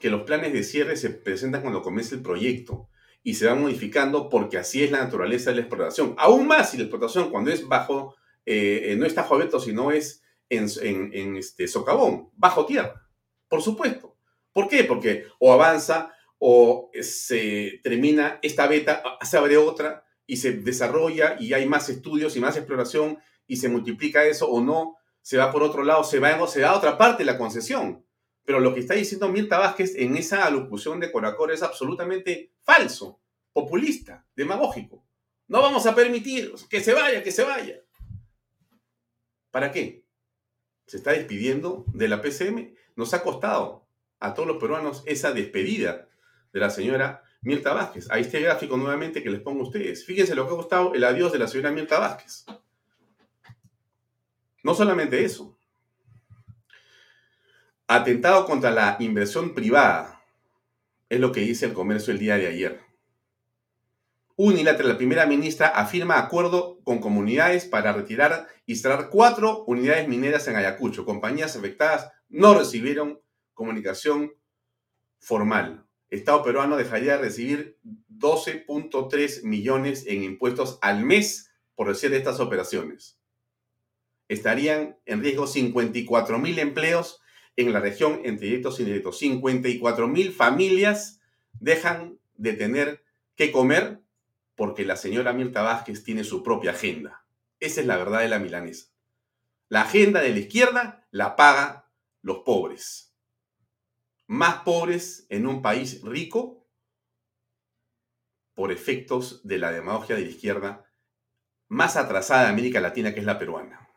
Que 0.00 0.10
los 0.10 0.22
planes 0.22 0.52
de 0.52 0.64
cierre 0.64 0.96
se 0.96 1.10
presentan 1.10 1.62
cuando 1.62 1.82
comienza 1.82 2.14
el 2.14 2.22
proyecto 2.22 2.88
y 3.22 3.34
se 3.34 3.46
van 3.46 3.60
modificando 3.60 4.28
porque 4.28 4.58
así 4.58 4.82
es 4.82 4.90
la 4.90 5.04
naturaleza 5.04 5.50
de 5.50 5.56
la 5.56 5.62
explotación. 5.62 6.14
Aún 6.18 6.46
más 6.46 6.70
si 6.70 6.76
la 6.76 6.84
explotación 6.84 7.30
cuando 7.30 7.50
es 7.50 7.66
bajo 7.66 8.16
eh, 8.46 8.96
no 8.98 9.06
está 9.06 9.22
abierto, 9.22 9.60
sino 9.60 9.92
es 9.92 10.22
en, 10.48 11.36
este, 11.36 11.68
socavón, 11.68 12.30
bajo 12.34 12.66
tierra, 12.66 13.06
por 13.48 13.62
supuesto. 13.62 14.16
¿Por 14.52 14.68
qué? 14.68 14.82
Porque 14.84 15.26
o 15.38 15.52
avanza 15.52 16.12
o 16.42 16.90
se 17.02 17.80
termina 17.82 18.38
esta 18.40 18.66
beta, 18.66 19.02
se 19.22 19.36
abre 19.36 19.58
otra 19.58 20.06
y 20.26 20.38
se 20.38 20.52
desarrolla 20.52 21.36
y 21.38 21.52
hay 21.52 21.66
más 21.66 21.90
estudios 21.90 22.34
y 22.34 22.40
más 22.40 22.56
exploración 22.56 23.18
y 23.46 23.56
se 23.56 23.68
multiplica 23.68 24.24
eso 24.24 24.48
o 24.48 24.62
no, 24.62 24.96
se 25.20 25.36
va 25.36 25.52
por 25.52 25.62
otro 25.62 25.84
lado, 25.84 26.02
se 26.02 26.18
va, 26.18 26.46
se 26.48 26.62
va 26.62 26.70
a 26.70 26.78
otra 26.78 26.96
parte 26.96 27.24
la 27.24 27.36
concesión. 27.36 28.06
Pero 28.42 28.58
lo 28.58 28.72
que 28.72 28.80
está 28.80 28.94
diciendo 28.94 29.28
Mirta 29.28 29.58
Vázquez 29.58 29.94
en 29.96 30.16
esa 30.16 30.46
alocución 30.46 30.98
de 30.98 31.12
Coracor 31.12 31.52
es 31.52 31.62
absolutamente 31.62 32.54
falso, 32.62 33.20
populista, 33.52 34.26
demagógico. 34.34 35.04
No 35.46 35.60
vamos 35.60 35.84
a 35.84 35.94
permitir 35.94 36.54
que 36.70 36.80
se 36.80 36.94
vaya, 36.94 37.22
que 37.22 37.32
se 37.32 37.44
vaya. 37.44 37.82
¿Para 39.50 39.72
qué? 39.72 40.06
Se 40.86 40.96
está 40.96 41.12
despidiendo 41.12 41.84
de 41.92 42.08
la 42.08 42.22
PCM. 42.22 42.74
Nos 42.96 43.12
ha 43.12 43.22
costado 43.22 43.86
a 44.20 44.32
todos 44.32 44.48
los 44.48 44.56
peruanos 44.56 45.02
esa 45.04 45.32
despedida 45.32 46.08
de 46.52 46.60
la 46.60 46.70
señora 46.70 47.22
Mirta 47.42 47.72
Vázquez. 47.72 48.10
Ahí 48.10 48.22
está 48.22 48.38
el 48.38 48.44
gráfico 48.44 48.76
nuevamente 48.76 49.22
que 49.22 49.30
les 49.30 49.40
pongo 49.40 49.60
a 49.60 49.64
ustedes. 49.64 50.04
Fíjense 50.04 50.34
lo 50.34 50.46
que 50.46 50.54
ha 50.54 50.56
costado 50.56 50.94
el 50.94 51.04
adiós 51.04 51.32
de 51.32 51.38
la 51.38 51.48
señora 51.48 51.70
Mirta 51.70 51.98
Vázquez. 51.98 52.44
No 54.62 54.74
solamente 54.74 55.24
eso. 55.24 55.56
Atentado 57.86 58.44
contra 58.44 58.70
la 58.70 58.96
inversión 59.00 59.54
privada. 59.54 60.22
Es 61.08 61.18
lo 61.18 61.32
que 61.32 61.40
dice 61.40 61.66
el 61.66 61.72
comercio 61.72 62.12
el 62.12 62.18
día 62.18 62.36
de 62.36 62.46
ayer. 62.46 62.80
Unilateral, 64.36 64.92
la 64.92 64.96
primera 64.96 65.26
ministra 65.26 65.68
afirma 65.68 66.18
acuerdo 66.18 66.80
con 66.84 66.98
comunidades 66.98 67.66
para 67.66 67.92
retirar 67.92 68.48
y 68.64 68.76
cerrar 68.76 69.10
cuatro 69.10 69.64
unidades 69.64 70.08
mineras 70.08 70.46
en 70.48 70.56
Ayacucho. 70.56 71.04
Compañías 71.04 71.56
afectadas 71.56 72.10
no 72.28 72.54
recibieron 72.54 73.20
comunicación 73.52 74.32
formal. 75.18 75.84
Estado 76.10 76.42
peruano 76.42 76.76
dejaría 76.76 77.16
de 77.16 77.22
recibir 77.22 77.78
12.3 78.10 79.44
millones 79.44 80.06
en 80.06 80.24
impuestos 80.24 80.78
al 80.82 81.04
mes 81.04 81.50
por 81.74 81.88
hacer 81.88 82.12
estas 82.12 82.40
operaciones. 82.40 83.18
Estarían 84.28 84.98
en 85.06 85.22
riesgo 85.22 85.46
54 85.46 86.38
mil 86.38 86.58
empleos 86.58 87.20
en 87.56 87.72
la 87.72 87.80
región 87.80 88.20
entre 88.24 88.46
directos 88.46 88.78
y 88.78 88.82
indirectos. 88.82 89.18
54 89.18 90.08
mil 90.08 90.32
familias 90.32 91.20
dejan 91.52 92.18
de 92.34 92.52
tener 92.54 93.04
que 93.36 93.52
comer 93.52 94.00
porque 94.54 94.84
la 94.84 94.96
señora 94.96 95.32
Mirta 95.32 95.62
Vázquez 95.62 96.04
tiene 96.04 96.24
su 96.24 96.42
propia 96.42 96.72
agenda. 96.72 97.24
Esa 97.60 97.80
es 97.80 97.86
la 97.86 97.96
verdad 97.96 98.20
de 98.20 98.28
la 98.28 98.38
milanesa. 98.38 98.88
La 99.68 99.82
agenda 99.82 100.20
de 100.20 100.30
la 100.30 100.38
izquierda 100.38 101.06
la 101.10 101.36
paga 101.36 101.90
los 102.22 102.38
pobres. 102.38 103.09
Más 104.30 104.62
pobres 104.62 105.26
en 105.28 105.44
un 105.44 105.60
país 105.60 106.02
rico 106.02 106.64
por 108.54 108.70
efectos 108.70 109.44
de 109.44 109.58
la 109.58 109.72
demagogia 109.72 110.14
de 110.14 110.22
la 110.22 110.28
izquierda 110.28 110.86
más 111.66 111.96
atrasada 111.96 112.44
de 112.44 112.50
América 112.50 112.80
Latina, 112.80 113.12
que 113.12 113.18
es 113.18 113.26
la 113.26 113.40
peruana. 113.40 113.88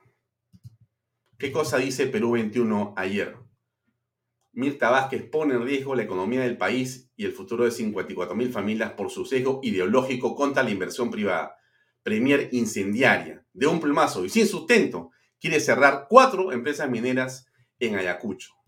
¿Qué 1.38 1.52
cosa 1.52 1.78
dice 1.78 2.08
Perú 2.08 2.32
21 2.32 2.96
ayer? 2.98 3.38
Mirta 4.54 4.90
Vázquez 4.90 5.22
pone 5.30 5.54
en 5.54 5.66
riesgo 5.66 5.94
la 5.94 6.02
economía 6.02 6.42
del 6.42 6.58
país 6.58 7.12
y 7.16 7.26
el 7.26 7.34
futuro 7.34 7.66
de 7.66 7.70
54.000 7.70 8.52
familias 8.52 8.94
por 8.94 9.12
su 9.12 9.26
sesgo 9.26 9.60
ideológico 9.62 10.36
contra 10.36 10.64
la 10.64 10.72
inversión 10.72 11.12
privada. 11.12 11.58
Premier 12.02 12.50
incendiaria, 12.54 13.46
de 13.54 13.68
un 13.68 13.80
plumazo 13.80 14.26
y 14.26 14.30
sin 14.30 14.48
sustento, 14.48 15.12
quiere 15.40 15.60
cerrar 15.60 16.08
cuatro 16.10 16.52
empresas 16.52 16.90
mineras 16.90 17.46
en 17.78 17.98
Ayacucho. 17.98 18.63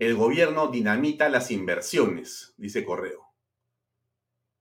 El 0.00 0.16
gobierno 0.16 0.68
dinamita 0.68 1.28
las 1.28 1.50
inversiones, 1.50 2.54
dice 2.56 2.86
Correo. 2.86 3.34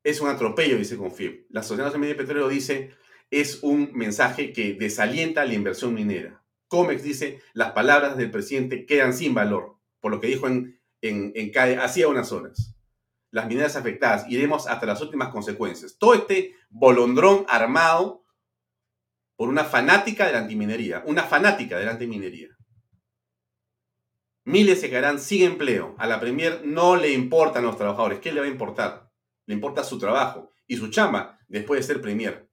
Es 0.03 0.19
un 0.19 0.27
atropello, 0.27 0.77
dice 0.77 0.97
Confib. 0.97 1.45
La 1.49 1.63
Sociedad 1.63 1.85
Nacional 1.85 2.09
de 2.09 2.15
Petróleo 2.15 2.49
dice 2.49 2.91
es 3.31 3.63
un 3.63 3.91
mensaje 3.93 4.51
que 4.51 4.73
desalienta 4.73 5.45
la 5.45 5.53
inversión 5.53 5.93
minera. 5.93 6.43
COMEX 6.67 7.03
dice 7.03 7.41
las 7.53 7.71
palabras 7.71 8.17
del 8.17 8.31
presidente 8.31 8.85
quedan 8.85 9.13
sin 9.13 9.33
valor 9.33 9.77
por 10.01 10.11
lo 10.11 10.19
que 10.19 10.27
dijo 10.27 10.47
en, 10.47 10.77
en, 11.01 11.51
CAE 11.51 11.77
hacía 11.77 12.09
unas 12.09 12.33
horas. 12.33 12.75
Las 13.31 13.47
mineras 13.47 13.77
afectadas, 13.77 14.25
iremos 14.29 14.67
hasta 14.67 14.85
las 14.85 15.01
últimas 15.01 15.29
consecuencias. 15.29 15.97
Todo 15.97 16.15
este 16.15 16.55
bolondrón 16.69 17.45
armado 17.47 18.25
por 19.37 19.47
una 19.47 19.63
fanática 19.63 20.25
de 20.25 20.33
la 20.33 20.39
antiminería, 20.39 21.01
una 21.05 21.23
fanática 21.23 21.77
de 21.77 21.85
la 21.85 21.91
antiminería. 21.91 22.58
Miles 24.49 24.81
se 24.81 24.89
quedarán 24.89 25.19
sin 25.19 25.43
empleo. 25.43 25.93
A 25.99 26.07
la 26.07 26.19
Premier 26.19 26.63
no 26.65 26.95
le 26.95 27.13
importan 27.13 27.63
los 27.63 27.77
trabajadores. 27.77 28.17
¿Qué 28.17 28.31
le 28.31 28.39
va 28.39 28.47
a 28.47 28.49
importar? 28.49 29.11
Le 29.45 29.53
importa 29.53 29.83
su 29.83 29.99
trabajo 29.99 30.51
y 30.65 30.75
su 30.75 30.89
chamba 30.89 31.37
después 31.47 31.79
de 31.79 31.93
ser 31.93 32.01
Premier. 32.01 32.49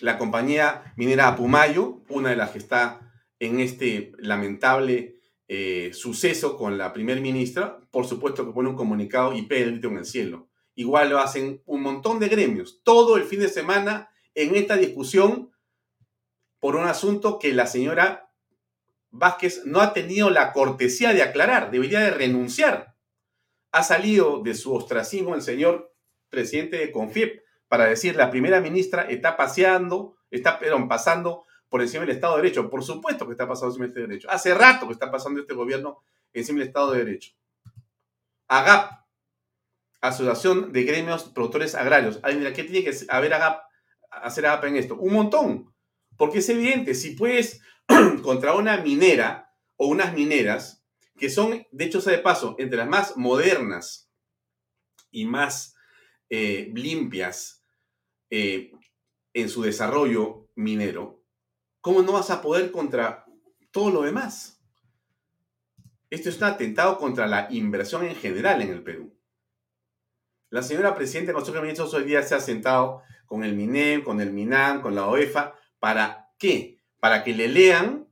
La 0.00 0.18
compañía 0.18 0.92
minera 0.96 1.28
Apumayo, 1.28 2.02
una 2.08 2.30
de 2.30 2.34
las 2.34 2.50
que 2.50 2.58
está 2.58 3.12
en 3.38 3.60
este 3.60 4.10
lamentable 4.18 5.20
eh, 5.46 5.92
suceso 5.94 6.56
con 6.56 6.76
la 6.76 6.92
primer 6.92 7.20
ministra, 7.20 7.78
por 7.92 8.04
supuesto 8.04 8.44
que 8.44 8.52
pone 8.52 8.70
un 8.70 8.76
comunicado 8.76 9.32
y 9.32 9.42
pide 9.42 9.78
en 9.80 9.96
el 9.96 10.04
cielo. 10.04 10.48
Igual 10.74 11.10
lo 11.10 11.20
hacen 11.20 11.62
un 11.66 11.82
montón 11.82 12.18
de 12.18 12.28
gremios, 12.28 12.82
todo 12.82 13.16
el 13.16 13.22
fin 13.22 13.38
de 13.38 13.48
semana 13.48 14.08
en 14.34 14.56
esta 14.56 14.76
discusión 14.76 15.52
por 16.58 16.74
un 16.74 16.88
asunto 16.88 17.38
que 17.38 17.52
la 17.52 17.68
señora 17.68 18.23
Vázquez 19.16 19.62
no 19.64 19.80
ha 19.80 19.92
tenido 19.92 20.28
la 20.28 20.52
cortesía 20.52 21.12
de 21.12 21.22
aclarar, 21.22 21.70
debería 21.70 22.00
de 22.00 22.10
renunciar. 22.10 22.96
Ha 23.70 23.84
salido 23.84 24.42
de 24.42 24.54
su 24.54 24.74
ostracismo 24.74 25.36
el 25.36 25.42
señor 25.42 25.94
presidente 26.28 26.78
de 26.78 26.90
Confiep 26.90 27.42
para 27.68 27.86
decir 27.86 28.16
la 28.16 28.30
primera 28.30 28.60
ministra 28.60 29.02
está 29.02 29.36
paseando, 29.36 30.16
está 30.32 30.58
pasando 30.88 31.44
por 31.68 31.80
encima 31.80 32.04
del 32.04 32.16
Estado 32.16 32.36
de 32.36 32.42
Derecho. 32.42 32.68
Por 32.68 32.82
supuesto 32.82 33.24
que 33.26 33.32
está 33.32 33.46
pasando 33.46 33.68
encima 33.68 33.84
del 33.84 33.90
Estado 33.90 34.06
de 34.06 34.08
Derecho. 34.08 34.30
Hace 34.30 34.52
rato 34.52 34.86
que 34.88 34.92
está 34.92 35.10
pasando 35.12 35.40
este 35.40 35.54
gobierno 35.54 36.02
encima 36.32 36.58
del 36.58 36.68
Estado 36.68 36.90
de 36.90 37.04
Derecho. 37.04 37.32
AGAP, 38.48 38.90
Asociación 40.00 40.72
de 40.72 40.82
Gremios 40.82 41.22
Productores 41.24 41.76
Agrarios. 41.76 42.18
Ay, 42.24 42.52
¿qué 42.52 42.64
tiene 42.64 42.84
que 42.84 42.96
haber 43.08 43.32
AGAP, 43.32 43.62
hacer 44.10 44.44
AGAP 44.46 44.64
en 44.64 44.76
esto? 44.76 44.96
Un 44.96 45.12
montón. 45.12 45.72
Porque 46.16 46.38
es 46.38 46.48
evidente, 46.48 46.94
si 46.94 47.10
puedes 47.12 47.60
contra 48.22 48.54
una 48.54 48.78
minera 48.78 49.54
o 49.76 49.86
unas 49.86 50.14
mineras, 50.14 50.84
que 51.18 51.30
son, 51.30 51.66
de 51.70 51.84
hecho, 51.84 52.00
de 52.00 52.18
paso, 52.18 52.56
entre 52.58 52.78
las 52.78 52.88
más 52.88 53.16
modernas 53.16 54.10
y 55.10 55.26
más 55.26 55.76
eh, 56.30 56.70
limpias 56.74 57.64
eh, 58.30 58.72
en 59.32 59.48
su 59.48 59.62
desarrollo 59.62 60.48
minero, 60.54 61.22
¿cómo 61.80 62.02
no 62.02 62.12
vas 62.12 62.30
a 62.30 62.42
poder 62.42 62.70
contra 62.70 63.24
todo 63.70 63.90
lo 63.90 64.02
demás? 64.02 64.60
Esto 66.10 66.28
es 66.28 66.38
un 66.38 66.44
atentado 66.44 66.98
contra 66.98 67.26
la 67.26 67.48
inversión 67.50 68.04
en 68.04 68.14
general 68.14 68.62
en 68.62 68.70
el 68.70 68.82
Perú. 68.82 69.12
La 70.50 70.62
señora 70.62 70.94
presidenta 70.94 71.28
del 71.28 71.34
Consejo 71.34 71.56
de 71.56 71.62
Ministros 71.62 71.92
hoy 71.94 72.04
día 72.04 72.22
se 72.22 72.36
ha 72.36 72.40
sentado 72.40 73.02
con 73.26 73.42
el 73.42 73.56
MINEM, 73.56 74.04
con 74.04 74.20
el 74.20 74.32
MINAM, 74.32 74.82
con 74.82 74.94
la 74.94 75.08
OEFA. 75.08 75.54
¿Para 75.80 76.32
qué? 76.38 76.73
Para 77.04 77.22
que 77.22 77.34
le 77.34 77.48
lean 77.48 78.08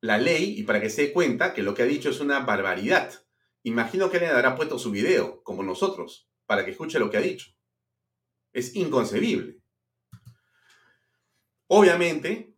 la 0.00 0.16
ley 0.16 0.54
y 0.58 0.62
para 0.62 0.80
que 0.80 0.88
se 0.88 1.02
dé 1.02 1.12
cuenta 1.12 1.52
que 1.52 1.62
lo 1.62 1.74
que 1.74 1.82
ha 1.82 1.84
dicho 1.84 2.08
es 2.08 2.20
una 2.20 2.40
barbaridad. 2.40 3.12
Imagino 3.64 4.10
que 4.10 4.18
le 4.18 4.28
habrá 4.28 4.56
puesto 4.56 4.78
su 4.78 4.90
video, 4.90 5.42
como 5.42 5.62
nosotros, 5.62 6.26
para 6.46 6.64
que 6.64 6.70
escuche 6.70 6.98
lo 6.98 7.10
que 7.10 7.18
ha 7.18 7.20
dicho. 7.20 7.50
Es 8.54 8.74
inconcebible. 8.76 9.60
Obviamente, 11.66 12.56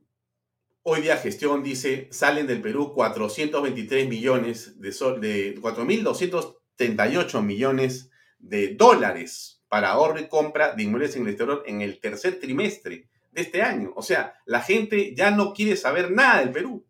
Hoy 0.87 1.01
día 1.01 1.17
gestión 1.17 1.65
dice, 1.65 2.09
salen 2.13 2.47
del 2.47 2.61
Perú 2.61 2.93
423 2.95 4.07
millones 4.07 4.79
de, 4.81 4.93
sol, 4.93 5.21
de 5.21 5.57
4.238 5.57 7.43
millones 7.43 8.11
de 8.39 8.77
dólares 8.77 9.65
para 9.67 9.91
ahorro 9.91 10.21
y 10.21 10.29
compra 10.29 10.75
de 10.75 10.83
inmuebles 10.85 11.17
en 11.17 11.23
el 11.23 11.29
exterior 11.31 11.65
en 11.67 11.81
el 11.81 11.99
tercer 11.99 12.39
trimestre 12.39 13.09
de 13.35 13.43
este 13.43 13.63
año. 13.63 13.93
O 13.97 14.03
sea, 14.03 14.41
la 14.47 14.61
gente 14.61 15.15
ya 15.15 15.31
no 15.31 15.53
quiere 15.53 15.77
saber 15.77 16.11
nada 16.11 16.41
del 16.41 16.53
Perú. 16.53 16.87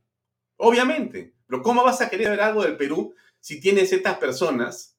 Obviamente. 0.56 1.34
Pero 1.46 1.62
¿cómo 1.62 1.84
vas 1.84 2.00
a 2.00 2.08
querer 2.08 2.30
ver 2.30 2.40
algo 2.40 2.62
del 2.62 2.76
Perú 2.76 3.14
si 3.40 3.60
tienes 3.60 3.92
estas 3.92 4.18
personas 4.18 4.96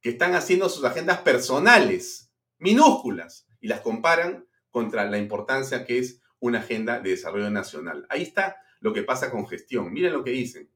que 0.00 0.10
están 0.10 0.34
haciendo 0.34 0.68
sus 0.68 0.84
agendas 0.84 1.18
personales, 1.18 2.32
minúsculas, 2.58 3.46
y 3.60 3.68
las 3.68 3.80
comparan 3.80 4.46
contra 4.70 5.04
la 5.04 5.18
importancia 5.18 5.84
que 5.84 5.98
es 5.98 6.22
una 6.38 6.58
agenda 6.58 7.00
de 7.00 7.10
desarrollo 7.10 7.50
nacional. 7.50 8.06
Ahí 8.08 8.22
está 8.22 8.56
lo 8.80 8.92
que 8.92 9.02
pasa 9.02 9.30
con 9.30 9.46
gestión. 9.46 9.92
Miren 9.92 10.12
lo 10.12 10.22
que 10.22 10.30
dicen. 10.30 10.70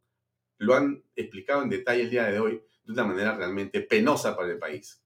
Lo 0.58 0.74
han 0.74 1.04
explicado 1.16 1.62
en 1.62 1.68
detalle 1.68 2.02
el 2.02 2.10
día 2.10 2.24
de 2.24 2.38
hoy 2.38 2.62
de 2.84 2.92
una 2.92 3.04
manera 3.04 3.36
realmente 3.36 3.80
penosa 3.80 4.36
para 4.36 4.50
el 4.50 4.58
país. 4.58 5.02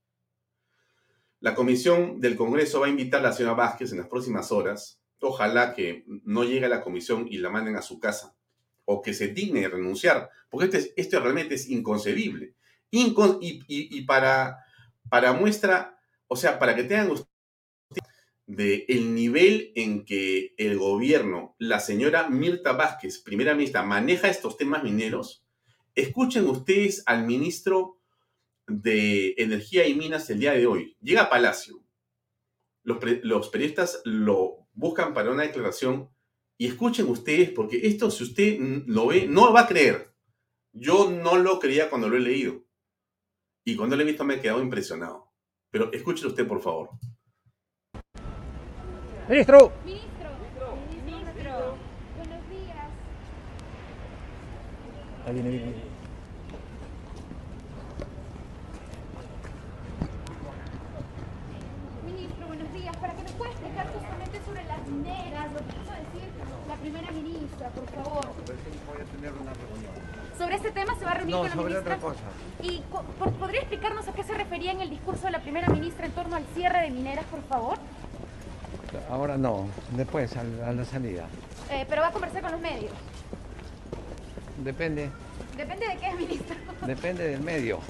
La 1.44 1.54
comisión 1.54 2.22
del 2.22 2.36
Congreso 2.36 2.80
va 2.80 2.86
a 2.86 2.88
invitar 2.88 3.20
a 3.20 3.24
la 3.24 3.32
señora 3.34 3.54
Vázquez 3.54 3.92
en 3.92 3.98
las 3.98 4.08
próximas 4.08 4.50
horas. 4.50 4.98
Ojalá 5.20 5.74
que 5.74 6.06
no 6.24 6.42
llegue 6.42 6.64
a 6.64 6.70
la 6.70 6.80
comisión 6.80 7.26
y 7.28 7.36
la 7.36 7.50
manden 7.50 7.76
a 7.76 7.82
su 7.82 8.00
casa 8.00 8.34
o 8.86 9.02
que 9.02 9.12
se 9.12 9.28
digne 9.28 9.68
renunciar, 9.68 10.30
porque 10.48 10.74
este, 10.74 10.94
esto 10.96 11.20
realmente 11.20 11.56
es 11.56 11.68
inconcebible. 11.68 12.54
y, 12.90 13.12
y, 13.68 14.02
para, 14.06 14.64
para 15.10 15.34
muestra, 15.34 16.00
o 16.28 16.36
sea, 16.36 16.58
para 16.58 16.74
que 16.74 16.84
tengan 16.84 17.10
ustedes 17.10 17.28
de 18.46 18.86
el 18.88 19.14
nivel 19.14 19.70
en 19.74 20.06
que 20.06 20.54
el 20.56 20.78
gobierno, 20.78 21.56
la 21.58 21.78
señora 21.78 22.30
Mirta 22.30 22.72
Vázquez, 22.72 23.18
primera 23.18 23.54
ministra, 23.54 23.82
maneja 23.82 24.30
estos 24.30 24.56
temas 24.56 24.82
mineros, 24.82 25.44
escuchen 25.94 26.48
ustedes 26.48 27.02
al 27.04 27.26
ministro 27.26 27.98
de 28.66 29.34
Energía 29.38 29.86
y 29.86 29.94
Minas 29.94 30.28
el 30.30 30.40
día 30.40 30.52
de 30.52 30.66
hoy. 30.66 30.96
Llega 31.00 31.22
a 31.22 31.30
Palacio. 31.30 31.82
Los, 32.82 32.98
los 33.22 33.48
periodistas 33.48 34.02
lo 34.04 34.68
buscan 34.72 35.14
para 35.14 35.30
una 35.30 35.42
declaración 35.42 36.10
y 36.56 36.66
escuchen 36.66 37.08
ustedes, 37.08 37.50
porque 37.50 37.86
esto, 37.86 38.10
si 38.10 38.24
usted 38.24 38.58
lo 38.86 39.08
ve, 39.08 39.26
no 39.26 39.52
va 39.52 39.62
a 39.62 39.66
creer. 39.66 40.14
Yo 40.72 41.10
no 41.10 41.36
lo 41.36 41.58
creía 41.58 41.88
cuando 41.88 42.08
lo 42.08 42.16
he 42.16 42.20
leído. 42.20 42.64
Y 43.64 43.76
cuando 43.76 43.96
lo 43.96 44.02
he 44.02 44.06
visto 44.06 44.24
me 44.24 44.34
he 44.34 44.40
quedado 44.40 44.62
impresionado. 44.62 45.32
Pero 45.70 45.92
escuchen 45.92 46.28
usted, 46.28 46.46
por 46.46 46.60
favor. 46.60 46.90
Ministro. 49.28 49.72
Ministro. 49.84 50.30
Ministro. 50.94 51.76
Buenos 52.16 52.50
días. 52.50 52.76
Ahí 55.26 55.34
viene, 55.34 55.50
viene. 55.50 55.74
Ministro, 62.04 62.46
buenos 62.46 62.72
días. 62.74 62.96
Para 62.98 63.16
que 63.16 63.22
nos 63.22 63.32
pueda 63.32 63.50
explicar 63.50 63.92
justamente 63.94 64.40
sobre 64.54 64.64
las 64.68 64.86
mineras, 64.86 65.52
lo 65.52 65.58
que 65.58 65.64
quiso 65.64 65.90
decir 65.90 66.28
la 66.68 66.74
primera 66.76 67.10
ministra, 67.10 67.68
por 67.70 67.86
favor. 67.90 68.24
Voy 68.86 69.00
a 69.00 69.04
tener 69.16 69.32
una 69.32 69.52
reunión. 69.52 69.92
Sobre 70.38 70.54
este 70.56 70.70
tema 70.70 70.94
se 70.96 71.04
va 71.04 71.10
a 71.10 71.14
reunir 71.14 71.34
No, 71.34 71.40
con 71.40 71.48
la 71.48 71.54
sobre 71.54 71.68
ministra. 71.74 71.94
otra 71.96 72.08
cosa. 72.08 72.20
¿Y 72.62 72.80
por- 73.18 73.32
podría 73.32 73.60
explicarnos 73.60 74.06
a 74.08 74.12
qué 74.12 74.22
se 74.22 74.34
refería 74.34 74.72
en 74.72 74.80
el 74.80 74.90
discurso 74.90 75.26
de 75.26 75.32
la 75.32 75.40
primera 75.40 75.68
ministra 75.68 76.06
en 76.06 76.12
torno 76.12 76.36
al 76.36 76.44
cierre 76.54 76.82
de 76.82 76.90
mineras, 76.90 77.24
por 77.26 77.42
favor? 77.44 77.78
Ahora 79.10 79.36
no, 79.36 79.66
después, 79.96 80.36
a 80.36 80.44
la, 80.44 80.68
a 80.68 80.72
la 80.72 80.84
salida. 80.84 81.24
Eh, 81.70 81.84
pero 81.88 82.02
va 82.02 82.08
a 82.08 82.12
conversar 82.12 82.42
con 82.42 82.52
los 82.52 82.60
medios. 82.60 82.92
Depende, 84.62 85.10
Depende 85.56 85.86
de 85.88 85.96
qué, 85.96 86.14
ministro. 86.14 86.56
depende 86.86 87.28
del 87.28 87.40
medio. 87.40 87.80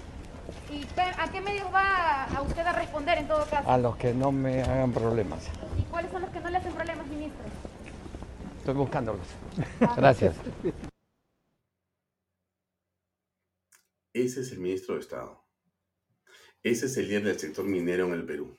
¿Y 0.70 0.86
a 0.98 1.28
qué 1.30 1.40
medios 1.40 1.66
va 1.72 2.24
a 2.24 2.42
usted 2.42 2.66
a 2.66 2.72
responder 2.72 3.18
en 3.18 3.28
todo 3.28 3.44
caso? 3.46 3.70
A 3.70 3.76
los 3.78 3.96
que 3.96 4.12
no 4.14 4.32
me 4.32 4.62
hagan 4.62 4.92
problemas. 4.92 5.40
¿Y 5.84 5.90
cuáles 5.90 6.10
son 6.10 6.22
los 6.22 6.30
que 6.30 6.40
no 6.40 6.50
le 6.50 6.56
hacen 6.56 6.72
problemas, 6.72 7.06
ministro? 7.06 7.44
Estoy 8.58 8.74
buscándolos. 8.74 9.26
Gracias. 9.96 10.36
Ese 14.14 14.40
es 14.40 14.52
el 14.52 14.60
ministro 14.60 14.94
de 14.94 15.00
Estado. 15.00 15.44
Ese 16.62 16.86
es 16.86 16.96
el 16.96 17.08
líder 17.08 17.24
del 17.24 17.38
sector 17.38 17.64
minero 17.64 18.06
en 18.06 18.14
el 18.14 18.24
Perú. 18.24 18.56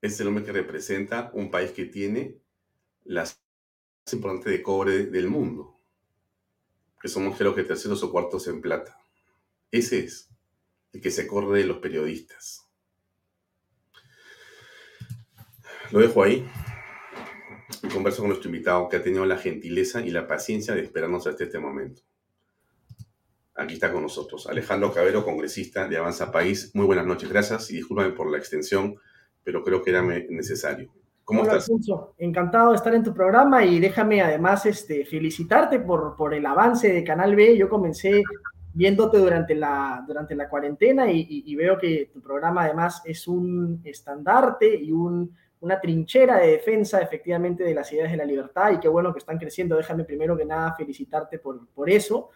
Es 0.00 0.18
el 0.20 0.28
hombre 0.28 0.44
que 0.44 0.52
representa 0.52 1.30
un 1.34 1.50
país 1.50 1.70
que 1.72 1.84
tiene 1.84 2.40
las 3.04 3.40
más 4.04 4.14
importante 4.14 4.50
de 4.50 4.62
cobre 4.62 5.04
del 5.06 5.28
mundo, 5.28 5.80
que 7.00 7.08
somos 7.08 7.36
creo 7.36 7.54
que 7.54 7.64
terceros 7.64 8.02
o 8.02 8.10
cuartos 8.10 8.48
en 8.48 8.60
plata. 8.60 8.98
Ese 9.70 10.00
es 10.00 10.30
el 10.92 11.00
que 11.00 11.10
se 11.10 11.26
corre 11.26 11.58
de 11.58 11.66
los 11.66 11.78
periodistas. 11.78 12.67
Lo 15.90 16.00
dejo 16.00 16.22
ahí 16.22 16.46
y 17.82 17.88
converso 17.88 18.20
con 18.20 18.28
nuestro 18.28 18.50
invitado 18.50 18.88
que 18.88 18.96
ha 18.96 19.02
tenido 19.02 19.24
la 19.24 19.38
gentileza 19.38 20.00
y 20.00 20.10
la 20.10 20.26
paciencia 20.26 20.74
de 20.74 20.82
esperarnos 20.82 21.26
hasta 21.26 21.44
este 21.44 21.58
momento. 21.58 22.02
Aquí 23.54 23.74
está 23.74 23.92
con 23.92 24.02
nosotros 24.02 24.46
Alejandro 24.46 24.92
Cabero, 24.92 25.24
congresista 25.24 25.88
de 25.88 25.96
Avanza 25.96 26.30
País. 26.30 26.70
Muy 26.74 26.86
buenas 26.86 27.06
noches, 27.06 27.28
gracias 27.28 27.70
y 27.70 27.76
discúlpame 27.76 28.10
por 28.10 28.30
la 28.30 28.38
extensión, 28.38 28.96
pero 29.42 29.64
creo 29.64 29.82
que 29.82 29.90
era 29.90 30.02
necesario. 30.02 30.92
¿Cómo 31.24 31.40
Hola, 31.40 31.52
estás? 31.52 31.70
Alfonso. 31.70 32.14
Encantado 32.18 32.70
de 32.70 32.76
estar 32.76 32.94
en 32.94 33.02
tu 33.02 33.14
programa 33.14 33.64
y 33.64 33.80
déjame 33.80 34.20
además 34.22 34.66
este, 34.66 35.04
felicitarte 35.04 35.80
por, 35.80 36.16
por 36.16 36.34
el 36.34 36.44
avance 36.46 36.92
de 36.92 37.04
Canal 37.04 37.34
B. 37.34 37.56
Yo 37.56 37.68
comencé 37.68 38.22
viéndote 38.74 39.18
durante 39.18 39.54
la, 39.54 40.04
durante 40.06 40.34
la 40.34 40.48
cuarentena 40.48 41.10
y, 41.10 41.20
y, 41.20 41.52
y 41.52 41.56
veo 41.56 41.78
que 41.78 42.10
tu 42.12 42.20
programa 42.20 42.64
además 42.64 43.02
es 43.04 43.26
un 43.26 43.80
estandarte 43.84 44.74
y 44.74 44.92
un, 44.92 45.34
una 45.60 45.80
trinchera 45.80 46.38
de 46.38 46.52
defensa 46.52 47.00
efectivamente 47.00 47.64
de 47.64 47.74
las 47.74 47.92
ideas 47.92 48.10
de 48.10 48.16
la 48.16 48.24
libertad 48.24 48.72
y 48.72 48.80
qué 48.80 48.88
bueno 48.88 49.12
que 49.12 49.18
están 49.18 49.38
creciendo. 49.38 49.76
Déjame 49.76 50.04
primero 50.04 50.36
que 50.36 50.44
nada 50.44 50.74
felicitarte 50.74 51.38
por, 51.38 51.68
por 51.68 51.90
eso 51.90 52.30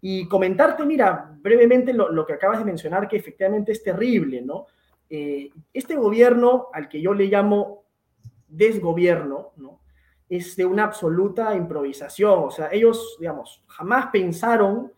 y 0.00 0.26
comentarte, 0.26 0.84
mira, 0.84 1.30
brevemente 1.40 1.92
lo, 1.92 2.10
lo, 2.10 2.24
que 2.24 2.32
acabas 2.32 2.58
de 2.58 2.64
mencionar, 2.64 3.06
que 3.06 3.16
efectivamente 3.16 3.72
es 3.72 3.82
terrible, 3.82 4.40
¿no? 4.40 4.66
Eh, 5.10 5.50
este 5.72 5.96
gobierno, 5.96 6.68
al 6.72 6.88
que 6.88 7.02
yo 7.02 7.12
le 7.12 7.26
llamo 7.26 7.84
desgobierno, 8.48 9.52
¿no? 9.56 9.80
Es 10.28 10.56
de 10.56 10.64
una 10.64 10.84
absoluta 10.84 11.54
improvisación, 11.54 12.44
o 12.44 12.50
sea, 12.50 12.68
ellos, 12.72 13.16
digamos, 13.18 13.62
jamás 13.66 14.06
pensaron 14.12 14.92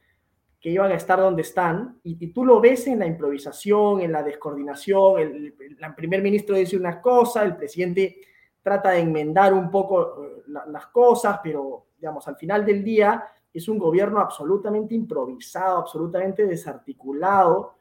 que 0.62 0.70
iban 0.70 0.92
a 0.92 0.94
estar 0.94 1.18
donde 1.18 1.42
están, 1.42 1.98
y, 2.05 2.29
tú 2.29 2.44
lo 2.44 2.61
ves 2.61 2.87
en 2.87 3.01
la 3.01 3.07
improvisación, 3.07 4.01
en 4.01 4.12
la 4.12 4.22
descoordinación, 4.22 5.18
el, 5.18 5.55
primer 5.96 6.22
ministro 6.22 6.55
dice 6.55 6.77
una 6.77 7.01
cosa, 7.01 7.42
el 7.42 7.57
presidente 7.57 8.20
trata 8.62 8.90
de 8.92 9.01
enmendar 9.01 9.53
un 9.53 9.68
poco 9.72 10.25
eh, 10.25 10.42
la, 10.46 10.64
las 10.66 10.87
cosas, 10.87 11.40
pero, 11.42 11.88
digamos, 11.98 12.29
al 12.29 12.37
final 12.37 12.64
del 12.64 12.85
día 12.85 13.25
es 13.53 13.68
un 13.68 13.77
gobierno 13.77 14.20
absolutamente 14.20 14.94
improvisado, 14.94 15.79
absolutamente 15.79 16.46
desarticulado 16.46 17.75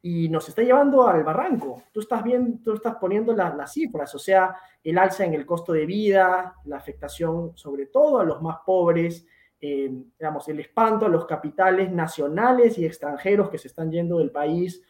y 0.00 0.28
nos 0.28 0.48
está 0.48 0.62
llevando 0.62 1.08
al 1.08 1.24
barranco. 1.24 1.82
Tú 1.92 1.98
estás 1.98 2.22
bien, 2.22 2.62
tú 2.62 2.74
estás 2.74 2.94
poniendo 2.96 3.34
la, 3.34 3.52
las 3.52 3.72
cifras, 3.72 4.14
o 4.14 4.18
sea, 4.18 4.56
el 4.84 4.96
alza 4.96 5.24
en 5.24 5.34
el 5.34 5.44
costo 5.44 5.72
de 5.72 5.86
vida, 5.86 6.54
la 6.66 6.76
afectación 6.76 7.52
sobre 7.56 7.86
todo 7.86 8.20
a 8.20 8.24
los 8.24 8.40
más 8.40 8.58
pobres, 8.64 9.26
eh, 9.60 9.90
digamos, 10.18 10.48
el 10.48 10.60
espanto 10.60 11.06
a 11.06 11.08
los 11.08 11.26
capitales 11.26 11.90
nacionales 11.90 12.78
y 12.78 12.84
extranjeros 12.84 13.50
que 13.50 13.58
se 13.58 13.68
están 13.68 13.90
yendo 13.90 14.18
del 14.18 14.30
país. 14.30 14.82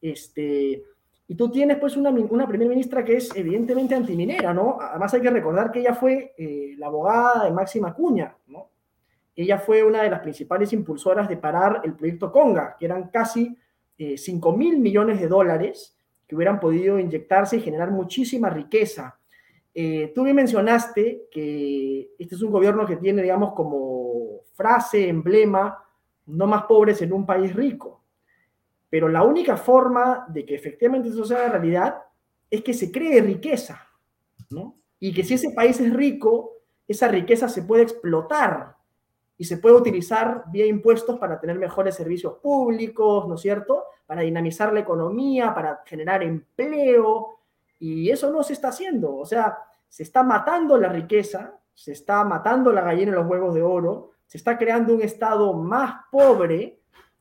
Este, 0.00 0.82
y 1.28 1.34
tú 1.34 1.50
tienes 1.50 1.78
pues 1.78 1.96
una, 1.96 2.10
una 2.10 2.46
primera 2.46 2.68
ministra 2.68 3.04
que 3.04 3.16
es 3.16 3.34
evidentemente 3.34 3.94
antiminera, 3.94 4.54
¿no? 4.54 4.78
Además 4.80 5.14
hay 5.14 5.20
que 5.20 5.30
recordar 5.30 5.70
que 5.70 5.80
ella 5.80 5.94
fue 5.94 6.34
eh, 6.36 6.74
la 6.78 6.86
abogada 6.86 7.44
de 7.44 7.50
Máxima 7.50 7.94
Cuña, 7.94 8.36
¿no? 8.46 8.70
Ella 9.34 9.58
fue 9.58 9.82
una 9.82 10.02
de 10.02 10.10
las 10.10 10.20
principales 10.20 10.72
impulsoras 10.72 11.28
de 11.28 11.36
parar 11.36 11.82
el 11.84 11.94
proyecto 11.94 12.32
Conga, 12.32 12.76
que 12.78 12.86
eran 12.86 13.08
casi 13.08 13.56
eh, 13.98 14.16
5 14.16 14.56
mil 14.56 14.78
millones 14.78 15.20
de 15.20 15.28
dólares 15.28 15.96
que 16.26 16.34
hubieran 16.34 16.58
podido 16.58 16.98
inyectarse 16.98 17.56
y 17.56 17.60
generar 17.60 17.90
muchísima 17.90 18.48
riqueza. 18.50 19.18
Eh, 19.78 20.10
tú 20.14 20.24
bien 20.24 20.36
mencionaste 20.36 21.28
que 21.30 22.10
este 22.18 22.34
es 22.34 22.40
un 22.40 22.50
gobierno 22.50 22.86
que 22.86 22.96
tiene, 22.96 23.20
digamos, 23.20 23.52
como 23.52 24.40
frase, 24.54 25.06
emblema, 25.06 25.84
no 26.24 26.46
más 26.46 26.62
pobres 26.62 27.02
en 27.02 27.12
un 27.12 27.26
país 27.26 27.54
rico. 27.54 28.02
Pero 28.88 29.06
la 29.06 29.22
única 29.22 29.58
forma 29.58 30.24
de 30.30 30.46
que 30.46 30.54
efectivamente 30.54 31.10
eso 31.10 31.26
sea 31.26 31.50
realidad 31.50 31.98
es 32.48 32.62
que 32.62 32.72
se 32.72 32.90
cree 32.90 33.20
riqueza, 33.20 33.86
¿no? 34.48 34.78
Y 34.98 35.12
que 35.12 35.22
si 35.22 35.34
ese 35.34 35.50
país 35.50 35.78
es 35.78 35.92
rico, 35.92 36.52
esa 36.88 37.08
riqueza 37.08 37.46
se 37.46 37.62
puede 37.62 37.82
explotar 37.82 38.76
y 39.36 39.44
se 39.44 39.58
puede 39.58 39.76
utilizar 39.76 40.44
vía 40.50 40.64
impuestos 40.64 41.18
para 41.18 41.38
tener 41.38 41.58
mejores 41.58 41.94
servicios 41.94 42.38
públicos, 42.38 43.28
¿no 43.28 43.34
es 43.34 43.42
cierto? 43.42 43.84
Para 44.06 44.22
dinamizar 44.22 44.72
la 44.72 44.80
economía, 44.80 45.52
para 45.52 45.82
generar 45.84 46.22
empleo, 46.22 47.40
y 47.78 48.10
eso 48.10 48.30
no 48.30 48.42
se 48.42 48.52
está 48.52 48.68
haciendo. 48.68 49.16
O 49.16 49.24
sea, 49.24 49.58
se 49.88 50.02
está 50.02 50.22
matando 50.22 50.78
la 50.78 50.88
riqueza, 50.88 51.58
se 51.74 51.92
está 51.92 52.24
matando 52.24 52.72
la 52.72 52.82
gallina 52.82 53.10
en 53.10 53.16
los 53.16 53.26
huevos 53.26 53.54
de 53.54 53.62
oro, 53.62 54.12
se 54.26 54.38
está 54.38 54.58
creando 54.58 54.94
un 54.94 55.02
Estado 55.02 55.52
más 55.52 56.04
pobre 56.10 56.80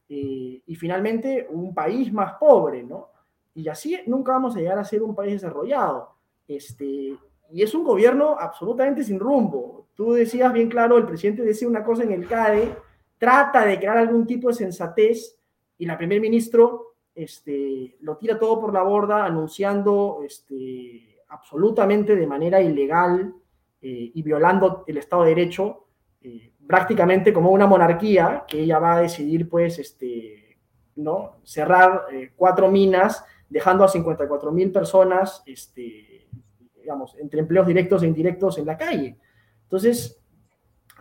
eh, 0.10 0.62
y 0.66 0.76
finalmente 0.76 1.48
un 1.50 1.74
país 1.74 2.12
más 2.12 2.34
pobre, 2.36 2.84
¿no? 2.84 3.10
Y 3.54 3.68
así 3.70 3.98
nunca 4.08 4.34
vamos 4.34 4.56
a 4.56 4.60
llegar 4.60 4.78
a 4.78 4.84
ser 4.84 5.04
un 5.04 5.16
país 5.16 5.34
desarrollado. 5.34 6.16
Este, 6.48 7.18
y 7.52 7.62
es 7.62 7.74
un 7.74 7.84
gobierno 7.84 8.38
absolutamente 8.40 9.04
sin 9.04 9.20
rumbo. 9.20 9.88
Tú 9.96 10.14
decías 10.14 10.52
bien 10.52 10.70
claro, 10.70 10.98
el 10.98 11.06
presidente 11.06 11.44
decía 11.44 11.68
una 11.68 11.84
cosa 11.84 12.04
en 12.04 12.12
el 12.12 12.28
CADE, 12.28 12.76
trata 13.18 13.66
de 13.66 13.78
crear 13.78 13.98
algún 13.98 14.28
tipo 14.28 14.50
de 14.50 14.56
sensatez 14.56 15.38
y 15.78 15.86
la 15.86 15.98
primer 15.98 16.20
ministro 16.20 16.85
este, 17.16 17.96
lo 18.02 18.18
tira 18.18 18.38
todo 18.38 18.60
por 18.60 18.74
la 18.74 18.84
borda 18.84 19.26
anunciando 19.26 20.20
este, 20.24 21.22
absolutamente 21.30 22.16
de 22.16 22.28
manera 22.28 22.62
ilegal 22.62 23.34
eh, 23.82 24.12
y 24.14 24.22
violando 24.22 24.84
el 24.86 24.98
Estado 24.98 25.24
de 25.24 25.30
Derecho, 25.30 25.88
eh, 26.22 26.52
prácticamente 26.68 27.32
como 27.32 27.52
una 27.52 27.68
monarquía 27.68 28.44
que 28.48 28.60
ella 28.60 28.80
va 28.80 28.98
a 28.98 29.02
decidir 29.02 29.48
pues 29.48 29.80
este, 29.80 30.58
¿no? 30.96 31.38
cerrar 31.44 32.06
eh, 32.12 32.34
cuatro 32.36 32.70
minas 32.70 33.24
dejando 33.50 33.84
a 33.84 33.88
54 33.88 34.52
mil 34.52 34.72
personas 34.72 35.44
entre 35.46 37.40
empleos 37.40 37.68
directos 37.68 38.04
e 38.04 38.08
indirectos 38.08 38.58
en 38.58 38.66
la 38.66 38.78
calle. 38.78 39.18
Entonces, 39.64 40.22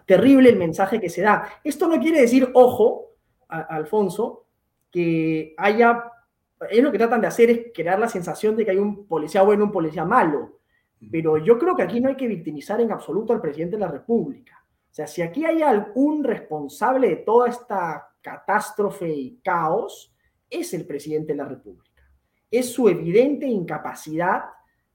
terrible 0.06 0.50
el 0.50 0.56
mensaje 0.56 1.00
que 1.00 1.08
se 1.08 1.22
da. 1.22 1.48
Esto 1.64 1.88
no 1.88 1.98
quiere 1.98 2.20
decir, 2.20 2.50
ojo, 2.54 3.14
a 3.48 3.60
Alfonso, 3.60 4.43
que 4.94 5.56
haya, 5.58 6.04
es 6.70 6.80
lo 6.80 6.92
que 6.92 6.98
tratan 6.98 7.20
de 7.20 7.26
hacer 7.26 7.50
es 7.50 7.60
crear 7.74 7.98
la 7.98 8.06
sensación 8.06 8.54
de 8.54 8.64
que 8.64 8.70
hay 8.70 8.76
un 8.76 9.08
policía 9.08 9.42
bueno, 9.42 9.64
un 9.64 9.72
policía 9.72 10.04
malo. 10.04 10.60
Pero 11.10 11.36
yo 11.36 11.58
creo 11.58 11.74
que 11.74 11.82
aquí 11.82 11.98
no 11.98 12.08
hay 12.08 12.14
que 12.14 12.28
victimizar 12.28 12.80
en 12.80 12.92
absoluto 12.92 13.32
al 13.32 13.40
presidente 13.40 13.74
de 13.74 13.80
la 13.80 13.90
República. 13.90 14.64
O 14.88 14.94
sea, 14.94 15.08
si 15.08 15.20
aquí 15.20 15.44
hay 15.44 15.62
algún 15.62 16.22
responsable 16.22 17.08
de 17.08 17.16
toda 17.16 17.48
esta 17.48 18.08
catástrofe 18.20 19.08
y 19.08 19.40
caos, 19.42 20.14
es 20.48 20.72
el 20.74 20.86
presidente 20.86 21.32
de 21.32 21.38
la 21.38 21.48
República. 21.48 22.02
Es 22.48 22.72
su 22.72 22.88
evidente 22.88 23.46
incapacidad 23.46 24.44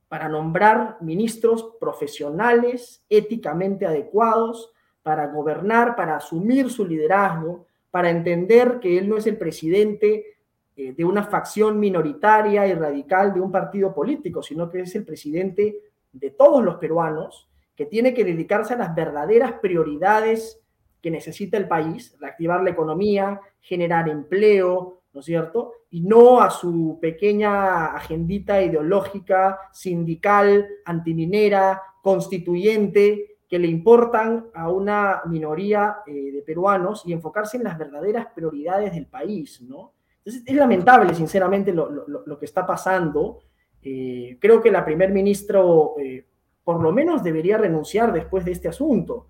para 0.07 0.29
nombrar 0.29 0.95
ministros 1.01 1.75
profesionales, 1.77 3.03
éticamente 3.09 3.85
adecuados, 3.85 4.71
para 5.03 5.27
gobernar, 5.27 5.97
para 5.97 6.15
asumir 6.15 6.69
su 6.69 6.87
liderazgo, 6.87 7.67
para 7.91 8.09
entender 8.09 8.79
que 8.79 8.97
él 8.97 9.09
no 9.09 9.17
es 9.17 9.27
el 9.27 9.37
presidente 9.37 10.37
eh, 10.75 10.93
de 10.93 11.05
una 11.05 11.23
facción 11.23 11.79
minoritaria 11.79 12.67
y 12.67 12.73
radical 12.73 13.33
de 13.33 13.41
un 13.41 13.51
partido 13.51 13.93
político, 13.93 14.41
sino 14.41 14.69
que 14.69 14.81
es 14.81 14.95
el 14.95 15.05
presidente 15.05 15.79
de 16.11 16.31
todos 16.31 16.63
los 16.63 16.75
peruanos, 16.75 17.49
que 17.75 17.85
tiene 17.85 18.13
que 18.13 18.25
dedicarse 18.25 18.73
a 18.73 18.77
las 18.77 18.93
verdaderas 18.95 19.53
prioridades 19.61 20.61
que 21.01 21.11
necesita 21.11 21.57
el 21.57 21.67
país, 21.67 22.15
reactivar 22.19 22.61
la 22.61 22.71
economía, 22.71 23.39
generar 23.61 24.09
empleo, 24.09 25.01
¿no 25.13 25.19
es 25.21 25.25
cierto? 25.25 25.73
Y 25.89 26.01
no 26.01 26.41
a 26.41 26.49
su 26.49 26.99
pequeña 27.01 27.87
agendita 27.87 28.61
ideológica, 28.61 29.59
sindical, 29.71 30.67
antiminera, 30.85 31.81
constituyente, 32.01 33.28
que 33.49 33.57
le 33.57 33.67
importan 33.67 34.45
a 34.53 34.69
una 34.69 35.23
minoría 35.25 35.97
eh, 36.05 36.31
de 36.31 36.41
peruanos 36.43 37.01
y 37.05 37.13
enfocarse 37.13 37.57
en 37.57 37.63
las 37.63 37.79
verdaderas 37.79 38.27
prioridades 38.27 38.93
del 38.93 39.07
país, 39.07 39.59
¿no? 39.61 39.93
Entonces, 40.19 40.43
es 40.45 40.55
lamentable, 40.55 41.15
sinceramente, 41.15 41.73
lo, 41.73 41.89
lo, 41.89 42.05
lo 42.07 42.37
que 42.37 42.45
está 42.45 42.67
pasando. 42.67 43.39
Eh, 43.81 44.37
creo 44.39 44.61
que 44.61 44.69
la 44.69 44.85
primer 44.85 45.11
ministro, 45.11 45.95
eh, 45.97 46.27
por 46.63 46.79
lo 46.79 46.91
menos, 46.91 47.23
debería 47.23 47.57
renunciar 47.57 48.13
después 48.13 48.45
de 48.45 48.51
este 48.51 48.67
asunto. 48.67 49.29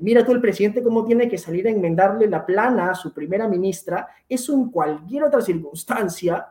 Mira 0.00 0.24
tú 0.24 0.32
el 0.32 0.40
presidente 0.40 0.82
cómo 0.82 1.04
tiene 1.04 1.28
que 1.28 1.38
salir 1.38 1.66
a 1.68 1.70
enmendarle 1.70 2.26
la 2.26 2.44
plana 2.44 2.90
a 2.90 2.94
su 2.96 3.14
primera 3.14 3.46
ministra, 3.46 4.08
eso 4.28 4.52
en 4.52 4.68
cualquier 4.68 5.22
otra 5.22 5.40
circunstancia 5.40 6.44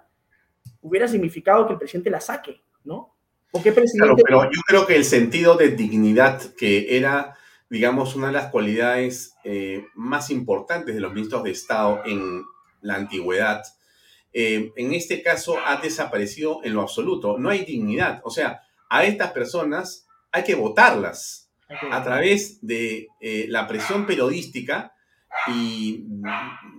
hubiera 0.82 1.06
significado 1.06 1.68
que 1.68 1.74
el 1.74 1.80
presidente 1.80 2.10
la 2.10 2.22
saque, 2.22 2.62
¿no? 2.86 3.15
¿O 3.56 3.64
qué 3.64 3.72
presidente... 3.72 4.06
Claro, 4.06 4.16
pero 4.24 4.44
yo 4.46 4.62
creo 4.68 4.86
que 4.86 4.96
el 4.96 5.06
sentido 5.06 5.56
de 5.56 5.70
dignidad 5.70 6.42
que 6.56 6.98
era 6.98 7.36
digamos, 7.70 8.16
una 8.16 8.28
de 8.28 8.34
las 8.34 8.52
cualidades 8.52 9.36
eh, 9.44 9.88
más 9.96 10.30
importantes 10.30 10.94
de 10.94 11.02
los 11.02 11.14
ministros 11.14 11.44
de 11.44 11.52
Estado 11.52 12.04
en 12.06 12.44
la 12.82 12.96
antigüedad. 12.96 13.64
Eh, 14.34 14.72
en 14.76 14.94
este 14.94 15.24
caso 15.24 15.58
ha 15.66 15.78
desaparecido 15.78 16.62
en 16.64 16.74
lo 16.74 16.82
absoluto. 16.82 17.38
No 17.38 17.50
hay 17.50 17.66
dignidad. 17.66 18.22
O 18.24 18.30
sea, 18.30 18.62
a 18.90 19.04
estas 19.04 19.32
personas 19.32 20.08
hay 20.32 20.44
que 20.44 20.56
votarlas 20.56 21.50
a 21.92 22.04
través 22.04 22.66
de 22.66 23.08
eh, 23.20 23.46
la 23.50 23.68
presión 23.68 24.06
periodística 24.06 24.94
y 25.48 26.06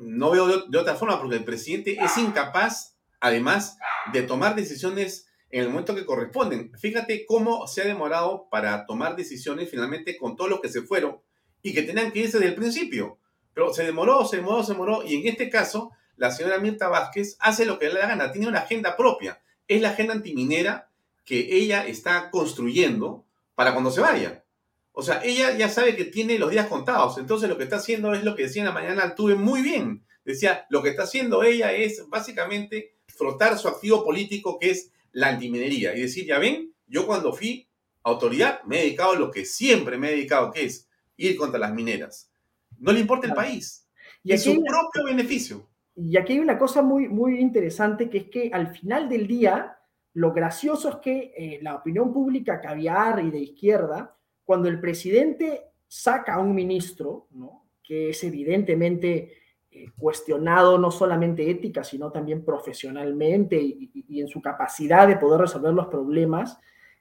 no 0.01 0.31
veo 0.31 0.47
de, 0.47 0.62
de, 0.68 0.79
otra 0.79 0.95
forma 0.95 1.18
porque 1.20 1.37
el 1.37 1.45
presidente 1.45 1.99
es 2.01 2.16
incapaz, 2.16 2.97
además, 3.20 3.77
de 4.12 4.22
tomar 4.22 4.55
decisiones 4.55 5.26
en 5.51 5.62
el 5.62 5.68
momento 5.68 5.94
que 5.94 6.05
corresponden. 6.05 6.72
Fíjate 6.78 7.24
cómo 7.26 7.66
se 7.66 7.82
ha 7.82 7.86
demorado 7.86 8.49
para 8.51 8.86
tomar 8.86 9.16
decisiones 9.16 9.70
finalmente 9.70 10.16
con 10.16 10.36
todos 10.36 10.51
los 10.51 10.61
que 10.61 10.68
se 10.68 10.82
fueron 10.82 11.18
y 11.62 11.72
que 11.72 11.82
tenían 11.82 12.12
que 12.12 12.20
irse 12.20 12.38
desde 12.38 12.51
el 12.51 12.55
principio. 12.55 13.18
Pero 13.55 13.72
se 13.72 13.84
demoró, 13.84 14.24
se 14.24 14.36
demoró, 14.36 14.62
se 14.62 14.72
demoró 14.72 15.03
y 15.05 15.16
en 15.16 15.28
este 15.28 15.49
caso 15.49 15.92
la 16.16 16.30
señora 16.30 16.59
Mirta 16.59 16.88
Vázquez 16.88 17.36
hace 17.40 17.66
lo 17.66 17.78
que 17.78 17.88
le 17.88 18.01
da 18.01 18.09
gana, 18.09 18.32
tiene 18.32 18.49
una 18.49 18.61
agenda 18.61 18.97
propia. 18.97 19.40
Es 19.68 19.80
la 19.80 19.90
agenda 19.90 20.14
antiminera 20.14 20.90
que 21.24 21.57
ella 21.57 21.86
está 21.86 22.30
construyendo 22.30 23.24
para 23.55 23.72
cuando 23.72 23.90
se 23.90 24.01
vaya. 24.01 24.44
O 24.92 25.03
sea, 25.03 25.20
ella 25.22 25.57
ya 25.57 25.68
sabe 25.68 25.94
que 25.94 26.07
tiene 26.07 26.38
los 26.38 26.51
días 26.51 26.68
contados, 26.68 27.18
entonces 27.18 27.49
lo 27.49 27.59
que 27.59 27.64
está 27.64 27.76
haciendo 27.76 28.14
es 28.14 28.24
lo 28.24 28.34
que 28.34 28.44
decía 28.44 28.62
en 28.62 28.68
la 28.68 28.72
mañana 28.72 29.14
tuve 29.14 29.34
muy 29.34 29.61
bien. 29.61 30.07
Decía, 30.24 30.66
lo 30.70 30.82
que 30.82 30.88
está 30.88 31.03
haciendo 31.03 31.42
ella 31.42 31.72
es 31.72 32.09
básicamente 32.09 32.97
frotar 33.07 33.59
su 33.59 33.68
activo 33.68 34.05
político 34.05 34.59
que 34.59 34.70
es 34.70 34.90
la 35.16 35.28
antiminería 35.28 35.96
y 35.96 36.02
decir, 36.02 36.26
ya 36.26 36.38
ven, 36.38 36.74
yo 36.86 37.06
cuando 37.06 37.32
fui 37.32 37.66
autoridad 38.02 38.62
me 38.64 38.78
he 38.78 38.82
dedicado 38.82 39.12
a 39.12 39.18
lo 39.18 39.30
que 39.30 39.46
siempre 39.46 39.96
me 39.96 40.08
he 40.08 40.16
dedicado, 40.16 40.52
que 40.52 40.66
es 40.66 40.90
ir 41.16 41.36
contra 41.36 41.58
las 41.58 41.72
mineras. 41.72 42.30
No 42.78 42.92
le 42.92 43.00
importa 43.00 43.26
el 43.26 43.32
país. 43.32 43.88
Y 44.22 44.32
es 44.32 44.44
su 44.44 44.62
propio 44.62 45.04
beneficio. 45.06 45.66
Y 45.96 46.18
aquí 46.18 46.34
hay 46.34 46.40
una 46.40 46.58
cosa 46.58 46.82
muy, 46.82 47.08
muy 47.08 47.40
interesante, 47.40 48.10
que 48.10 48.18
es 48.18 48.24
que 48.24 48.50
al 48.52 48.76
final 48.76 49.08
del 49.08 49.26
día, 49.26 49.78
lo 50.12 50.34
gracioso 50.34 50.90
es 50.90 50.96
que 50.96 51.32
eh, 51.34 51.60
la 51.62 51.76
opinión 51.76 52.12
pública 52.12 52.60
caviar 52.60 53.24
y 53.24 53.30
de 53.30 53.38
izquierda, 53.38 54.14
cuando 54.44 54.68
el 54.68 54.78
presidente 54.80 55.62
saca 55.88 56.34
a 56.34 56.40
un 56.40 56.54
ministro, 56.54 57.28
¿no? 57.30 57.70
que 57.82 58.10
es 58.10 58.22
evidentemente 58.22 59.32
eh, 59.79 59.91
cuestionado 59.99 60.79
no 60.79 60.91
solamente 60.91 61.51
ética, 61.51 61.85
sino 61.85 62.11
también 62.11 62.43
profesionalmente 62.43 63.61
y, 63.61 64.20
en 64.22 64.27
su 64.27 64.41
capacidad 64.41 65.07
de 65.07 65.16
poder 65.16 65.43
resolver 65.43 65.74
los 65.74 65.89
problemas, 65.89 66.59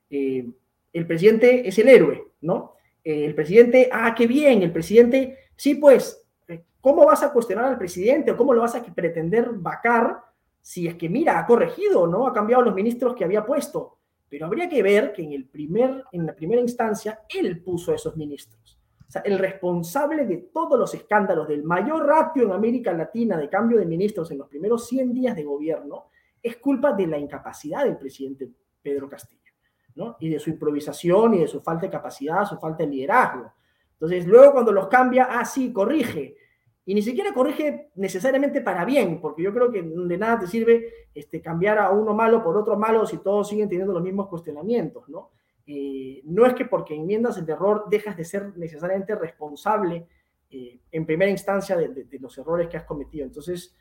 eh, 0.09 0.45
el 0.91 1.07
presidente 1.07 1.65
es 1.65 1.79
el 1.79 1.87
héroe, 1.87 2.33
¿no? 2.41 2.73
Eh, 3.01 3.23
el 3.23 3.33
presidente, 3.33 3.87
ah, 3.93 4.13
qué 4.13 4.27
bien, 4.27 4.61
el 4.61 4.73
presidente, 4.73 5.37
sí, 5.55 5.75
pues, 5.75 6.21
¿cómo 6.81 7.05
vas 7.05 7.23
a 7.23 7.31
cuestionar 7.31 7.63
al 7.63 7.77
presidente 7.77 8.31
o 8.31 8.35
cómo 8.35 8.53
lo 8.53 8.59
vas 8.59 8.75
a 8.75 8.83
pretender 8.83 9.51
vacar 9.53 10.19
si 10.59 10.85
es 10.85 10.95
que, 10.95 11.07
mira, 11.07 11.39
ha 11.39 11.45
corregido, 11.45 12.07
¿no? 12.07 12.27
Ha 12.27 12.33
cambiado 12.33 12.63
los 12.63 12.75
ministros 12.75 13.15
que 13.15 13.23
había 13.23 13.45
puesto. 13.45 13.99
Pero 14.27 14.47
habría 14.47 14.67
que 14.67 14.83
ver 14.83 15.13
que 15.13 15.23
en, 15.23 15.31
el 15.31 15.45
primer, 15.45 16.03
en 16.11 16.25
la 16.25 16.35
primera 16.35 16.59
instancia 16.59 17.21
él 17.29 17.63
puso 17.63 17.93
esos 17.93 18.17
ministros 18.17 18.77
el 19.23 19.39
responsable 19.39 20.25
de 20.25 20.37
todos 20.53 20.77
los 20.77 20.93
escándalos 20.93 21.47
del 21.47 21.63
mayor 21.63 22.05
ratio 22.05 22.43
en 22.43 22.51
América 22.51 22.91
Latina 22.93 23.37
de 23.37 23.49
cambio 23.49 23.77
de 23.77 23.85
ministros 23.85 24.31
en 24.31 24.39
los 24.39 24.47
primeros 24.47 24.87
100 24.87 25.13
días 25.13 25.35
de 25.35 25.43
gobierno 25.43 26.07
es 26.41 26.57
culpa 26.57 26.93
de 26.93 27.07
la 27.07 27.17
incapacidad 27.17 27.85
del 27.85 27.97
presidente 27.97 28.49
Pedro 28.81 29.09
Castillo, 29.09 29.51
¿no? 29.95 30.17
Y 30.19 30.29
de 30.29 30.39
su 30.39 30.49
improvisación 30.49 31.33
y 31.33 31.39
de 31.39 31.47
su 31.47 31.61
falta 31.61 31.87
de 31.87 31.91
capacidad, 31.91 32.45
su 32.45 32.57
falta 32.57 32.83
de 32.83 32.89
liderazgo. 32.89 33.51
Entonces, 33.93 34.27
luego 34.27 34.53
cuando 34.53 34.71
los 34.71 34.87
cambia, 34.87 35.27
ah, 35.31 35.45
sí, 35.45 35.73
corrige. 35.73 36.35
Y 36.85 36.93
ni 36.93 37.01
siquiera 37.01 37.33
corrige 37.33 37.89
necesariamente 37.95 38.61
para 38.61 38.85
bien, 38.85 39.19
porque 39.19 39.41
yo 39.41 39.51
creo 39.51 39.71
que 39.71 39.81
de 39.81 40.17
nada 40.17 40.39
te 40.39 40.47
sirve 40.47 41.07
este, 41.15 41.41
cambiar 41.41 41.79
a 41.79 41.89
uno 41.89 42.13
malo 42.13 42.43
por 42.43 42.55
otro 42.57 42.77
malo 42.77 43.07
si 43.07 43.17
todos 43.17 43.49
siguen 43.49 43.67
teniendo 43.67 43.93
los 43.93 44.03
mismos 44.03 44.27
cuestionamientos, 44.27 45.09
¿no? 45.09 45.31
Eh, 45.67 46.21
no 46.25 46.45
es 46.45 46.53
que 46.53 46.65
porque 46.65 46.95
enmiendas 46.95 47.37
el 47.37 47.49
error 47.49 47.85
dejas 47.89 48.15
de 48.15 48.23
ser 48.23 48.55
necesariamente 48.55 49.15
responsable 49.15 50.05
eh, 50.51 50.79
en 50.91 51.05
primera 51.05 51.31
instancia 51.31 51.75
de, 51.75 52.07
los 52.19 52.37
errores 52.37 52.67
que 52.67 52.77
has 52.77 52.83
cometido. 52.83 53.25
Entonces, 53.25 53.75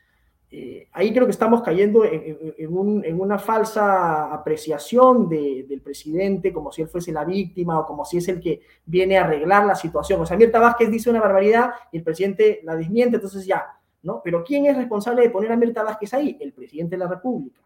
eh, 0.51 0.89
ahí 0.93 1.13
creo 1.13 1.27
que 1.27 1.33
estamos 1.33 1.63
cayendo 1.63 2.05
en, 2.05 3.21
una 3.21 3.39
falsa 3.39 4.33
apreciación 4.33 5.29
del 5.29 5.81
presidente 5.83 6.53
como 6.53 6.73
si 6.73 6.83
él 6.83 6.89
fuese 6.89 7.13
la 7.13 7.25
víctima 7.25 7.79
o 7.79 7.87
como 7.87 8.05
si 8.05 8.19
es 8.19 8.29
el 8.29 8.41
que 8.41 8.61
viene 8.87 9.19
a 9.19 9.25
arreglar 9.25 9.67
la 9.67 9.75
situación. 9.75 10.21
O 10.21 10.27
sea, 10.27 10.37
Mirta 10.37 10.61
Vázquez 10.61 10.91
dice 10.91 11.11
una 11.11 11.21
barbaridad 11.21 11.73
y 11.93 11.99
el 11.99 12.03
presidente 12.03 12.61
la 12.63 12.77
desmiente, 12.77 13.17
entonces 13.17 13.45
ya, 13.45 13.65
¿no? 14.03 14.23
Pero 14.25 14.43
¿quién 14.43 14.67
es 14.67 14.77
responsable 14.77 15.23
de 15.23 15.31
poner 15.31 15.53
a 15.53 15.57
Mirta 15.57 15.83
Vázquez 15.83 16.15
ahí? 16.15 16.39
El 16.41 16.53
presidente 16.53 16.97
de 16.97 17.01
la 17.01 17.09
República. 17.09 17.61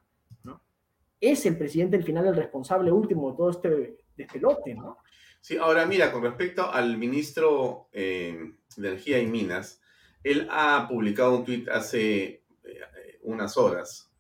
Es 1.21 1.45
el 1.47 1.57
presidente 1.57 1.97
al 1.97 2.05
final 2.05 2.27
el 2.27 2.37
responsable 2.37 2.93
último 2.93 3.31
de 3.31 3.37
todo 3.37 3.51
este 3.51 3.97
de 4.17 4.27
pelote, 4.27 4.75
¿no? 4.75 4.99
Sí, 5.41 5.57
ahora 5.57 5.87
mira, 5.87 6.13
con 6.13 6.23
respecto 6.23 6.71
al 6.71 6.99
ministro 6.99 7.89
eh, 7.93 8.53
de 8.77 8.89
Energía 8.89 9.19
y 9.21 9.27
Minas, 9.27 9.81
él 10.25 10.49
ha 10.51 10.87
publicado 10.89 11.37
un 11.37 11.45
tuit 11.45 11.69
hace 11.69 12.43
eh, 12.65 13.19
unas 13.23 13.57
horas 13.57 14.11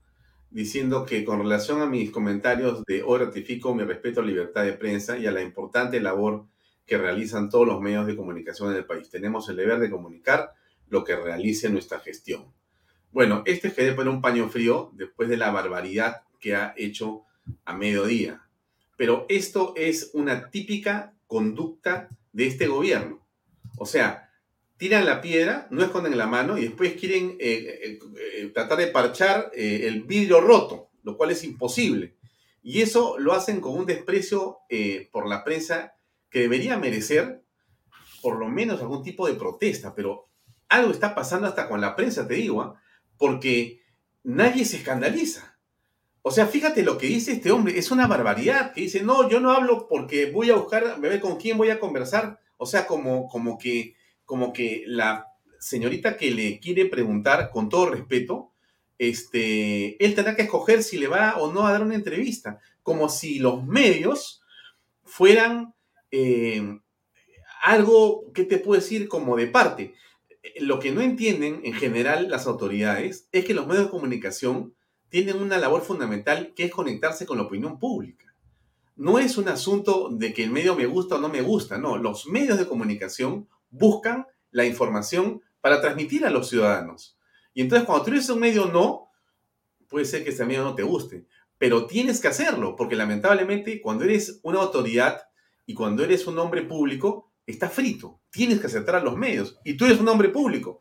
diciendo 0.50 1.04
que 1.04 1.24
con 1.24 1.40
relación 1.40 1.82
a 1.82 1.86
mis 1.86 2.10
comentarios 2.10 2.82
de 2.86 3.02
hoy 3.02 3.18
ratifico 3.18 3.74
mi 3.74 3.84
respeto 3.84 4.20
a 4.20 4.22
la 4.22 4.30
libertad 4.30 4.64
de 4.64 4.72
prensa 4.72 5.18
y 5.18 5.26
a 5.26 5.32
la 5.32 5.42
importante 5.42 6.00
labor 6.00 6.46
que 6.86 6.96
realizan 6.96 7.50
todos 7.50 7.66
los 7.66 7.80
medios 7.82 8.06
de 8.06 8.16
comunicación 8.16 8.70
en 8.70 8.78
el 8.78 8.86
país. 8.86 9.10
Tenemos 9.10 9.48
el 9.50 9.56
deber 9.56 9.78
de 9.78 9.90
comunicar 9.90 10.54
lo 10.88 11.04
que 11.04 11.16
realice 11.16 11.68
nuestra 11.68 12.00
gestión. 12.00 12.46
Bueno, 13.12 13.42
este 13.44 13.68
es 13.68 13.74
que 13.74 13.92
poner 13.92 14.12
un 14.12 14.22
paño 14.22 14.48
frío 14.48 14.90
después 14.94 15.28
de 15.28 15.36
la 15.36 15.50
barbaridad 15.50 16.22
que 16.38 16.54
ha 16.54 16.74
hecho 16.76 17.24
a 17.64 17.74
mediodía. 17.74 18.42
Pero 18.96 19.26
esto 19.28 19.74
es 19.76 20.10
una 20.12 20.50
típica 20.50 21.14
conducta 21.26 22.08
de 22.32 22.46
este 22.46 22.66
gobierno. 22.66 23.26
O 23.76 23.86
sea, 23.86 24.30
tiran 24.76 25.04
la 25.04 25.20
piedra, 25.20 25.66
no 25.70 25.82
esconden 25.82 26.16
la 26.16 26.26
mano 26.26 26.56
y 26.56 26.62
después 26.62 26.94
quieren 26.94 27.36
eh, 27.38 27.80
eh, 27.82 27.98
eh, 28.16 28.50
tratar 28.54 28.78
de 28.78 28.86
parchar 28.88 29.50
el 29.54 30.04
vidrio 30.04 30.40
roto, 30.40 30.90
lo 31.02 31.16
cual 31.16 31.32
es 31.32 31.44
imposible. 31.44 32.16
Y 32.62 32.80
eso 32.80 33.18
lo 33.18 33.32
hacen 33.32 33.60
con 33.60 33.76
un 33.76 33.86
desprecio 33.86 34.58
por 35.10 35.28
la 35.28 35.44
prensa 35.44 35.94
que 36.30 36.40
debería 36.40 36.76
merecer 36.76 37.42
por 38.22 38.38
lo 38.38 38.48
menos 38.48 38.80
algún 38.80 39.02
tipo 39.02 39.26
de 39.26 39.34
protesta, 39.34 39.94
pero 39.94 40.28
algo 40.68 40.90
está 40.90 41.14
pasando 41.14 41.46
hasta 41.46 41.68
con 41.68 41.80
la 41.80 41.96
prensa, 41.96 42.26
te 42.26 42.34
digo, 42.34 42.60
¿ah? 42.60 42.80
porque 43.16 43.80
nadie 44.22 44.64
se 44.64 44.76
escandaliza. 44.78 45.47
O 46.22 46.30
sea, 46.30 46.46
fíjate 46.46 46.82
lo 46.82 46.98
que 46.98 47.06
dice 47.06 47.32
este 47.32 47.50
hombre, 47.50 47.78
es 47.78 47.90
una 47.90 48.06
barbaridad, 48.06 48.72
que 48.72 48.82
dice, 48.82 49.02
no, 49.02 49.28
yo 49.28 49.40
no 49.40 49.52
hablo 49.52 49.86
porque 49.88 50.30
voy 50.30 50.50
a 50.50 50.56
buscar, 50.56 51.00
ver 51.00 51.20
con 51.20 51.36
quién 51.36 51.56
voy 51.56 51.70
a 51.70 51.80
conversar. 51.80 52.40
O 52.56 52.66
sea, 52.66 52.86
como, 52.86 53.28
como, 53.28 53.56
que, 53.56 53.94
como 54.24 54.52
que 54.52 54.82
la 54.86 55.26
señorita 55.58 56.16
que 56.16 56.30
le 56.30 56.60
quiere 56.60 56.86
preguntar, 56.86 57.50
con 57.50 57.68
todo 57.68 57.90
respeto, 57.90 58.52
este, 58.98 60.04
él 60.04 60.14
tendrá 60.14 60.34
que 60.34 60.42
escoger 60.42 60.82
si 60.82 60.98
le 60.98 61.06
va 61.06 61.36
o 61.38 61.52
no 61.52 61.66
a 61.66 61.72
dar 61.72 61.82
una 61.82 61.94
entrevista, 61.94 62.60
como 62.82 63.08
si 63.08 63.38
los 63.38 63.64
medios 63.64 64.42
fueran 65.04 65.74
eh, 66.10 66.80
algo, 67.62 68.32
¿qué 68.32 68.44
te 68.44 68.58
puedo 68.58 68.80
decir? 68.80 69.08
Como 69.08 69.36
de 69.36 69.46
parte. 69.46 69.94
Lo 70.60 70.78
que 70.78 70.90
no 70.90 71.00
entienden 71.00 71.60
en 71.64 71.74
general 71.74 72.28
las 72.28 72.46
autoridades 72.46 73.28
es 73.32 73.44
que 73.44 73.54
los 73.54 73.66
medios 73.66 73.84
de 73.84 73.90
comunicación 73.90 74.74
tienen 75.08 75.40
una 75.40 75.58
labor 75.58 75.82
fundamental 75.82 76.52
que 76.54 76.64
es 76.64 76.72
conectarse 76.72 77.26
con 77.26 77.38
la 77.38 77.44
opinión 77.44 77.78
pública. 77.78 78.34
No 78.96 79.18
es 79.18 79.38
un 79.38 79.48
asunto 79.48 80.08
de 80.10 80.32
que 80.32 80.44
el 80.44 80.50
medio 80.50 80.74
me 80.74 80.86
gusta 80.86 81.16
o 81.16 81.18
no 81.20 81.28
me 81.28 81.42
gusta, 81.42 81.78
no. 81.78 81.96
Los 81.96 82.26
medios 82.26 82.58
de 82.58 82.66
comunicación 82.66 83.48
buscan 83.70 84.26
la 84.50 84.64
información 84.64 85.42
para 85.60 85.80
transmitir 85.80 86.24
a 86.24 86.30
los 86.30 86.48
ciudadanos. 86.48 87.16
Y 87.54 87.62
entonces 87.62 87.86
cuando 87.86 88.04
tú 88.04 88.10
eres 88.10 88.28
un 88.30 88.40
medio 88.40 88.66
no, 88.66 89.10
puede 89.88 90.04
ser 90.04 90.24
que 90.24 90.30
ese 90.30 90.44
medio 90.44 90.64
no 90.64 90.74
te 90.74 90.82
guste, 90.82 91.26
pero 91.58 91.86
tienes 91.86 92.20
que 92.20 92.28
hacerlo, 92.28 92.76
porque 92.76 92.96
lamentablemente 92.96 93.80
cuando 93.80 94.04
eres 94.04 94.40
una 94.42 94.60
autoridad 94.60 95.22
y 95.66 95.74
cuando 95.74 96.04
eres 96.04 96.26
un 96.26 96.38
hombre 96.38 96.62
público, 96.62 97.30
está 97.46 97.68
frito. 97.68 98.20
Tienes 98.30 98.60
que 98.60 98.66
aceptar 98.66 98.96
a 98.96 99.02
los 99.02 99.16
medios. 99.16 99.58
Y 99.64 99.74
tú 99.74 99.86
eres 99.86 100.00
un 100.00 100.08
hombre 100.08 100.28
público. 100.28 100.80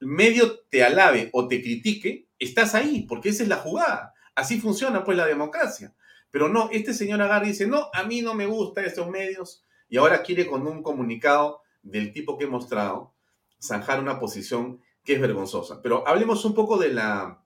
El 0.00 0.08
medio 0.08 0.60
te 0.68 0.84
alabe 0.84 1.30
o 1.32 1.48
te 1.48 1.62
critique, 1.62 2.26
estás 2.40 2.74
ahí, 2.74 3.02
porque 3.08 3.28
esa 3.28 3.44
es 3.44 3.48
la 3.48 3.56
jugada. 3.56 4.14
Así 4.34 4.60
funciona 4.60 5.04
pues 5.04 5.16
la 5.16 5.26
democracia. 5.26 5.94
Pero 6.30 6.48
no, 6.48 6.68
este 6.72 6.94
señor 6.94 7.22
agarra 7.22 7.46
y 7.46 7.50
dice, 7.50 7.66
no, 7.66 7.88
a 7.92 8.04
mí 8.04 8.22
no 8.22 8.34
me 8.34 8.46
gustan 8.46 8.84
estos 8.84 9.08
medios, 9.08 9.64
y 9.88 9.96
ahora 9.96 10.22
quiere 10.22 10.46
con 10.46 10.66
un 10.66 10.82
comunicado 10.82 11.62
del 11.82 12.12
tipo 12.12 12.38
que 12.38 12.44
he 12.44 12.48
mostrado, 12.48 13.12
zanjar 13.60 14.00
una 14.00 14.18
posición 14.18 14.80
que 15.04 15.14
es 15.14 15.20
vergonzosa. 15.20 15.82
Pero 15.82 16.06
hablemos 16.06 16.44
un 16.44 16.54
poco 16.54 16.78
de 16.78 16.92
la, 16.92 17.42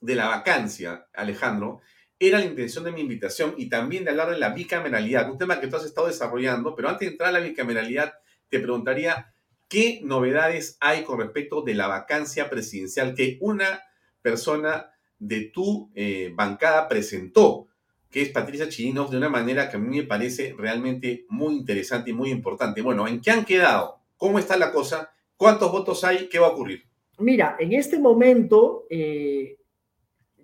de 0.00 0.14
la 0.14 0.28
vacancia, 0.28 1.06
Alejandro. 1.12 1.80
Era 2.18 2.38
la 2.38 2.46
intención 2.46 2.84
de 2.84 2.92
mi 2.92 3.00
invitación 3.00 3.54
y 3.58 3.68
también 3.68 4.04
de 4.04 4.10
hablar 4.10 4.30
de 4.30 4.38
la 4.38 4.50
bicameralidad, 4.50 5.30
un 5.30 5.38
tema 5.38 5.60
que 5.60 5.66
tú 5.66 5.76
has 5.76 5.84
estado 5.84 6.06
desarrollando, 6.06 6.74
pero 6.74 6.88
antes 6.88 7.06
de 7.06 7.12
entrar 7.12 7.28
a 7.28 7.32
la 7.32 7.40
bicameralidad, 7.40 8.14
te 8.48 8.60
preguntaría 8.60 9.34
qué 9.68 10.00
novedades 10.02 10.76
hay 10.80 11.02
con 11.02 11.18
respecto 11.18 11.62
de 11.62 11.74
la 11.74 11.88
vacancia 11.88 12.48
presidencial 12.48 13.14
que 13.14 13.38
una 13.40 13.82
persona 14.22 14.90
de 15.18 15.50
tu 15.52 15.90
eh, 15.94 16.32
bancada 16.34 16.88
presentó, 16.88 17.68
que 18.10 18.22
es 18.22 18.28
Patricia 18.30 18.68
Chirinos, 18.68 19.10
de 19.10 19.16
una 19.16 19.28
manera 19.28 19.70
que 19.70 19.76
a 19.76 19.80
mí 19.80 19.98
me 19.98 20.06
parece 20.06 20.54
realmente 20.56 21.26
muy 21.28 21.54
interesante 21.54 22.10
y 22.10 22.14
muy 22.14 22.30
importante. 22.30 22.82
Bueno, 22.82 23.06
¿en 23.06 23.20
qué 23.20 23.30
han 23.30 23.44
quedado? 23.44 24.00
¿Cómo 24.16 24.38
está 24.38 24.56
la 24.56 24.72
cosa? 24.72 25.10
¿Cuántos 25.36 25.72
votos 25.72 26.04
hay? 26.04 26.28
¿Qué 26.28 26.38
va 26.38 26.48
a 26.48 26.50
ocurrir? 26.50 26.84
Mira, 27.18 27.56
en 27.58 27.72
este 27.72 27.98
momento, 27.98 28.84
eh, 28.90 29.58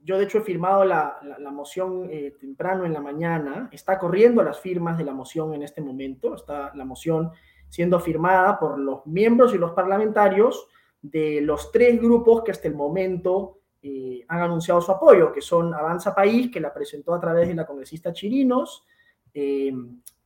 yo 0.05 0.16
de 0.16 0.24
hecho 0.24 0.39
he 0.39 0.43
firmado 0.43 0.85
la, 0.85 1.18
moción 1.53 2.09
eh, 2.11 2.35
temprano 2.41 2.87
en 2.87 2.93
la 2.93 3.01
mañana, 3.01 3.68
está 3.72 3.99
corriendo 3.99 4.43
las 4.43 4.61
firmas 4.61 4.97
de 4.97 5.05
la 5.05 5.12
moción 5.12 5.55
en 5.55 5.62
este 5.62 5.81
momento, 5.81 6.35
está 6.35 6.72
la 6.74 6.85
moción 6.85 7.31
siendo 7.68 8.01
firmada 8.01 8.59
por 8.59 8.79
los 8.79 9.07
miembros 9.07 9.55
y 9.55 9.59
los 9.59 9.72
parlamentarios 9.72 10.68
de 11.03 11.41
los 11.41 11.70
tres 11.70 12.01
grupos 12.01 12.43
que 12.43 12.53
hasta 12.53 12.68
el 12.68 12.74
momento 12.74 13.57
eh, 13.83 14.24
han 14.29 14.41
anunciado 14.41 14.81
su 14.81 14.93
apoyo, 14.93 15.33
que 15.33 15.41
son 15.41 15.72
Avanza 15.74 16.14
País, 16.14 16.51
que 16.51 16.61
la 16.61 16.72
presentó 16.72 17.14
a 17.14 17.20
través 17.20 17.49
de 17.49 17.55
la 17.55 17.66
congresista 17.66 18.12
Chirinos, 18.12 18.85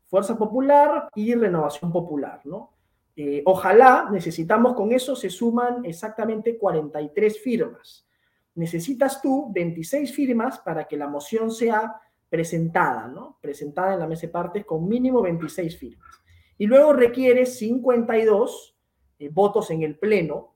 Fuerza 0.06 0.36
Popular 0.36 1.08
y 1.14 1.34
Renovación 1.34 1.92
Popular, 1.92 2.40
¿no? 2.44 2.72
Eh, 3.14 3.42
ojalá, 3.44 4.08
necesitamos 4.10 4.74
con 4.74 4.92
eso, 4.92 5.14
se 5.14 5.28
suman 5.28 5.84
exactamente 5.84 6.56
43 6.56 7.40
firmas. 7.40 8.06
Necesitas 8.54 9.20
tú 9.20 9.50
26 9.52 10.14
firmas 10.14 10.58
para 10.58 10.84
que 10.84 10.96
la 10.96 11.08
moción 11.08 11.50
sea 11.50 11.94
presentada, 12.28 13.08
¿no? 13.08 13.38
Presentada 13.40 13.94
en 13.94 14.00
la 14.00 14.06
mesa 14.06 14.26
de 14.26 14.32
partes 14.32 14.64
con 14.64 14.88
mínimo 14.88 15.20
26 15.20 15.78
firmas. 15.78 16.22
Y 16.56 16.66
luego 16.66 16.92
requiere 16.92 17.44
52 17.44 18.76
eh, 19.18 19.28
votos 19.30 19.70
en 19.70 19.82
el 19.82 19.98
Pleno 19.98 20.51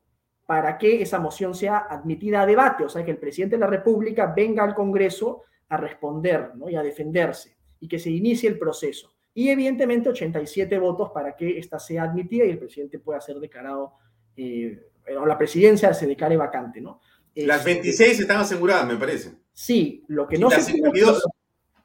para 0.46 0.78
que 0.78 1.02
esa 1.02 1.18
moción 1.18 1.54
sea 1.54 1.86
admitida 1.90 2.42
a 2.42 2.46
debate, 2.46 2.84
o 2.84 2.88
sea, 2.88 3.04
que 3.04 3.10
el 3.10 3.18
presidente 3.18 3.56
de 3.56 3.60
la 3.60 3.66
República 3.66 4.32
venga 4.34 4.62
al 4.62 4.74
Congreso 4.74 5.42
a 5.68 5.76
responder 5.76 6.54
¿no? 6.54 6.70
y 6.70 6.76
a 6.76 6.82
defenderse 6.82 7.56
y 7.80 7.88
que 7.88 7.98
se 7.98 8.10
inicie 8.10 8.48
el 8.48 8.58
proceso 8.58 9.16
y 9.36 9.50
evidentemente 9.50 10.08
87 10.08 10.78
votos 10.78 11.10
para 11.12 11.36
que 11.36 11.58
esta 11.58 11.78
sea 11.78 12.04
admitida 12.04 12.46
y 12.46 12.50
el 12.50 12.58
presidente 12.58 12.98
pueda 12.98 13.20
ser 13.20 13.38
declarado, 13.38 13.92
eh, 14.34 14.80
o 15.14 15.26
la 15.26 15.36
presidencia 15.36 15.92
se 15.92 16.06
declare 16.06 16.38
vacante, 16.38 16.80
¿no? 16.80 17.02
Las 17.34 17.62
26 17.62 18.10
este, 18.10 18.22
están 18.22 18.38
aseguradas, 18.38 18.86
me 18.86 18.96
parece. 18.96 19.34
Sí, 19.52 20.02
lo 20.08 20.26
que, 20.26 20.38
no 20.38 20.48
se 20.48 20.72
tiene, 20.72 20.90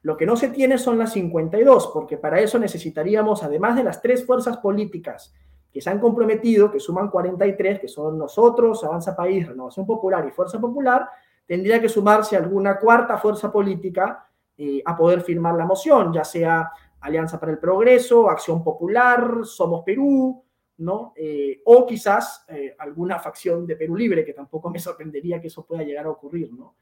lo 0.02 0.16
que 0.16 0.26
no 0.26 0.38
se 0.38 0.48
tiene 0.48 0.78
son 0.78 0.98
las 0.98 1.12
52, 1.12 1.92
porque 1.94 2.16
para 2.16 2.40
eso 2.40 2.58
necesitaríamos, 2.58 3.44
además 3.44 3.76
de 3.76 3.84
las 3.84 4.02
tres 4.02 4.26
fuerzas 4.26 4.56
políticas 4.60 5.34
que 5.72 5.82
se 5.82 5.90
han 5.90 6.00
comprometido, 6.00 6.72
que 6.72 6.80
suman 6.80 7.10
43, 7.10 7.80
que 7.80 7.88
son 7.88 8.18
nosotros, 8.18 8.84
Avanza 8.84 9.16
País, 9.16 9.48
Renovación 9.48 9.86
Popular 9.86 10.26
y 10.28 10.32
Fuerza 10.32 10.60
Popular, 10.60 11.08
tendría 11.46 11.80
que 11.80 11.90
sumarse 11.90 12.36
alguna 12.36 12.78
cuarta 12.78 13.18
fuerza 13.18 13.52
política 13.52 14.28
eh, 14.58 14.82
a 14.86 14.96
poder 14.96 15.22
firmar 15.22 15.56
la 15.56 15.66
moción, 15.66 16.12
ya 16.14 16.24
sea 16.24 16.72
Alianza 17.00 17.40
para 17.40 17.52
el 17.52 17.58
Progreso, 17.58 18.30
Acción 18.30 18.64
Popular, 18.64 19.40
Somos 19.44 19.84
Perú, 19.84 20.44
¿no? 20.78 21.14
Eh, 21.16 21.62
o 21.66 21.86
quizás 21.86 22.46
eh, 22.48 22.76
alguna 22.78 23.20
facción 23.20 23.66
de 23.66 23.76
Perú 23.76 23.96
Libre, 23.96 24.26
que 24.26 24.34
tampoco 24.34 24.70
me 24.70 24.80
sorprendería 24.80 25.40
que 25.40 25.48
eso 25.48 25.66
pueda 25.66 25.84
llegar 25.84 26.06
a 26.06 26.12
ocurrir, 26.12 26.52
¿no? 26.54 26.76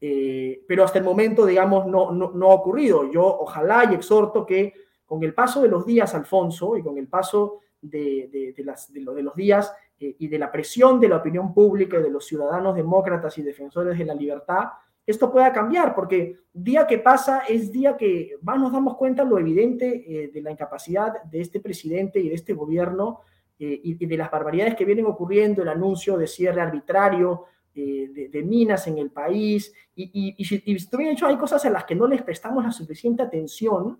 Eh, 0.00 0.64
pero 0.66 0.84
hasta 0.84 0.98
el 0.98 1.04
momento, 1.04 1.46
digamos, 1.46 1.86
no, 1.86 2.10
no, 2.10 2.50
ha 2.50 2.54
ocurrido. 2.54 3.10
Yo 3.10 3.24
ojalá 3.24 3.88
y 3.90 3.94
exhorto 3.94 4.44
que 4.44 4.74
con 5.06 5.22
el 5.22 5.32
paso 5.32 5.62
de 5.62 5.68
los 5.68 5.86
días, 5.86 6.12
Alfonso, 6.14 6.76
y 6.76 6.82
con 6.82 6.98
el 6.98 7.06
paso 7.06 7.60
de, 7.82 8.54
de, 8.56 9.22
los 9.22 9.34
días 9.34 9.74
y 9.98 10.28
de 10.28 10.38
la 10.38 10.50
presión 10.50 10.98
de 10.98 11.08
la 11.08 11.16
opinión 11.16 11.52
pública 11.52 11.98
y 11.98 12.02
de 12.02 12.10
los 12.10 12.26
ciudadanos 12.26 12.74
demócratas 12.74 13.36
y 13.38 13.42
defensores 13.42 13.98
de 13.98 14.04
la 14.04 14.14
libertad, 14.14 14.68
esto 15.06 15.32
pueda 15.32 15.52
cambiar, 15.52 15.94
porque 15.94 16.36
día 16.52 16.86
que 16.86 16.98
pasa 16.98 17.40
es 17.48 17.72
día 17.72 17.96
que 17.96 18.36
más 18.42 18.60
nos 18.60 18.72
damos 18.72 18.96
cuenta 18.96 19.24
lo 19.24 19.38
evidente 19.38 20.04
eh, 20.06 20.30
de 20.32 20.40
la 20.42 20.52
incapacidad 20.52 21.24
de 21.24 21.40
este 21.40 21.60
presidente 21.60 22.20
y 22.20 22.28
de 22.28 22.36
este 22.36 22.52
gobierno 22.52 23.20
eh, 23.58 23.80
y, 23.82 23.94
de 23.94 24.16
las 24.16 24.30
barbaridades 24.30 24.76
que 24.76 24.84
vienen 24.84 25.06
ocurriendo, 25.06 25.62
el 25.62 25.68
anuncio 25.68 26.16
de 26.16 26.28
cierre 26.28 26.60
arbitrario 26.60 27.46
eh, 27.74 28.28
de, 28.30 28.42
minas 28.42 28.86
en 28.86 28.98
el 28.98 29.10
país, 29.10 29.72
y, 29.96 30.34
y, 30.36 30.44
si, 30.44 30.62
y 30.64 31.08
hecho 31.08 31.26
hay 31.26 31.36
cosas 31.36 31.64
a 31.64 31.70
las 31.70 31.84
que 31.84 31.94
no 31.94 32.06
les 32.06 32.22
prestamos 32.22 32.64
la 32.64 32.70
suficiente 32.70 33.22
atención, 33.22 33.98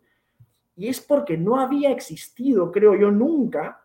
y 0.77 0.89
es 0.89 1.01
porque 1.01 1.37
no 1.37 1.61
había 1.61 1.91
existido, 1.91 2.71
creo 2.73 2.95
yo, 2.95 3.11
nunca 3.11 3.85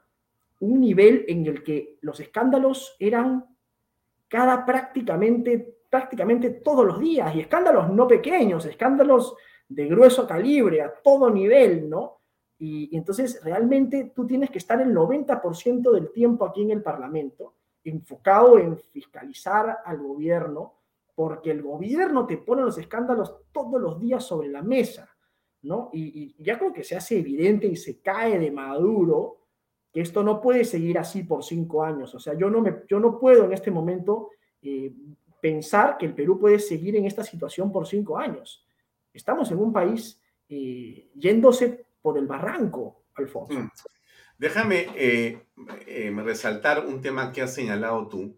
un 0.60 0.82
nivel 0.82 1.26
en 1.28 1.46
el 1.46 1.64
que 1.64 1.98
los 2.02 2.20
escándalos 2.20 2.96
eran 3.00 3.46
cada 4.28 4.66
prácticamente 4.66 5.78
prácticamente 5.90 6.50
todos 6.50 6.86
los 6.86 7.00
días 7.00 7.34
y 7.36 7.42
escándalos 7.42 7.90
no 7.90 8.08
pequeños, 8.08 8.66
escándalos 8.66 9.36
de 9.70 9.88
grueso 9.88 10.28
calibre, 10.28 10.82
a 10.82 10.94
todo 10.94 11.30
nivel, 11.30 11.90
¿no? 11.90 12.20
Y, 12.60 12.96
entonces 12.96 13.42
realmente 13.44 14.12
tú 14.16 14.26
tienes 14.26 14.50
que 14.50 14.58
estar 14.58 14.82
el 14.82 14.94
90% 14.94 15.92
del 15.92 16.12
tiempo 16.12 16.46
aquí 16.46 16.64
en 16.64 16.72
el 16.72 16.82
Parlamento 16.82 17.54
enfocado 17.84 18.58
en 18.58 18.78
fiscalizar 18.78 19.80
al 19.86 20.00
gobierno, 20.00 20.74
porque 21.16 21.52
el 21.52 21.62
gobierno 21.62 22.26
te 22.26 22.38
pone 22.38 22.62
los 22.62 22.78
escándalos 22.78 23.34
todos 23.52 23.80
los 23.80 24.00
días 24.00 24.24
sobre 24.26 24.50
la 24.50 24.62
mesa, 24.62 25.10
¿no? 25.64 25.90
Y, 25.94 26.36
ya 26.44 26.58
creo 26.58 26.74
que 26.74 26.84
se 26.84 26.96
hace 26.96 27.20
evidente 27.20 27.68
y 27.68 27.76
se 27.76 28.00
cae 28.00 28.40
de 28.40 28.52
maduro 28.52 29.38
que 29.92 30.02
esto 30.02 30.24
no 30.24 30.42
puede 30.42 30.64
seguir 30.66 30.98
así 30.98 31.24
por 31.24 31.44
cinco 31.44 31.84
años. 31.84 32.14
O 32.14 32.20
sea, 32.20 32.34
yo 32.36 32.50
no, 32.50 32.62
me, 32.62 32.84
yo 32.88 33.00
no 33.00 33.20
puedo 33.20 33.46
en 33.46 33.54
este 33.54 33.72
momento 33.72 34.30
eh, 34.62 34.94
pensar 35.42 35.98
que 35.98 36.06
el 36.06 36.14
Perú 36.14 36.40
puede 36.40 36.60
seguir 36.60 36.96
en 36.96 37.06
esta 37.06 37.24
situación 37.24 37.72
por 37.72 37.88
cinco 37.88 38.18
años. 38.18 38.66
Estamos 39.14 39.50
en 39.52 39.60
un 39.60 39.74
país 39.74 40.22
eh, 40.50 41.10
yéndose 41.16 41.86
por 42.02 42.18
el 42.18 42.28
barranco, 42.28 43.04
Alfonso. 43.16 43.60
Mm. 43.60 43.70
Déjame 44.38 44.88
eh, 44.96 45.48
eh, 45.88 46.14
resaltar 46.16 46.86
un 46.86 47.02
tema 47.02 47.32
que 47.32 47.42
has 47.42 47.54
señalado 47.54 48.08
tú, 48.08 48.38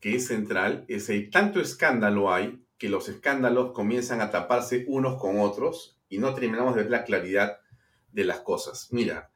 que 0.00 0.16
es 0.16 0.26
central, 0.26 0.84
es 0.88 1.08
el 1.08 1.30
tanto 1.30 1.60
escándalo 1.60 2.32
hay 2.32 2.62
que 2.76 2.88
los 2.88 3.08
escándalos 3.08 3.72
comienzan 3.72 4.20
a 4.20 4.30
taparse 4.30 4.84
unos 4.86 5.20
con 5.20 5.40
otros 5.40 5.97
y 6.08 6.18
no 6.18 6.34
terminamos 6.34 6.74
de 6.74 6.82
ver 6.82 6.90
la 6.90 7.04
claridad 7.04 7.58
de 8.12 8.24
las 8.24 8.40
cosas. 8.40 8.88
Mira, 8.90 9.30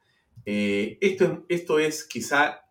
esto, 0.45 1.45
esto 1.49 1.79
es 1.79 2.03
quizá 2.03 2.65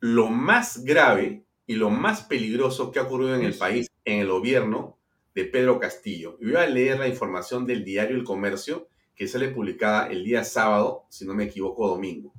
lo 0.00 0.28
más 0.28 0.84
grave 0.84 1.44
y 1.66 1.74
lo 1.74 1.90
más 1.90 2.22
peligroso 2.22 2.90
que 2.90 2.98
ha 2.98 3.02
ocurrido 3.02 3.34
en 3.36 3.42
el 3.42 3.54
país, 3.54 3.88
en 4.04 4.20
el 4.20 4.28
gobierno 4.28 4.98
de 5.34 5.44
Pedro 5.44 5.78
Castillo. 5.78 6.36
Voy 6.40 6.56
a 6.56 6.66
leer 6.66 6.98
la 6.98 7.08
información 7.08 7.66
del 7.66 7.84
diario 7.84 8.16
El 8.16 8.24
Comercio, 8.24 8.88
que 9.14 9.28
sale 9.28 9.48
publicada 9.48 10.08
el 10.08 10.24
día 10.24 10.44
sábado, 10.44 11.04
si 11.08 11.24
no 11.24 11.34
me 11.34 11.44
equivoco, 11.44 11.88
domingo. 11.88 12.32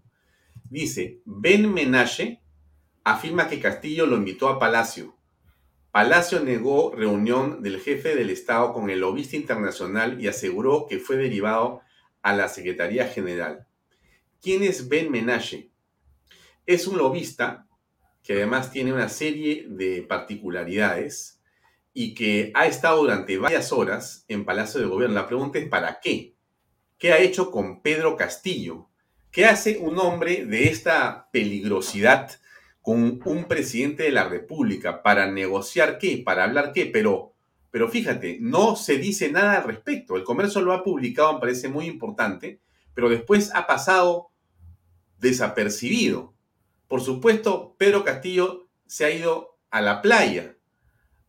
Dice, 0.70 1.22
Ben 1.26 1.72
Menache 1.72 2.42
afirma 3.04 3.48
que 3.48 3.60
Castillo 3.60 4.06
lo 4.06 4.18
invitó 4.18 4.50
a 4.50 4.60
Palacio. 4.60 5.16
Palacio 5.94 6.40
negó 6.40 6.90
reunión 6.90 7.62
del 7.62 7.80
jefe 7.80 8.16
del 8.16 8.32
Estado 8.32 8.74
con 8.74 8.90
el 8.90 9.02
lobista 9.02 9.36
internacional 9.36 10.20
y 10.20 10.28
aseguró 10.28 10.88
que 10.90 10.98
fue 10.98 11.18
derivado 11.18 11.82
a 12.24 12.36
la 12.36 12.48
Secretaría 12.48 13.08
General. 13.08 13.68
¿Quién 14.42 14.64
es 14.64 14.90
Ben 14.90 15.12
Menache? 15.12 15.70
Es 16.66 16.88
un 16.88 16.98
lobista 16.98 17.68
que 18.24 18.34
además 18.34 18.72
tiene 18.72 18.92
una 18.92 19.08
serie 19.08 19.68
de 19.70 20.02
particularidades 20.02 21.40
y 21.94 22.16
que 22.16 22.52
ha 22.56 22.66
estado 22.66 23.02
durante 23.02 23.38
varias 23.38 23.72
horas 23.72 24.26
en 24.28 24.46
Palacio 24.46 24.82
de 24.82 24.88
Gobierno. 24.88 25.14
La 25.14 25.28
pregunta 25.28 25.60
es 25.60 25.70
¿para 25.70 26.00
qué? 26.02 26.34
¿Qué 26.98 27.14
ha 27.14 27.20
hecho 27.20 27.52
con 27.52 27.84
Pedro 27.84 28.18
Castillo? 28.18 28.90
¿Qué 29.30 29.46
hace 29.46 29.78
un 29.78 30.00
hombre 30.00 30.44
de 30.48 30.70
esta 30.70 31.30
peligrosidad 31.32 32.32
con 32.84 33.20
un 33.26 33.46
presidente 33.46 34.04
de 34.04 34.12
la 34.12 34.30
República? 34.30 35.02
¿Para 35.02 35.32
negociar 35.32 35.98
qué? 35.98 36.22
¿Para 36.24 36.44
hablar 36.44 36.74
qué? 36.74 36.86
Pero, 36.86 37.34
pero 37.72 37.90
fíjate, 37.90 38.38
no 38.40 38.76
se 38.76 38.98
dice 38.98 39.32
nada 39.32 39.58
al 39.58 39.64
respecto. 39.64 40.16
El 40.16 40.24
comercio 40.24 40.62
lo 40.62 40.74
ha 40.74 40.84
publicado, 40.84 41.34
me 41.34 41.40
parece 41.40 41.70
muy 41.70 41.86
importante, 41.86 42.60
pero 42.94 43.10
después 43.10 43.50
ha 43.56 43.66
pasado 43.66 44.30
desapercibido. 45.18 46.36
Por 46.88 47.02
supuesto, 47.02 47.76
Pedro 47.80 48.04
Castillo 48.04 48.68
se 48.86 49.06
ha 49.06 49.12
ido 49.12 49.58
a 49.72 49.82
la 49.82 50.02
playa 50.02 50.58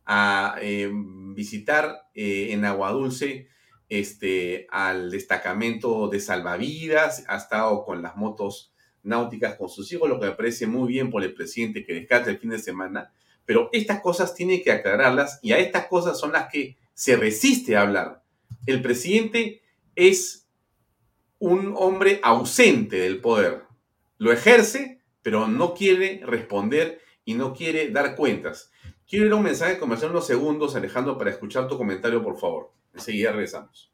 a 0.05 0.57
eh, 0.61 0.91
visitar 0.93 2.09
eh, 2.15 2.49
en 2.51 2.65
Agua 2.65 2.91
Dulce 2.91 3.49
este, 3.89 4.67
al 4.71 5.11
destacamento 5.11 6.09
de 6.09 6.19
salvavidas, 6.19 7.25
ha 7.29 7.37
estado 7.37 7.85
con 7.85 8.03
las 8.03 8.17
motos 8.17 8.74
náuticas 9.05 9.57
con 9.57 9.69
sus 9.69 9.91
hijos, 9.93 10.09
lo 10.09 10.19
que 10.19 10.27
me 10.27 10.33
parece 10.33 10.67
muy 10.67 10.89
bien 10.89 11.11
por 11.11 11.23
el 11.23 11.35
presidente 11.35 11.85
que 11.85 11.95
descansa 11.95 12.31
el 12.31 12.39
fin 12.39 12.51
de 12.51 12.59
semana, 12.59 13.13
pero 13.45 13.69
estas 13.73 14.01
cosas 14.01 14.35
tiene 14.35 14.63
que 14.63 14.73
aclararlas 14.73 15.39
y 15.43 15.53
a 15.53 15.59
estas 15.59 15.87
cosas 15.87 16.19
son 16.19 16.33
las 16.33 16.51
que 16.51 16.77
se 16.95 17.17
resiste 17.17 17.77
a 17.77 17.83
hablar. 17.83 18.23
El 18.67 18.83
presidente 18.83 19.63
es 19.95 20.47
un 21.39 21.75
hombre 21.77 22.21
ausente 22.23 22.97
del 22.97 23.21
poder 23.21 23.65
lo 24.19 24.33
ejerce, 24.33 25.01
pero 25.23 25.49
no 25.49 25.75
quiere 25.75 26.23
responder 26.25 27.01
y 27.25 27.35
no 27.35 27.55
quiere 27.55 27.91
dar 27.91 28.17
cuentas. 28.17 28.71
Quiero 29.07 29.27
ir 29.27 29.33
a 29.33 29.37
un 29.37 29.43
mensaje 29.43 29.79
comercial 29.79 30.11
unos 30.11 30.27
segundos, 30.27 30.77
Alejandro, 30.77 31.19
para 31.19 31.31
escuchar 31.31 31.69
tu 31.69 31.77
comentario, 31.77 32.23
por 32.23 32.39
favor. 32.39 32.71
Enseguida 32.95 33.33
regresamos. 33.33 33.94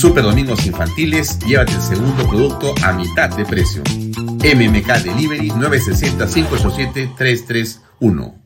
Super 0.00 0.22
domingos 0.22 0.66
infantiles, 0.66 1.38
llévate 1.40 1.72
el 1.72 1.82
segundo 1.82 2.26
producto 2.26 2.72
a 2.82 2.94
mitad 2.94 3.36
de 3.36 3.44
precio. 3.44 3.82
MMK 3.82 5.04
Delivery 5.04 5.50
960-587-331. 5.50 8.42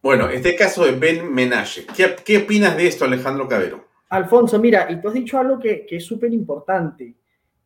Bueno, 0.00 0.30
este 0.30 0.56
caso 0.56 0.86
de 0.86 0.92
Ben 0.92 1.30
Menashe. 1.34 1.84
¿Qué, 1.94 2.16
qué 2.24 2.38
opinas 2.38 2.78
de 2.78 2.86
esto, 2.86 3.04
Alejandro 3.04 3.46
Cabero? 3.46 3.84
Alfonso, 4.08 4.58
mira, 4.58 4.90
y 4.90 5.02
tú 5.02 5.08
has 5.08 5.14
dicho 5.14 5.38
algo 5.38 5.58
que, 5.58 5.84
que 5.84 5.96
es 5.96 6.06
súper 6.06 6.32
importante. 6.32 7.16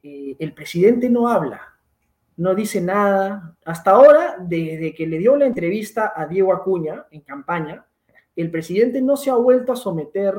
Eh, 0.02 0.34
el 0.40 0.52
presidente 0.52 1.08
no 1.08 1.28
habla, 1.28 1.78
no 2.36 2.56
dice 2.56 2.80
nada. 2.80 3.56
Hasta 3.64 3.92
ahora, 3.92 4.38
desde 4.40 4.92
que 4.92 5.06
le 5.06 5.18
dio 5.18 5.36
la 5.36 5.46
entrevista 5.46 6.14
a 6.16 6.26
Diego 6.26 6.52
Acuña 6.52 7.06
en 7.12 7.20
campaña, 7.20 7.86
el 8.34 8.50
presidente 8.50 9.00
no 9.00 9.16
se 9.16 9.30
ha 9.30 9.36
vuelto 9.36 9.72
a 9.72 9.76
someter 9.76 10.34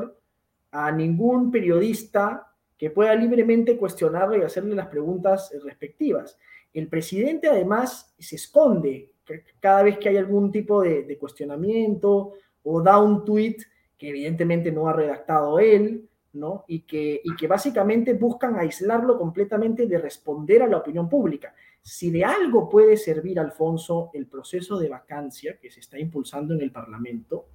a 0.72 0.90
ningún 0.90 1.50
periodista 1.50 2.48
que 2.76 2.90
pueda 2.90 3.14
libremente 3.14 3.76
cuestionarlo 3.76 4.36
y 4.36 4.42
hacerle 4.42 4.74
las 4.74 4.88
preguntas 4.88 5.54
respectivas. 5.62 6.36
El 6.72 6.88
presidente 6.88 7.48
además 7.48 8.12
se 8.18 8.36
esconde 8.36 9.12
cada 9.60 9.84
vez 9.84 9.98
que 9.98 10.08
hay 10.08 10.16
algún 10.16 10.50
tipo 10.50 10.82
de, 10.82 11.16
cuestionamiento 11.18 12.32
o 12.64 12.82
da 12.82 12.98
un 12.98 13.24
tuit 13.24 13.62
que 13.96 14.08
evidentemente 14.08 14.72
no 14.72 14.88
ha 14.88 14.92
redactado 14.92 15.60
él, 15.60 16.08
¿no? 16.32 16.64
Y 16.66 16.80
que, 16.80 17.20
y 17.22 17.36
que 17.36 17.46
básicamente 17.46 18.14
buscan 18.14 18.58
aislarlo 18.58 19.16
completamente 19.16 19.86
de 19.86 19.98
responder 19.98 20.62
a 20.62 20.66
la 20.66 20.78
opinión 20.78 21.08
pública. 21.08 21.54
Si 21.82 22.10
de 22.10 22.24
algo 22.24 22.68
puede 22.68 22.96
servir, 22.96 23.38
Alfonso, 23.38 24.10
el 24.14 24.26
proceso 24.26 24.78
de 24.78 24.88
vacancia 24.88 25.58
que 25.60 25.70
se 25.70 25.80
está 25.80 25.98
impulsando 25.98 26.54
en 26.54 26.62
el 26.62 26.72
Parlamento 26.72 27.46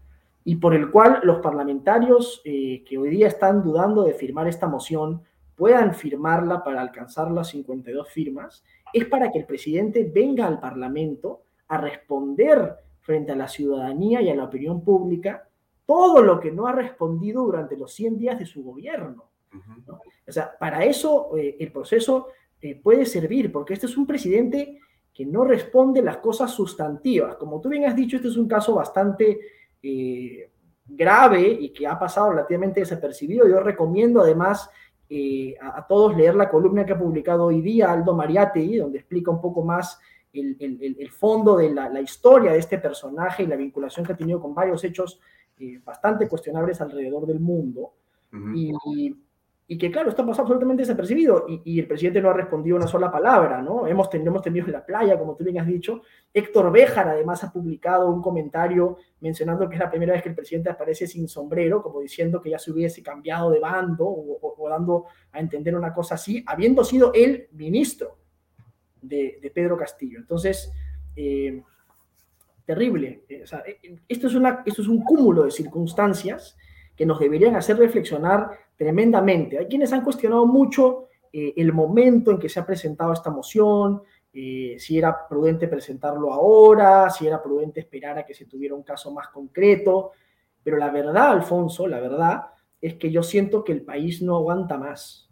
y 0.48 0.56
por 0.56 0.74
el 0.74 0.90
cual 0.92 1.20
los 1.24 1.40
parlamentarios 1.40 2.42
eh, 2.46 2.82
que 2.88 2.98
hoy 2.98 3.10
día 3.10 3.28
están 3.28 3.62
dudando 3.62 4.04
de 4.04 4.14
firmar 4.14 4.48
esta 4.48 4.66
moción 4.66 5.22
puedan 5.58 5.94
firmarla 5.94 6.64
para 6.64 6.80
alcanzar 6.80 7.30
las 7.32 7.50
52 7.50 8.08
firmas, 8.10 8.64
es 8.94 9.04
para 9.08 9.30
que 9.30 9.40
el 9.40 9.46
presidente 9.46 10.10
venga 10.10 10.48
al 10.48 10.62
Parlamento 10.62 11.42
a 11.68 11.78
responder 11.80 12.78
frente 13.02 13.34
a 13.34 13.36
la 13.36 13.50
ciudadanía 13.50 14.22
y 14.22 14.30
a 14.30 14.36
la 14.36 14.46
opinión 14.46 14.86
pública 14.86 15.50
todo 15.86 16.22
lo 16.24 16.40
que 16.40 16.54
no 16.54 16.66
ha 16.66 16.72
respondido 16.72 17.44
durante 17.44 17.76
los 17.76 17.92
100 17.92 18.18
días 18.18 18.40
de 18.40 18.46
su 18.46 18.64
gobierno. 18.64 19.26
¿no? 19.86 20.00
O 20.26 20.32
sea, 20.32 20.58
para 20.58 20.86
eso 20.86 21.36
eh, 21.36 21.58
el 21.60 21.74
proceso 21.74 22.28
eh, 22.62 22.80
puede 22.82 23.06
servir, 23.06 23.52
porque 23.52 23.74
este 23.74 23.88
es 23.88 23.98
un 23.98 24.08
presidente 24.08 24.80
que 25.14 25.26
no 25.26 25.44
responde 25.44 26.02
las 26.02 26.18
cosas 26.18 26.52
sustantivas. 26.52 27.36
Como 27.36 27.60
tú 27.60 27.68
bien 27.68 27.84
has 27.84 27.98
dicho, 27.98 28.16
este 28.16 28.30
es 28.30 28.38
un 28.38 28.48
caso 28.48 28.76
bastante 28.76 29.40
eh, 29.84 30.50
grave 30.86 31.42
y 31.60 31.70
que 31.74 31.88
ha 31.88 31.98
pasado 32.00 32.32
relativamente 32.32 32.80
desapercibido. 32.80 33.48
Yo 33.48 33.60
recomiendo 33.60 34.22
además 34.22 34.70
eh, 35.10 35.56
a, 35.62 35.80
a, 35.80 35.88
todos 35.88 36.16
leer 36.16 36.36
la 36.36 36.50
columna 36.50 36.86
que 36.86 36.94
ha 36.94 37.00
publicado 37.00 37.46
hoy 37.46 37.62
día 37.62 37.92
Aldo 37.92 38.14
Mariátegui, 38.14 38.78
donde 38.78 39.00
explica 39.00 39.32
un 39.32 39.42
poco 39.42 39.64
más 39.64 40.00
el, 40.34 40.58
el, 40.60 40.98
el 41.00 41.12
fondo 41.12 41.58
de 41.58 41.74
la, 41.74 41.90
la, 41.90 42.02
historia 42.02 42.52
de 42.52 42.60
este 42.60 42.78
personaje 42.78 43.44
y 43.44 43.48
la 43.48 43.56
vinculación 43.56 44.06
que 44.06 44.14
ha 44.14 44.18
tenido 44.18 44.40
con 44.40 44.54
varios 44.54 44.84
hechos 44.84 45.20
eh, 45.60 45.80
bastante 45.84 46.28
cuestionables 46.28 46.80
alrededor 46.82 47.26
del 47.26 47.40
mundo. 47.40 47.94
Uh 48.32 48.36
-huh. 48.36 48.58
y, 48.58 49.08
y 49.08 49.16
que 49.76 49.92
claro, 49.92 50.10
está 50.10 50.24
pasando 50.24 50.44
absolutamente 50.44 50.84
desapercibido 50.84 51.46
y, 51.48 51.62
y, 51.66 51.80
el 51.80 51.88
presidente 51.88 52.22
no 52.22 52.30
ha 52.30 52.34
respondido 52.34 52.78
una 52.78 52.88
sola 52.88 53.12
palabra, 53.12 53.62
¿no? 53.62 53.88
Hemos 53.88 54.10
tenido, 54.10 54.30
hemos 54.30 54.44
tenido 54.44 54.68
en 54.68 54.72
la 54.72 54.86
playa, 54.86 55.18
como 55.18 55.36
tú 55.36 55.44
bien 55.44 55.60
has 55.60 55.68
dicho. 55.68 56.04
Héctor 56.34 56.72
Béjar 56.72 57.10
además 57.10 57.44
ha 57.44 57.52
publicado 57.52 58.10
un 58.10 58.22
comentario 58.22 58.98
mencionando 59.20 59.68
que 59.68 59.76
es 59.76 59.82
la 59.82 59.90
primera 59.90 60.14
vez 60.14 60.22
que 60.22 60.30
el 60.30 60.36
presidente 60.36 60.70
aparece 60.70 61.08
sin 61.08 61.28
sombrero, 61.28 61.82
como 61.82 62.00
diciendo 62.00 62.42
que 62.42 62.52
ya 62.52 62.60
se 62.60 62.72
hubiese 62.72 63.04
cambiado 63.04 63.50
de 63.50 63.60
bando 63.60 64.06
o, 64.06 64.38
o, 64.40 64.56
o 64.58 64.70
dando 64.70 65.06
a 65.32 65.40
entender 65.40 65.76
una 65.76 65.94
cosa 65.94 66.16
así, 66.16 66.44
habiendo 66.48 66.86
sido 66.86 67.12
él 67.14 67.48
ministro 67.52 68.18
de, 69.02 69.40
de 69.42 69.50
Pedro 69.50 69.78
Castillo. 69.78 70.20
Entonces, 70.20 70.72
eh, 71.16 71.62
terrible. 72.66 73.24
O 73.44 73.48
sea, 73.48 73.64
esto, 74.08 74.28
es 74.28 74.36
una, 74.36 74.64
esto 74.66 74.82
es 74.82 74.88
un 74.88 75.04
cúmulo 75.04 75.44
de 75.44 75.52
circunstancias 75.52 76.58
que 76.96 77.06
nos 77.06 77.20
deberían 77.20 77.56
hacer 77.56 77.78
reflexionar 77.78 78.52
tremendamente. 78.78 79.58
Hay 79.58 79.66
quienes 79.66 79.92
han 79.92 80.04
cuestionado 80.04 80.46
mucho 80.46 81.08
eh, 81.34 81.54
el 81.58 81.74
momento 81.74 82.32
en 82.32 82.40
que 82.40 82.48
se 82.48 82.60
ha 82.60 82.66
presentado 82.66 83.12
esta 83.12 83.32
moción, 83.32 84.04
eh, 84.32 84.76
si 84.80 84.98
era 84.98 85.28
prudente 85.28 85.68
presentarlo 85.68 86.32
ahora, 86.32 87.10
si 87.10 87.28
era 87.28 87.42
prudente 87.42 87.80
esperar 87.80 88.20
a 88.20 88.26
que 88.26 88.36
se 88.36 88.46
tuviera 88.46 88.76
un 88.76 88.84
caso 88.84 89.12
más 89.12 89.28
concreto, 89.30 90.12
pero 90.64 90.78
la 90.78 90.92
verdad, 90.92 91.32
Alfonso, 91.32 91.88
la 91.88 92.00
verdad 92.00 92.42
es 92.80 92.96
que 92.96 93.12
yo 93.12 93.24
siento 93.24 93.64
que 93.64 93.72
el 93.72 93.82
país 93.82 94.22
no 94.22 94.36
aguanta 94.36 94.78
más. 94.78 95.28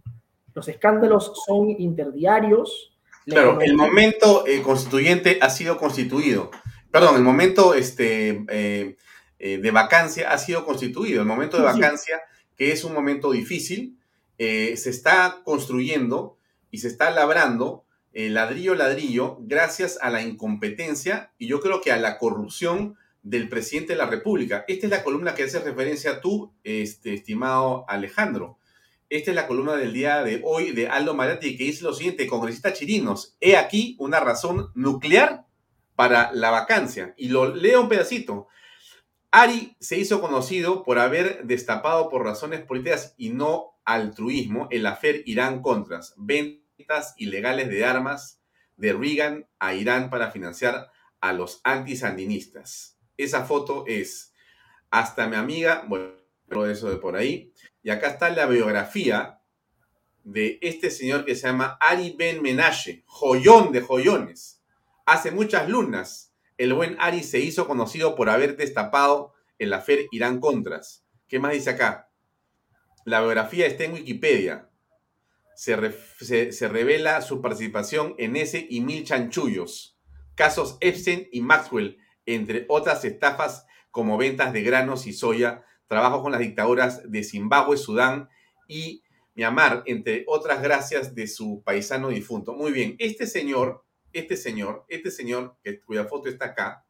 Los 0.53 0.67
escándalos 0.67 1.33
son 1.45 1.69
interdiarios. 1.69 2.97
Claro, 3.25 3.59
el 3.61 3.75
momento 3.75 4.45
eh, 4.47 4.61
constituyente 4.61 5.37
ha 5.41 5.49
sido 5.49 5.77
constituido. 5.77 6.49
Perdón, 6.89 7.17
el 7.17 7.23
momento 7.23 7.73
este, 7.73 8.45
de 9.37 9.71
vacancia 9.71 10.31
ha 10.31 10.37
sido 10.37 10.65
constituido. 10.65 11.21
El 11.21 11.27
momento 11.27 11.57
de 11.57 11.63
vacancia... 11.63 12.17
Sí 12.17 12.34
que 12.57 12.71
es 12.71 12.83
un 12.83 12.93
momento 12.93 13.31
difícil, 13.31 13.97
eh, 14.37 14.75
se 14.77 14.89
está 14.89 15.41
construyendo 15.43 16.37
y 16.71 16.79
se 16.79 16.87
está 16.87 17.11
labrando 17.11 17.85
eh, 18.13 18.29
ladrillo 18.29 18.73
a 18.73 18.77
ladrillo 18.77 19.37
gracias 19.41 19.97
a 20.01 20.09
la 20.09 20.21
incompetencia 20.21 21.31
y 21.37 21.47
yo 21.47 21.59
creo 21.59 21.81
que 21.81 21.91
a 21.91 21.97
la 21.97 22.17
corrupción 22.17 22.97
del 23.23 23.49
presidente 23.49 23.93
de 23.93 23.97
la 23.97 24.05
República. 24.05 24.63
Esta 24.67 24.85
es 24.85 24.91
la 24.91 25.03
columna 25.03 25.35
que 25.35 25.43
hace 25.43 25.59
referencia 25.59 26.21
tú, 26.21 26.53
este, 26.63 27.13
estimado 27.13 27.85
Alejandro. 27.89 28.57
Esta 29.09 29.31
es 29.31 29.35
la 29.35 29.47
columna 29.47 29.75
del 29.75 29.93
día 29.93 30.23
de 30.23 30.41
hoy 30.45 30.71
de 30.71 30.87
Aldo 30.87 31.13
Marati 31.13 31.57
que 31.57 31.65
dice 31.65 31.83
lo 31.83 31.93
siguiente, 31.93 32.27
congresista 32.27 32.71
Chirinos, 32.71 33.35
he 33.41 33.57
aquí 33.57 33.95
una 33.99 34.19
razón 34.19 34.71
nuclear 34.75 35.45
para 35.95 36.31
la 36.33 36.51
vacancia. 36.51 37.13
Y 37.17 37.29
lo 37.29 37.53
leo 37.53 37.81
un 37.81 37.89
pedacito. 37.89 38.47
Ari 39.37 39.75
se 39.81 39.97
hizo 39.97 40.21
conocido 40.21 40.83
por 40.83 40.97
haber 40.97 41.43
destapado 41.43 42.07
por 42.07 42.23
razones 42.23 42.61
políticas 42.61 43.15
y 43.17 43.31
no 43.31 43.77
altruismo 43.83 44.69
el 44.71 44.85
afer 44.85 45.23
Irán-Contras, 45.25 46.13
ventas 46.15 47.13
ilegales 47.17 47.67
de 47.67 47.83
armas 47.83 48.41
de 48.77 48.93
Reagan 48.93 49.45
a 49.59 49.73
Irán 49.73 50.09
para 50.09 50.31
financiar 50.31 50.89
a 51.19 51.33
los 51.33 51.59
antisandinistas. 51.65 52.97
Esa 53.17 53.43
foto 53.43 53.83
es 53.87 54.33
hasta 54.89 55.27
mi 55.27 55.35
amiga, 55.35 55.83
bueno, 55.85 56.13
eso 56.65 56.89
de 56.89 56.95
por 56.95 57.17
ahí. 57.17 57.51
Y 57.83 57.89
acá 57.89 58.11
está 58.11 58.29
la 58.29 58.45
biografía 58.45 59.41
de 60.23 60.59
este 60.61 60.89
señor 60.89 61.25
que 61.25 61.35
se 61.35 61.47
llama 61.47 61.77
Ari 61.81 62.15
Ben 62.17 62.41
Menashe, 62.41 63.03
joyón 63.05 63.73
de 63.73 63.81
joyones. 63.81 64.63
Hace 65.05 65.31
muchas 65.31 65.67
lunas 65.67 66.34
el 66.57 66.73
buen 66.73 66.95
Ari 66.99 67.23
se 67.23 67.39
hizo 67.39 67.67
conocido 67.67 68.15
por 68.15 68.29
haber 68.29 68.57
destapado 68.57 69.33
el 69.59 69.73
afer 69.73 70.07
Irán 70.11 70.39
Contras. 70.39 71.05
¿Qué 71.27 71.39
más 71.39 71.53
dice 71.53 71.71
acá? 71.71 72.09
La 73.05 73.21
biografía 73.21 73.65
está 73.65 73.83
en 73.83 73.93
Wikipedia. 73.93 74.69
Se, 75.55 75.75
re, 75.75 75.95
se, 76.19 76.51
se, 76.51 76.67
revela 76.67 77.21
su 77.21 77.41
participación 77.41 78.15
en 78.17 78.35
ese 78.35 78.65
y 78.69 78.81
mil 78.81 79.05
chanchullos. 79.05 79.97
Casos 80.35 80.77
Epstein 80.81 81.27
y 81.31 81.41
Maxwell, 81.41 81.97
entre 82.25 82.65
otras 82.67 83.05
estafas 83.05 83.65
como 83.91 84.17
ventas 84.17 84.51
de 84.51 84.63
granos 84.63 85.07
y 85.07 85.13
soya, 85.13 85.63
trabajo 85.87 86.21
con 86.21 86.33
las 86.33 86.41
dictaduras 86.41 87.09
de 87.09 87.23
Zimbabue, 87.23 87.77
Sudán 87.77 88.29
y 88.67 89.03
Myanmar, 89.35 89.83
entre 89.85 90.25
otras 90.27 90.61
gracias 90.61 91.15
de 91.15 91.27
su 91.27 91.61
paisano 91.63 92.09
difunto. 92.09 92.53
Muy 92.53 92.71
bien, 92.73 92.95
este 92.99 93.27
señor 93.27 93.84
este 94.19 94.37
señor, 94.37 94.85
este 94.87 95.11
señor 95.11 95.57
que, 95.63 95.81
cuya 95.81 96.05
foto 96.05 96.29
está 96.29 96.45
acá, 96.45 96.85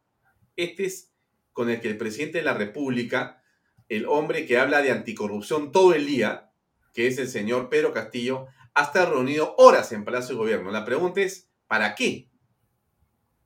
este 0.56 0.84
es 0.84 1.12
con 1.52 1.70
el 1.70 1.80
que 1.80 1.88
el 1.88 1.98
presidente 1.98 2.38
de 2.38 2.44
la 2.44 2.54
República, 2.54 3.42
el 3.88 4.06
hombre 4.06 4.46
que 4.46 4.58
habla 4.58 4.82
de 4.82 4.92
anticorrupción 4.92 5.72
todo 5.72 5.94
el 5.94 6.06
día, 6.06 6.52
que 6.94 7.06
es 7.06 7.18
el 7.18 7.28
señor 7.28 7.68
Pedro 7.68 7.92
Castillo, 7.92 8.46
ha 8.74 8.84
estado 8.84 9.14
reunido 9.14 9.54
horas 9.58 9.90
en 9.92 10.04
Palacio 10.04 10.34
de 10.34 10.38
Gobierno. 10.38 10.70
La 10.70 10.84
pregunta 10.84 11.20
es, 11.20 11.50
¿para 11.66 11.94
qué? 11.94 12.30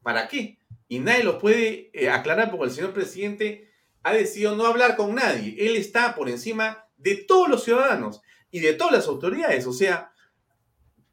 ¿Para 0.03 0.29
qué? 0.29 0.59
Y 0.89 0.99
nadie 0.99 1.25
lo 1.25 1.39
puede 1.39 1.91
eh, 1.93 2.11
aclarar 2.11 2.51
porque 2.51 2.67
el 2.67 2.73
señor 2.73 2.93
presidente 2.93 3.71
ha 4.03 4.13
decidido 4.13 4.57
no 4.57 4.67
hablar 4.67 4.97
con 4.97 5.15
nadie. 5.15 5.55
Él 5.59 5.77
está 5.77 6.15
por 6.15 6.29
encima 6.29 6.87
de 6.97 7.17
todos 7.17 7.49
los 7.49 7.65
ciudadanos 7.65 8.21
y 8.51 8.61
de 8.61 8.75
todas 8.75 8.93
las 8.93 9.07
autoridades. 9.07 9.67
O 9.67 9.73
sea, 9.73 10.10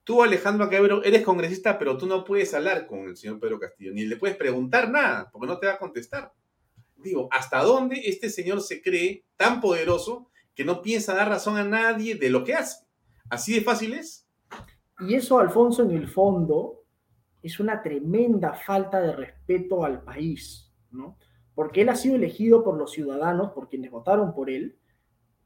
tú 0.08 0.24
Alejandro 0.24 0.70
Cabero 0.70 1.04
eres 1.04 1.22
congresista, 1.22 1.78
pero 1.78 1.98
tú 1.98 2.08
no 2.08 2.24
puedes 2.24 2.54
hablar 2.54 2.88
con 2.88 3.00
el 3.10 3.18
señor 3.18 3.42
Pedro 3.42 3.60
Castillo, 3.60 3.92
ni 3.94 4.06
le 4.06 4.16
puedes 4.16 4.38
preguntar 4.38 4.90
nada, 4.90 5.30
porque 5.30 5.48
no 5.48 5.60
te 5.60 5.68
va 5.68 5.74
a 5.74 5.78
contestar. 5.78 6.32
Digo, 6.96 7.28
¿hasta 7.30 7.62
dónde 7.62 8.00
este 8.06 8.30
señor 8.30 8.62
se 8.62 8.82
cree 8.82 9.26
tan 9.36 9.60
poderoso 9.60 10.30
que 10.56 10.64
no 10.64 10.82
piensa 10.82 11.14
dar 11.14 11.28
razón 11.28 11.58
a 11.58 11.66
nadie 11.66 12.16
de 12.16 12.30
lo 12.30 12.46
que 12.46 12.54
hace? 12.54 12.86
¿Así 13.30 13.54
de 13.54 13.60
fácil 13.60 13.96
es? 13.96 14.26
Y 15.02 15.14
eso, 15.16 15.40
Alfonso, 15.40 15.84
en 15.84 15.92
el 15.92 16.08
fondo, 16.08 16.86
es 17.44 17.60
una 17.60 17.84
tremenda 17.84 18.54
falta 18.54 19.02
de 19.02 19.12
respeto 19.12 19.84
al 19.84 20.04
país, 20.04 20.72
¿no? 20.90 21.18
Porque 21.54 21.82
él 21.82 21.90
ha 21.90 21.98
sido 21.98 22.16
elegido 22.16 22.64
por 22.64 22.78
los 22.78 22.94
ciudadanos, 22.94 23.52
por 23.52 23.68
quienes 23.68 23.92
votaron 23.92 24.34
por 24.34 24.50
él, 24.50 24.80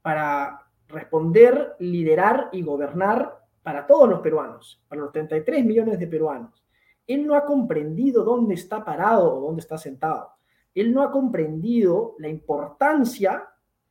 para 0.02 0.70
responder, 0.86 1.74
liderar 1.80 2.48
y 2.52 2.62
gobernar 2.62 3.41
para 3.62 3.86
todos 3.86 4.08
los 4.08 4.20
peruanos, 4.20 4.82
para 4.88 5.02
los 5.02 5.12
33 5.12 5.64
millones 5.64 5.98
de 5.98 6.06
peruanos. 6.06 6.64
Él 7.06 7.26
no 7.26 7.34
ha 7.34 7.44
comprendido 7.44 8.24
dónde 8.24 8.54
está 8.54 8.84
parado 8.84 9.34
o 9.34 9.40
dónde 9.40 9.60
está 9.60 9.78
sentado. 9.78 10.30
Él 10.74 10.92
no 10.92 11.02
ha 11.02 11.10
comprendido 11.10 12.14
la 12.18 12.28
importancia 12.28 13.48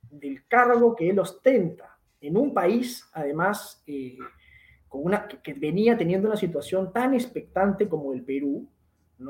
del 0.09 0.47
cargo 0.47 0.95
que 0.95 1.09
él 1.09 1.19
ostenta 1.19 1.97
en 2.19 2.38
un 2.38 2.53
país, 2.53 3.09
además, 3.13 3.84
eh, 3.88 4.17
que 5.43 5.53
venía 5.53 5.97
teniendo 5.97 6.28
una 6.28 6.38
situación 6.38 6.91
tan 6.91 7.13
expectante 7.13 7.88
como 7.88 8.13
el 8.13 8.24
Perú, 8.24 8.67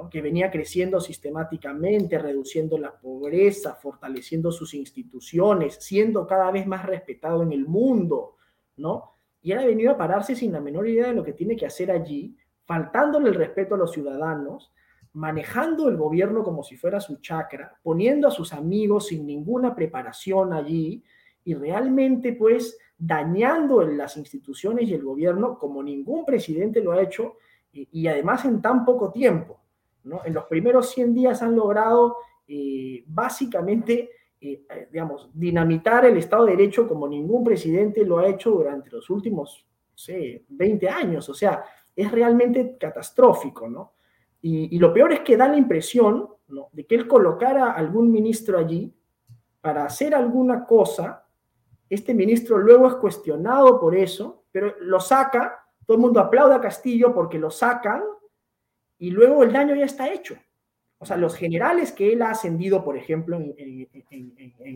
que 0.10 0.22
venía 0.22 0.50
creciendo 0.50 1.00
sistemáticamente, 1.00 2.18
reduciendo 2.18 2.78
la 2.78 2.98
pobreza, 2.98 3.76
fortaleciendo 3.76 4.52
sus 4.52 4.74
instituciones, 4.74 5.76
siendo 5.82 6.26
cada 6.26 6.50
vez 6.52 6.66
más 6.66 6.86
respetado 6.86 7.44
en 7.44 7.52
el 7.52 7.66
mundo, 7.66 8.38
¿no? 8.78 9.16
Y 9.42 9.52
él 9.52 9.60
ha 9.60 9.66
venido 9.66 9.92
a 9.92 9.98
pararse 9.98 10.36
sin 10.36 10.52
la 10.52 10.62
menor 10.62 10.88
idea 10.88 11.08
de 11.08 11.14
lo 11.14 11.24
que 11.24 11.34
tiene 11.34 11.56
que 11.56 11.66
hacer 11.66 11.92
allí, 11.92 12.36
faltándole 12.66 13.30
el 13.30 13.36
respeto 13.36 13.76
a 13.76 13.78
los 13.78 13.92
ciudadanos, 13.92 14.72
manejando 15.14 15.90
el 15.90 15.98
gobierno 15.98 16.44
como 16.44 16.64
si 16.64 16.78
fuera 16.78 17.00
su 17.00 17.18
chacra, 17.18 17.78
poniendo 17.84 18.28
a 18.28 18.32
sus 18.32 18.54
amigos 18.54 19.08
sin 19.08 19.26
ninguna 19.26 19.76
preparación 19.76 20.54
allí 20.54 21.04
y 21.44 21.54
realmente 21.54 22.34
pues 22.34 22.78
dañando 22.98 23.82
las 23.84 24.16
instituciones 24.16 24.88
y 24.88 24.94
el 24.94 25.04
gobierno 25.04 25.58
como 25.58 25.82
ningún 25.82 26.24
presidente 26.24 26.82
lo 26.82 26.92
ha 26.92 27.02
hecho 27.02 27.38
y, 27.74 28.08
además 28.08 28.46
en 28.46 28.62
tan 28.62 28.86
poco 28.86 29.12
tiempo. 29.12 29.60
¿no? 30.04 30.22
En 30.26 30.34
los 30.34 30.46
primeros 30.46 30.92
100 30.92 31.14
días 31.14 31.42
han 31.42 31.56
logrado 31.56 32.18
eh, 32.48 33.04
básicamente, 33.08 34.10
eh, 34.42 34.88
digamos, 34.92 35.30
dinamitar 35.34 36.06
el 36.06 36.18
Estado 36.18 36.46
de 36.46 36.58
Derecho 36.58 36.88
como 36.88 37.08
ningún 37.08 37.44
presidente 37.44 38.04
lo 38.04 38.20
ha 38.20 38.28
hecho 38.28 38.52
durante 38.52 38.90
los 38.90 39.10
últimos, 39.10 39.66
no 39.92 39.98
sé, 39.98 40.44
20 40.50 40.90
años. 40.90 41.30
O 41.30 41.34
sea, 41.34 41.64
es 41.96 42.12
realmente 42.12 42.78
catastrófico, 42.78 43.70
¿no? 43.70 43.94
Y, 44.44 44.80
lo 44.80 44.92
peor 44.92 45.14
es 45.14 45.20
que 45.20 45.38
da 45.38 45.48
la 45.48 45.58
impresión 45.58 46.28
de 46.72 46.88
que 46.88 46.96
él 46.96 47.08
colocara 47.08 47.74
algún 47.74 48.12
ministro 48.12 48.58
allí 48.58 48.92
para 49.62 49.86
hacer 49.86 50.16
alguna 50.16 50.66
cosa 50.66 51.22
este 51.92 52.14
ministro 52.14 52.58
luego 52.58 52.88
es 52.88 52.96
cuestionado 52.96 53.78
por 53.78 53.94
eso, 53.98 54.46
pero 54.50 54.74
lo 54.80 55.02
saca, 55.02 55.68
todo 55.86 55.98
el 55.98 56.02
mundo 56.02 56.22
aplaude 56.22 56.56
a 56.56 56.62
Castillo 56.62 57.14
porque 57.14 57.38
lo 57.38 57.52
sacan 57.52 58.02
y 58.98 59.12
luego 59.12 59.44
el 59.44 59.52
daño 59.52 59.76
ya 59.76 59.84
está 59.84 60.10
hecho. 60.10 60.36
O 61.02 61.06
sea, 61.06 61.18
los 61.18 61.36
generales 61.36 61.92
que 61.92 62.14
él 62.14 62.22
ha 62.22 62.30
ascendido, 62.30 62.84
por 62.84 62.96
ejemplo, 62.96 63.36
en, 63.36 63.88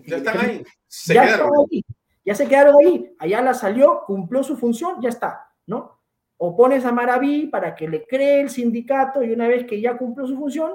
ya 0.07 0.17
están 0.17 0.39
ahí. 0.39 0.63
Se 0.87 1.13
ya, 1.13 1.23
quedaron. 1.23 1.51
Ahí. 1.71 1.85
ya 2.25 2.33
se 2.33 2.47
quedaron 2.47 2.75
ahí. 2.83 3.15
Allá 3.19 3.43
la 3.43 3.53
salió, 3.53 4.01
cumplió 4.07 4.41
su 4.41 4.57
función, 4.57 4.99
ya 4.99 5.09
está, 5.09 5.51
¿no? 5.67 5.99
O 6.37 6.57
pones 6.57 6.83
a 6.83 6.91
Maraví 6.91 7.45
para 7.45 7.75
que 7.75 7.87
le 7.87 8.07
cree 8.07 8.41
el 8.41 8.49
sindicato 8.49 9.21
y 9.21 9.33
una 9.33 9.47
vez 9.47 9.67
que 9.67 9.79
ya 9.79 9.95
cumplió 9.99 10.25
su 10.25 10.35
función, 10.35 10.71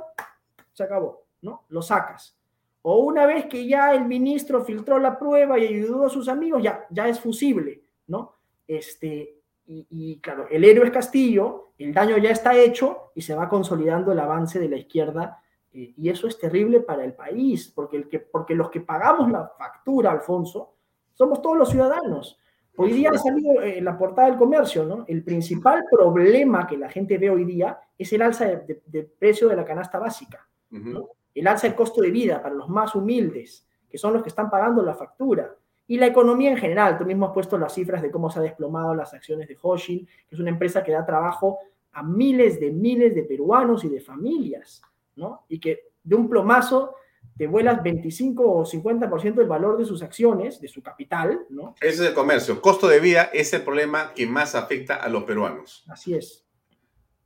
se 0.72 0.84
acabó, 0.84 1.26
¿no? 1.42 1.64
Lo 1.70 1.82
sacas. 1.82 2.38
O 2.82 2.98
una 3.00 3.26
vez 3.26 3.46
que 3.46 3.66
ya 3.66 3.92
el 3.92 4.04
ministro 4.04 4.64
filtró 4.64 5.00
la 5.00 5.18
prueba 5.18 5.58
y 5.58 5.66
ayudó 5.66 6.06
a 6.06 6.10
sus 6.10 6.28
amigos, 6.28 6.62
ya, 6.62 6.86
ya 6.90 7.08
es 7.08 7.18
fusible, 7.18 7.82
¿no? 8.06 8.36
Este, 8.68 9.39
y, 9.72 10.18
claro, 10.20 10.46
el 10.50 10.64
héroe 10.64 10.86
es 10.86 10.92
Castillo, 10.92 11.72
el 11.78 11.94
daño 11.94 12.18
ya 12.18 12.30
está 12.30 12.56
hecho 12.56 13.12
y 13.14 13.22
se 13.22 13.34
va 13.34 13.48
consolidando 13.48 14.10
el 14.10 14.18
avance 14.18 14.58
de 14.58 14.68
la 14.68 14.76
izquierda 14.76 15.40
eh, 15.72 15.94
y 15.96 16.08
eso 16.08 16.26
es 16.26 16.38
terrible 16.38 16.80
para 16.80 17.04
el 17.04 17.14
país, 17.14 17.70
porque, 17.72 17.96
el 17.96 18.08
que, 18.08 18.18
porque 18.18 18.54
los 18.54 18.68
que 18.70 18.80
pagamos 18.80 19.30
la 19.30 19.52
factura, 19.56 20.10
Alfonso, 20.10 20.74
somos 21.14 21.40
todos 21.40 21.56
los 21.56 21.70
ciudadanos. 21.70 22.38
Hoy 22.76 22.92
día 22.92 23.10
ha 23.10 23.18
salido 23.18 23.62
en 23.62 23.84
la 23.84 23.96
portada 23.96 24.28
del 24.28 24.38
comercio, 24.38 24.84
¿no? 24.84 25.04
El 25.06 25.22
principal 25.22 25.84
problema 25.90 26.66
que 26.66 26.78
la 26.78 26.88
gente 26.88 27.18
ve 27.18 27.28
hoy 27.28 27.44
día 27.44 27.78
es 27.96 28.12
el 28.12 28.22
alza 28.22 28.46
de, 28.46 29.10
precio 29.18 29.48
de 29.48 29.56
la 29.56 29.64
canasta 29.64 29.98
básica, 29.98 30.48
¿no? 30.70 31.10
el 31.34 31.46
alza 31.46 31.66
del 31.66 31.76
costo 31.76 32.00
de 32.00 32.10
vida 32.10 32.42
para 32.42 32.54
los 32.54 32.68
más 32.68 32.94
humildes, 32.94 33.68
que 33.88 33.98
son 33.98 34.14
los 34.14 34.22
que 34.22 34.30
están 34.30 34.50
pagando 34.50 34.82
la 34.82 34.94
factura, 34.94 35.54
y 35.90 35.96
la 35.96 36.06
economía 36.06 36.52
en 36.52 36.56
general. 36.56 36.96
Tú 36.96 37.04
mismo 37.04 37.26
has 37.26 37.32
puesto 37.32 37.58
las 37.58 37.74
cifras 37.74 38.00
de 38.00 38.12
cómo 38.12 38.30
se 38.30 38.38
ha 38.38 38.42
desplomado 38.42 38.94
las 38.94 39.12
acciones 39.12 39.48
de 39.48 39.58
Hoshin, 39.60 40.06
que 40.06 40.36
es 40.36 40.38
una 40.38 40.50
empresa 40.50 40.84
que 40.84 40.92
da 40.92 41.04
trabajo 41.04 41.58
a 41.90 42.04
miles 42.04 42.60
de 42.60 42.70
miles 42.70 43.12
de 43.12 43.24
peruanos 43.24 43.82
y 43.82 43.88
de 43.88 44.00
familias, 44.00 44.82
¿no? 45.16 45.46
Y 45.48 45.58
que 45.58 45.88
de 46.04 46.14
un 46.14 46.28
plomazo 46.28 46.94
te 47.36 47.48
vuelas 47.48 47.82
25 47.82 48.40
o 48.40 48.64
50% 48.64 49.34
del 49.34 49.48
valor 49.48 49.76
de 49.78 49.84
sus 49.84 50.00
acciones, 50.04 50.60
de 50.60 50.68
su 50.68 50.80
capital, 50.80 51.40
¿no? 51.48 51.74
Ese 51.80 52.04
es 52.04 52.08
el 52.10 52.14
comercio. 52.14 52.62
Costo 52.62 52.86
de 52.86 53.00
vida 53.00 53.28
es 53.32 53.52
el 53.52 53.62
problema 53.62 54.14
que 54.14 54.28
más 54.28 54.54
afecta 54.54 54.94
a 54.94 55.08
los 55.08 55.24
peruanos. 55.24 55.84
Así 55.88 56.14
es. 56.14 56.46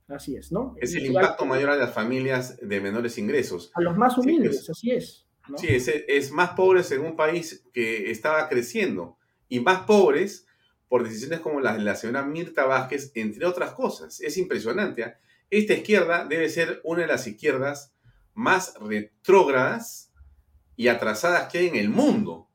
Así 0.07 0.37
es, 0.37 0.51
¿no? 0.51 0.73
Es 0.81 0.95
el 0.95 1.05
impacto 1.05 1.45
mayor 1.45 1.69
a 1.69 1.75
las 1.75 1.93
familias 1.93 2.57
de 2.59 2.81
menores 2.81 3.19
ingresos. 3.19 3.71
A 3.75 3.81
los 3.81 3.95
más 3.95 4.17
humildes, 4.17 4.67
así 4.67 4.89
es. 4.89 5.24
Sí, 5.57 5.67
es, 5.69 5.87
es, 5.87 6.31
más 6.31 6.51
pobres 6.51 6.91
en 6.91 7.01
un 7.01 7.15
país 7.15 7.63
que 7.73 8.09
estaba 8.09 8.49
creciendo 8.49 9.17
y 9.47 9.59
más 9.59 9.81
pobres 9.81 10.47
por 10.87 11.03
decisiones 11.03 11.39
como 11.39 11.59
las 11.59 11.77
de 11.77 11.83
la 11.83 11.95
señora 11.95 12.23
Mirta 12.23 12.65
Vázquez, 12.65 13.11
entre 13.15 13.45
otras 13.45 13.73
cosas. 13.73 14.21
Es 14.21 14.37
impresionante. 14.37 15.01
¿eh? 15.01 15.13
Esta 15.49 15.73
izquierda 15.73 16.25
debe 16.25 16.49
ser 16.49 16.81
una 16.83 17.01
de 17.01 17.07
las 17.07 17.27
izquierdas 17.27 17.93
más 18.33 18.73
retrógradas 18.79 20.11
y 20.75 20.87
atrasadas 20.87 21.51
que 21.51 21.59
hay 21.59 21.67
en 21.67 21.75
el 21.75 21.89
mundo. 21.89 22.49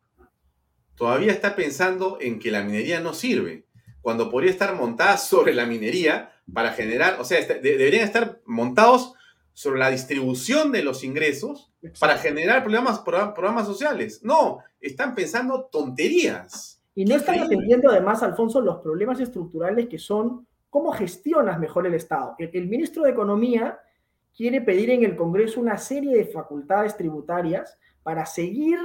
Todavía 0.94 1.32
está 1.32 1.56
pensando 1.56 2.18
en 2.20 2.38
que 2.38 2.50
la 2.50 2.62
minería 2.62 3.00
no 3.00 3.14
sirve, 3.14 3.66
cuando 4.02 4.30
podría 4.30 4.50
estar 4.50 4.74
montada 4.74 5.16
sobre 5.18 5.54
la 5.54 5.66
minería 5.66 6.32
para 6.52 6.72
generar, 6.72 7.20
o 7.20 7.24
sea, 7.24 7.40
deberían 7.40 8.04
estar 8.04 8.40
montados 8.44 9.14
sobre 9.52 9.80
la 9.80 9.90
distribución 9.90 10.72
de 10.72 10.82
los 10.82 11.04
ingresos 11.04 11.72
para 11.98 12.16
generar 12.16 12.62
programas, 12.62 13.00
programas 13.00 13.66
sociales. 13.66 14.20
No, 14.22 14.58
están 14.80 15.14
pensando 15.14 15.68
tonterías. 15.70 16.82
Y 16.94 17.04
no 17.04 17.16
están 17.16 17.40
atendiendo 17.40 17.90
además, 17.90 18.22
Alfonso, 18.22 18.60
los 18.60 18.78
problemas 18.78 19.20
estructurales 19.20 19.88
que 19.88 19.98
son 19.98 20.46
cómo 20.70 20.92
gestionas 20.92 21.58
mejor 21.58 21.86
el 21.86 21.94
Estado. 21.94 22.36
El, 22.38 22.68
ministro 22.68 23.02
de 23.02 23.10
Economía 23.10 23.78
quiere 24.34 24.60
pedir 24.60 24.90
en 24.90 25.04
el 25.04 25.16
Congreso 25.16 25.60
una 25.60 25.76
serie 25.76 26.16
de 26.16 26.24
facultades 26.24 26.96
tributarias 26.96 27.76
para 28.02 28.24
seguir 28.24 28.78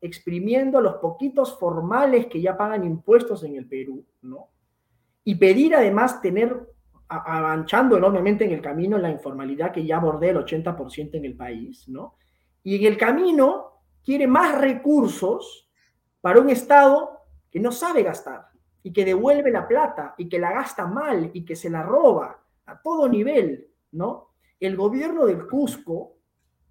exprimiendo 0.00 0.78
a 0.78 0.82
los 0.82 0.94
poquitos 0.96 1.58
formales 1.58 2.26
que 2.26 2.40
ya 2.40 2.56
pagan 2.56 2.84
impuestos 2.84 3.42
en 3.44 3.56
el 3.56 3.66
Perú, 3.66 4.04
¿no? 4.22 4.48
Y 5.24 5.34
pedir 5.34 5.74
además 5.74 6.22
tener 6.22 6.68
avanzando 7.10 7.96
enormemente 7.96 8.44
en 8.44 8.52
el 8.52 8.62
camino 8.62 8.96
la 8.96 9.10
informalidad 9.10 9.72
que 9.72 9.84
ya 9.84 9.98
bordea 9.98 10.30
el 10.30 10.38
80% 10.38 11.14
en 11.14 11.24
el 11.24 11.36
país, 11.36 11.88
¿no? 11.88 12.16
Y 12.62 12.76
en 12.76 12.84
el 12.84 12.96
camino 12.96 13.82
quiere 14.04 14.28
más 14.28 14.58
recursos 14.60 15.68
para 16.20 16.40
un 16.40 16.50
Estado 16.50 17.18
que 17.50 17.58
no 17.58 17.72
sabe 17.72 18.04
gastar 18.04 18.46
y 18.82 18.92
que 18.92 19.04
devuelve 19.04 19.50
la 19.50 19.66
plata 19.66 20.14
y 20.16 20.28
que 20.28 20.38
la 20.38 20.52
gasta 20.52 20.86
mal 20.86 21.30
y 21.34 21.44
que 21.44 21.56
se 21.56 21.68
la 21.68 21.82
roba 21.82 22.42
a 22.66 22.80
todo 22.80 23.08
nivel, 23.08 23.68
¿no? 23.92 24.34
El 24.60 24.76
gobierno 24.76 25.26
del 25.26 25.48
Cusco 25.48 26.18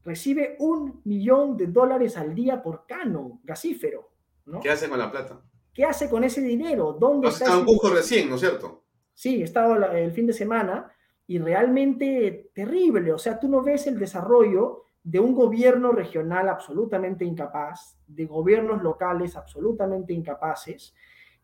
recibe 0.05 0.55
un 0.59 1.01
millón 1.03 1.57
de 1.57 1.67
dólares 1.67 2.15
al 2.15 2.33
día 2.33 2.63
por 2.63 2.85
cano 2.85 3.41
gasífero, 3.43 4.11
¿no? 4.45 4.61
¿Qué 4.61 4.69
hace 4.69 4.87
con 4.87 4.99
la 4.99 5.11
plata? 5.11 5.41
¿Qué 5.73 5.83
hace 5.83 6.09
con 6.09 6.23
ese 6.23 6.41
dinero? 6.41 6.93
¿Dónde 6.93 7.27
está? 7.27 7.57
en 7.57 7.65
Cusco 7.65 7.89
recién, 7.89 8.29
¿no 8.29 8.35
es 8.35 8.41
cierto? 8.41 8.85
Sí, 9.19 9.41
he 9.41 9.43
estado 9.43 9.75
el 9.75 10.13
fin 10.13 10.27
de 10.27 10.31
semana 10.31 10.89
y 11.27 11.39
realmente 11.39 12.51
terrible. 12.55 13.11
O 13.11 13.17
sea, 13.17 13.37
tú 13.37 13.49
no 13.49 13.61
ves 13.61 13.85
el 13.85 13.99
desarrollo 13.99 14.85
de 15.03 15.19
un 15.19 15.35
gobierno 15.35 15.91
regional 15.91 16.47
absolutamente 16.47 17.25
incapaz, 17.25 17.99
de 18.07 18.25
gobiernos 18.25 18.81
locales 18.81 19.35
absolutamente 19.35 20.13
incapaces, 20.13 20.95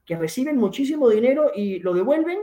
que 0.05 0.15
reciben 0.15 0.55
muchísimo 0.55 1.09
dinero 1.09 1.51
y 1.53 1.79
lo 1.79 1.93
devuelven, 1.93 2.39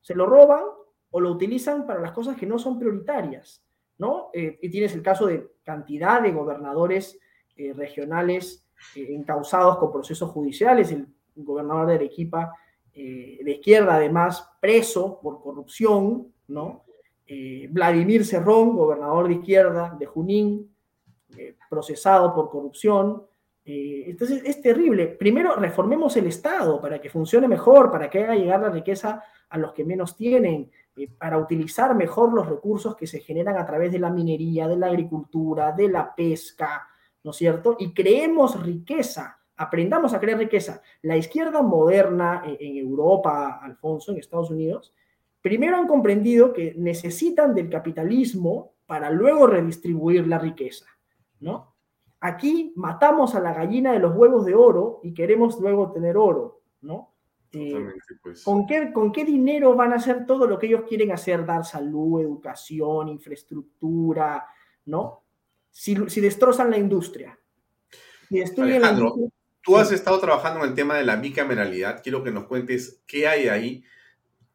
se 0.00 0.14
lo 0.14 0.24
roban 0.24 0.62
o 1.10 1.20
lo 1.20 1.32
utilizan 1.32 1.86
para 1.86 2.00
las 2.00 2.12
cosas 2.12 2.34
que 2.34 2.46
no 2.46 2.58
son 2.58 2.78
prioritarias. 2.78 3.62
¿no? 3.98 4.30
Eh, 4.32 4.58
y 4.62 4.70
tienes 4.70 4.94
el 4.94 5.02
caso 5.02 5.26
de 5.26 5.46
cantidad 5.62 6.22
de 6.22 6.32
gobernadores 6.32 7.18
eh, 7.54 7.74
regionales 7.74 8.66
eh, 8.96 9.08
encausados 9.10 9.76
con 9.76 9.92
procesos 9.92 10.30
judiciales, 10.30 10.90
el 10.90 11.06
gobernador 11.36 11.88
de 11.88 11.94
Arequipa, 11.96 12.50
de 12.94 13.50
izquierda 13.50 13.96
además, 13.96 14.48
preso 14.60 15.18
por 15.20 15.42
corrupción, 15.42 16.32
¿no? 16.48 16.84
Vladimir 17.70 18.24
Cerrón, 18.24 18.76
gobernador 18.76 19.28
de 19.28 19.34
izquierda 19.34 19.96
de 19.98 20.06
Junín, 20.06 20.74
procesado 21.68 22.34
por 22.34 22.50
corrupción. 22.50 23.24
entonces 23.64 24.42
es 24.44 24.62
terrible. 24.62 25.08
Primero, 25.08 25.56
reformemos 25.56 26.16
el 26.16 26.26
Estado 26.26 26.80
para 26.80 27.00
que 27.00 27.10
funcione 27.10 27.48
mejor, 27.48 27.90
para 27.90 28.08
que 28.08 28.22
haga 28.22 28.36
llegar 28.36 28.60
la 28.60 28.70
riqueza 28.70 29.24
a 29.48 29.58
los 29.58 29.72
que 29.72 29.84
menos 29.84 30.16
tienen, 30.16 30.70
eh, 30.96 31.08
para 31.08 31.38
utilizar 31.38 31.94
mejor 31.94 32.32
los 32.32 32.48
recursos 32.48 32.96
que 32.96 33.06
se 33.06 33.20
generan 33.20 33.56
a 33.56 33.66
través 33.66 33.92
de 33.92 33.98
la 33.98 34.10
minería, 34.10 34.68
de 34.68 34.76
la 34.76 34.86
agricultura, 34.86 35.72
de 35.72 35.88
la 35.88 36.14
pesca, 36.14 36.88
¿no 37.22 37.30
es 37.30 37.36
cierto? 37.36 37.76
Y 37.78 37.92
creemos 37.92 38.60
riqueza, 38.60 39.38
aprendamos 39.56 40.14
a 40.14 40.20
crear 40.20 40.38
riqueza. 40.38 40.82
La 41.02 41.16
izquierda 41.16 41.62
moderna 41.62 42.42
en, 42.44 42.56
en 42.60 42.76
Europa, 42.76 43.60
Alfonso, 43.62 44.12
en 44.12 44.18
Estados 44.18 44.50
Unidos, 44.50 44.94
primero 45.40 45.76
han 45.76 45.86
comprendido 45.86 46.52
que 46.52 46.74
necesitan 46.76 47.54
del 47.54 47.68
capitalismo 47.68 48.72
para 48.86 49.10
luego 49.10 49.46
redistribuir 49.46 50.26
la 50.26 50.38
riqueza, 50.38 50.86
¿no? 51.40 51.74
Aquí 52.20 52.72
matamos 52.76 53.34
a 53.34 53.40
la 53.40 53.52
gallina 53.52 53.92
de 53.92 53.98
los 53.98 54.16
huevos 54.16 54.46
de 54.46 54.54
oro 54.54 55.00
y 55.02 55.12
queremos 55.12 55.60
luego 55.60 55.92
tener 55.92 56.16
oro, 56.16 56.62
¿no? 56.80 57.14
Pues. 58.22 58.42
¿con, 58.42 58.66
qué, 58.66 58.92
¿Con 58.92 59.12
qué 59.12 59.24
dinero 59.24 59.76
van 59.76 59.92
a 59.92 59.96
hacer 59.96 60.26
todo 60.26 60.46
lo 60.46 60.58
que 60.58 60.66
ellos 60.66 60.82
quieren 60.88 61.12
hacer? 61.12 61.44
Dar 61.44 61.64
salud, 61.64 62.20
educación, 62.20 63.08
infraestructura, 63.08 64.46
¿no? 64.86 65.22
Si, 65.70 65.96
si 66.08 66.20
destrozan 66.20 66.70
la 66.70 66.78
industria. 66.78 67.38
Si 68.28 68.42
Alejandro, 68.60 69.14
tú 69.64 69.76
has 69.76 69.90
estado 69.92 70.18
trabajando 70.20 70.60
en 70.62 70.70
el 70.70 70.74
tema 70.74 70.96
de 70.96 71.04
la 71.04 71.16
bicameralidad. 71.16 72.02
Quiero 72.02 72.22
que 72.22 72.30
nos 72.30 72.44
cuentes 72.44 73.00
qué 73.06 73.26
hay 73.26 73.48
ahí. 73.48 73.84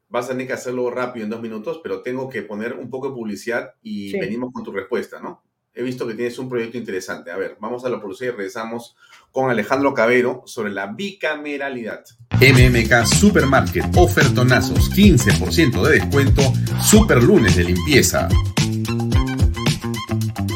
Vas 0.08 0.26
a 0.26 0.28
tener 0.28 0.46
que 0.46 0.52
hacerlo 0.52 0.90
rápido 0.90 1.24
en 1.24 1.30
dos 1.30 1.42
minutos, 1.42 1.80
pero 1.82 2.02
tengo 2.02 2.28
que 2.28 2.42
poner 2.42 2.74
un 2.74 2.90
poco 2.90 3.08
de 3.08 3.14
publicidad 3.14 3.74
y 3.82 4.18
venimos 4.18 4.52
con 4.52 4.64
tu 4.64 4.72
respuesta, 4.72 5.20
¿no? 5.20 5.42
he 5.74 5.82
visto 5.82 6.06
que 6.06 6.14
tienes 6.14 6.38
un 6.38 6.48
proyecto 6.48 6.78
interesante. 6.78 7.30
A 7.30 7.36
ver, 7.36 7.56
vamos 7.60 7.84
a 7.84 7.88
la 7.88 8.00
publicidad 8.00 8.32
y 8.32 8.36
regresamos 8.36 8.96
con 9.30 9.50
Alejandro 9.50 9.94
Cabero 9.94 10.42
sobre 10.46 10.70
la 10.70 10.88
bicameralidad. 10.88 12.04
MMK 12.40 13.06
Supermarket, 13.06 13.84
ofertonazos, 13.96 14.90
15% 14.90 15.82
de 15.82 16.00
descuento, 16.00 16.42
super 16.82 17.22
lunes 17.22 17.56
de 17.56 17.64
limpieza. 17.64 18.28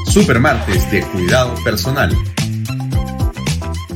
Supermartes 0.07 0.91
de 0.91 1.03
cuidado 1.03 1.55
personal. 1.65 2.17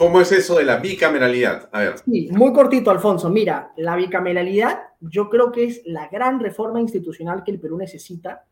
¿Cómo 0.00 0.18
es 0.18 0.32
eso 0.32 0.56
de 0.56 0.64
la 0.64 0.78
bicameralidad? 0.78 1.68
Sí, 2.06 2.30
muy 2.32 2.54
cortito, 2.54 2.90
Alfonso. 2.90 3.28
Mira, 3.28 3.74
la 3.76 3.96
bicameralidad 3.96 4.80
yo 4.98 5.28
creo 5.28 5.52
que 5.52 5.64
es 5.64 5.82
la 5.84 6.08
gran 6.08 6.40
reforma 6.40 6.80
institucional 6.80 7.44
que 7.44 7.50
el 7.50 7.60
Perú 7.60 7.76
necesita 7.76 8.46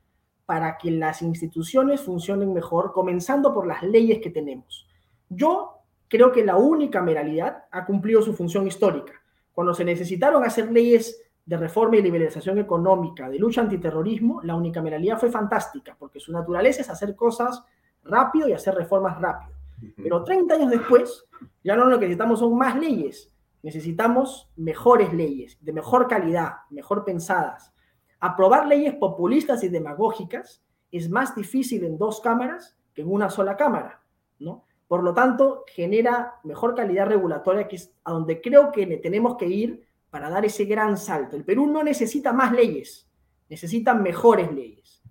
para 0.45 0.77
que 0.77 0.91
las 0.91 1.23
instituciones 1.23 2.03
funcionen 2.03 2.53
mejor, 2.53 2.93
comenzando 2.93 3.55
por 3.55 3.67
las 3.67 3.83
leyes 3.83 4.19
que 4.19 4.29
tenemos. 4.29 4.87
Yo 5.31 5.79
creo 6.07 6.33
que 6.33 6.45
la 6.45 6.57
unicameralidad 6.57 7.65
ha 7.71 7.87
cumplido 7.87 8.21
su 8.21 8.35
función 8.35 8.67
histórica. 8.67 9.15
Cuando 9.51 9.73
se 9.73 9.87
necesitaron 9.87 10.45
hacer 10.45 10.71
leyes 10.71 11.19
de 11.47 11.57
reforma 11.57 11.97
y 11.97 12.03
liberalización 12.03 12.59
económica, 12.59 13.31
de 13.31 13.39
lucha 13.39 13.63
antiterrorismo, 13.63 14.43
la 14.43 14.55
unicameralidad 14.55 15.19
fue 15.19 15.31
fantástica, 15.31 15.97
porque 15.99 16.21
su 16.21 16.31
naturaleza 16.31 16.83
es 16.83 16.91
hacer 16.91 17.17
cosas 17.17 17.65
rápido 18.05 18.51
y 18.51 18.53
hacer 18.53 18.75
reformas 18.75 19.19
rápido. 19.19 19.58
Pero 19.97 20.25
30 20.25 20.55
años 20.55 20.71
después, 20.71 21.25
ya 21.63 21.77
no 21.77 21.85
lo 21.87 21.99
que 21.99 22.07
necesitamos 22.07 22.41
son 22.41 22.57
más 22.57 22.79
leyes, 22.79 23.33
necesitamos 23.63 24.51
mejores 24.57 25.13
leyes, 25.13 25.59
de 25.61 25.73
mejor 25.73 26.09
calidad, 26.09 26.53
mejor 26.71 27.05
pensadas. 27.05 27.73
Aprobar 28.21 28.67
leyes 28.67 28.95
populistas 28.95 29.63
y 29.65 29.69
demagógicas 29.69 30.63
es 30.91 31.11
más 31.11 31.35
difícil 31.35 31.85
en 31.85 31.99
dos 31.99 32.21
cámaras 32.21 32.77
que 32.95 33.03
en 33.03 33.13
una 33.13 33.31
sola 33.31 33.57
cámara, 33.57 34.03
¿no? 34.39 34.65
Por 34.89 35.05
lo 35.05 35.13
tanto, 35.13 35.65
genera 35.67 36.37
mejor 36.45 36.75
calidad 36.75 37.07
regulatoria, 37.07 37.69
que 37.69 37.77
es 37.77 37.95
a 38.05 38.13
donde 38.13 38.41
creo 38.41 38.73
que 38.73 38.87
tenemos 38.97 39.37
que 39.37 39.47
ir 39.47 39.87
para 40.11 40.31
dar 40.31 40.47
ese 40.47 40.65
gran 40.65 40.97
salto. 40.97 41.37
El 41.37 41.45
Perú 41.45 41.67
no 41.67 41.83
necesita 41.83 42.33
más 42.33 42.53
leyes, 42.53 43.07
necesita 43.51 43.93
mejores 43.93 44.51
leyes. 44.51 45.03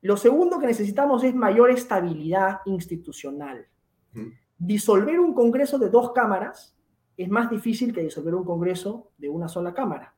Lo 0.00 0.16
segundo 0.16 0.58
que 0.58 0.66
necesitamos 0.66 1.22
es 1.24 1.34
mayor 1.34 1.70
estabilidad 1.70 2.60
institucional. 2.66 3.66
Disolver 4.58 5.20
un 5.20 5.34
Congreso 5.34 5.78
de 5.78 5.90
dos 5.90 6.12
cámaras 6.12 6.76
es 7.16 7.28
más 7.28 7.50
difícil 7.50 7.94
que 7.94 8.02
disolver 8.02 8.34
un 8.34 8.44
Congreso 8.44 9.10
de 9.18 9.28
una 9.28 9.48
sola 9.48 9.74
cámara. 9.74 10.14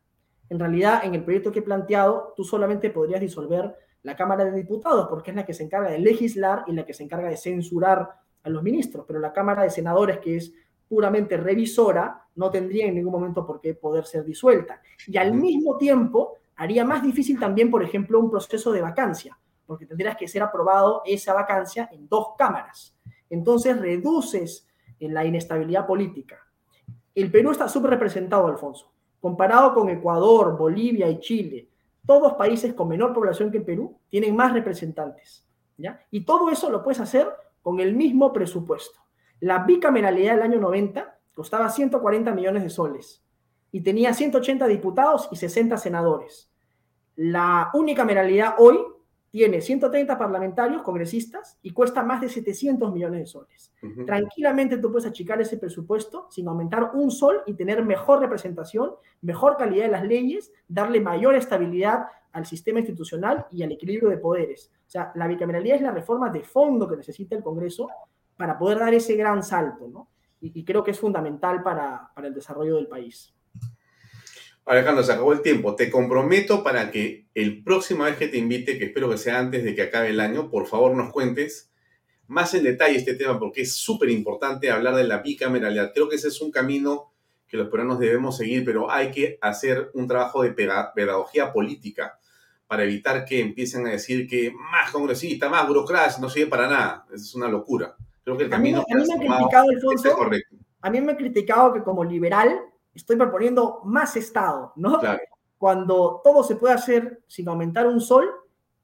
En 0.48 0.58
realidad, 0.58 1.04
en 1.04 1.14
el 1.14 1.24
proyecto 1.24 1.52
que 1.52 1.58
he 1.58 1.62
planteado, 1.62 2.32
tú 2.36 2.44
solamente 2.44 2.90
podrías 2.90 3.20
disolver 3.20 3.74
la 4.02 4.16
Cámara 4.16 4.44
de 4.44 4.52
Diputados, 4.52 5.08
porque 5.08 5.30
es 5.30 5.36
la 5.36 5.44
que 5.44 5.54
se 5.54 5.64
encarga 5.64 5.90
de 5.90 5.98
legislar 5.98 6.64
y 6.66 6.72
la 6.72 6.86
que 6.86 6.94
se 6.94 7.02
encarga 7.02 7.28
de 7.28 7.36
censurar 7.36 8.08
a 8.42 8.48
los 8.48 8.62
ministros, 8.62 9.04
pero 9.06 9.18
la 9.18 9.32
Cámara 9.32 9.62
de 9.62 9.70
Senadores, 9.70 10.18
que 10.18 10.36
es 10.36 10.52
puramente 10.88 11.36
revisora, 11.36 12.26
no 12.34 12.50
tendría 12.50 12.86
en 12.86 12.94
ningún 12.94 13.12
momento 13.12 13.46
por 13.46 13.60
qué 13.60 13.74
poder 13.74 14.06
ser 14.06 14.24
disuelta. 14.24 14.80
Y 15.06 15.18
al 15.18 15.34
mismo 15.34 15.76
tiempo 15.76 16.36
haría 16.56 16.84
más 16.84 17.02
difícil 17.02 17.38
también, 17.38 17.70
por 17.70 17.82
ejemplo, 17.82 18.18
un 18.18 18.30
proceso 18.30 18.72
de 18.72 18.80
vacancia, 18.80 19.38
porque 19.66 19.84
tendrías 19.84 20.16
que 20.16 20.28
ser 20.28 20.42
aprobado 20.42 21.02
esa 21.04 21.34
vacancia 21.34 21.88
en 21.92 22.08
dos 22.08 22.28
cámaras. 22.38 22.96
Entonces 23.30 23.78
reduces 23.78 24.66
la 25.00 25.24
inestabilidad 25.24 25.86
política. 25.86 26.38
El 27.14 27.30
Perú 27.30 27.50
está 27.50 27.68
súper 27.68 27.90
representado, 27.90 28.46
Alfonso. 28.46 28.92
Comparado 29.20 29.74
con 29.74 29.88
Ecuador, 29.88 30.56
Bolivia 30.56 31.08
y 31.08 31.18
Chile, 31.18 31.68
todos 32.06 32.34
países 32.34 32.74
con 32.74 32.88
menor 32.88 33.12
población 33.12 33.50
que 33.50 33.58
el 33.58 33.64
Perú 33.64 33.98
tienen 34.08 34.34
más 34.34 34.52
representantes. 34.52 35.44
¿ya? 35.76 36.00
Y 36.10 36.24
todo 36.24 36.50
eso 36.50 36.70
lo 36.70 36.82
puedes 36.82 37.00
hacer 37.00 37.28
con 37.62 37.80
el 37.80 37.94
mismo 37.94 38.32
presupuesto. 38.32 39.00
La 39.40 39.64
bicameralidad 39.64 40.34
del 40.34 40.42
año 40.42 40.60
90 40.60 41.18
costaba 41.34 41.68
140 41.68 42.32
millones 42.32 42.62
de 42.62 42.70
soles 42.70 43.22
y 43.70 43.82
tenía 43.82 44.14
180 44.14 44.66
diputados 44.66 45.28
y 45.30 45.36
60 45.36 45.76
senadores. 45.76 46.50
La 47.16 47.70
unicameralidad 47.74 48.54
hoy 48.58 48.78
tiene 49.30 49.60
130 49.60 50.16
parlamentarios, 50.16 50.82
congresistas, 50.82 51.58
y 51.62 51.70
cuesta 51.70 52.02
más 52.02 52.20
de 52.20 52.28
700 52.28 52.92
millones 52.92 53.20
de 53.20 53.26
soles. 53.26 53.72
Tranquilamente 54.06 54.78
tú 54.78 54.90
puedes 54.90 55.06
achicar 55.06 55.40
ese 55.40 55.58
presupuesto 55.58 56.28
sin 56.30 56.48
aumentar 56.48 56.92
un 56.94 57.10
sol 57.10 57.42
y 57.46 57.54
tener 57.54 57.84
mejor 57.84 58.20
representación, 58.20 58.92
mejor 59.20 59.56
calidad 59.56 59.84
de 59.84 59.90
las 59.90 60.04
leyes, 60.04 60.52
darle 60.66 61.00
mayor 61.00 61.34
estabilidad 61.34 62.06
al 62.32 62.46
sistema 62.46 62.80
institucional 62.80 63.46
y 63.50 63.62
al 63.62 63.72
equilibrio 63.72 64.08
de 64.08 64.18
poderes. 64.18 64.72
O 64.86 64.90
sea, 64.90 65.12
la 65.14 65.26
bicameralidad 65.26 65.76
es 65.76 65.82
la 65.82 65.90
reforma 65.90 66.30
de 66.30 66.42
fondo 66.42 66.88
que 66.88 66.96
necesita 66.96 67.36
el 67.36 67.42
Congreso 67.42 67.88
para 68.36 68.58
poder 68.58 68.78
dar 68.78 68.94
ese 68.94 69.16
gran 69.16 69.42
salto, 69.42 69.88
¿no? 69.88 70.08
Y, 70.40 70.64
creo 70.64 70.84
que 70.84 70.92
es 70.92 71.00
fundamental 71.00 71.64
para, 71.64 72.12
para 72.14 72.28
el 72.28 72.34
desarrollo 72.34 72.76
del 72.76 72.86
país. 72.86 73.34
Alejandro, 74.68 75.02
se 75.02 75.12
acabó 75.12 75.32
el 75.32 75.40
tiempo. 75.40 75.74
Te 75.74 75.90
comprometo 75.90 76.62
para 76.62 76.90
que 76.90 77.26
el 77.34 77.64
próximo 77.64 78.04
vez 78.04 78.16
que 78.16 78.28
te 78.28 78.36
invite, 78.36 78.78
que 78.78 78.86
espero 78.86 79.08
que 79.08 79.16
sea 79.16 79.38
antes 79.38 79.64
de 79.64 79.74
que 79.74 79.82
acabe 79.82 80.10
el 80.10 80.20
año, 80.20 80.50
por 80.50 80.66
favor 80.66 80.94
nos 80.94 81.10
cuentes 81.10 81.70
más 82.26 82.52
en 82.52 82.64
detalle 82.64 82.98
este 82.98 83.14
tema, 83.14 83.38
porque 83.38 83.62
es 83.62 83.76
súper 83.76 84.10
importante 84.10 84.70
hablar 84.70 84.94
de 84.94 85.04
la 85.04 85.18
bicameralidad. 85.18 85.92
Creo 85.94 86.08
que 86.08 86.16
ese 86.16 86.28
es 86.28 86.40
un 86.42 86.50
camino 86.50 87.12
que 87.48 87.56
los 87.56 87.68
peruanos 87.68 87.98
debemos 87.98 88.36
seguir, 88.36 88.64
pero 88.64 88.90
hay 88.90 89.10
que 89.10 89.38
hacer 89.40 89.90
un 89.94 90.06
trabajo 90.06 90.42
de 90.42 90.52
pedagogía 90.52 91.50
política 91.50 92.18
para 92.66 92.84
evitar 92.84 93.24
que 93.24 93.40
empiecen 93.40 93.86
a 93.86 93.90
decir 93.90 94.28
que 94.28 94.52
más 94.52 94.90
congresista, 94.90 95.48
más 95.48 95.66
burocracia, 95.66 96.20
no 96.20 96.28
sirve 96.28 96.50
para 96.50 96.68
nada. 96.68 97.06
Es 97.10 97.34
una 97.34 97.48
locura. 97.48 97.96
Creo 98.22 98.36
que 98.36 98.44
el 98.44 98.50
camino 98.50 98.80
a 98.80 98.94
mí, 98.94 99.02
me 99.06 99.14
ha 99.14 99.16
criticado, 99.16 99.70
Alfonso, 99.70 100.30
a 100.82 100.90
mí 100.90 101.00
me 101.00 101.12
ha 101.12 101.16
criticado 101.16 101.72
que 101.72 101.82
como 101.82 102.04
liberal 102.04 102.60
estoy 103.00 103.16
proponiendo 103.16 103.80
más 103.84 104.16
Estado, 104.16 104.72
¿no? 104.76 105.00
Cuando 105.56 106.20
todo 106.22 106.42
se 106.42 106.56
puede 106.56 106.74
hacer 106.74 107.22
sin 107.26 107.48
aumentar 107.48 107.86
un 107.86 108.00
sol 108.00 108.28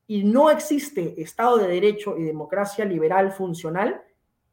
y 0.07 0.25
no 0.25 0.51
existe 0.51 1.21
Estado 1.21 1.59
de 1.59 1.69
Derecho 1.69 2.17
y 2.17 2.25
democracia 2.25 2.85
liberal 2.85 3.33
funcional 3.33 4.03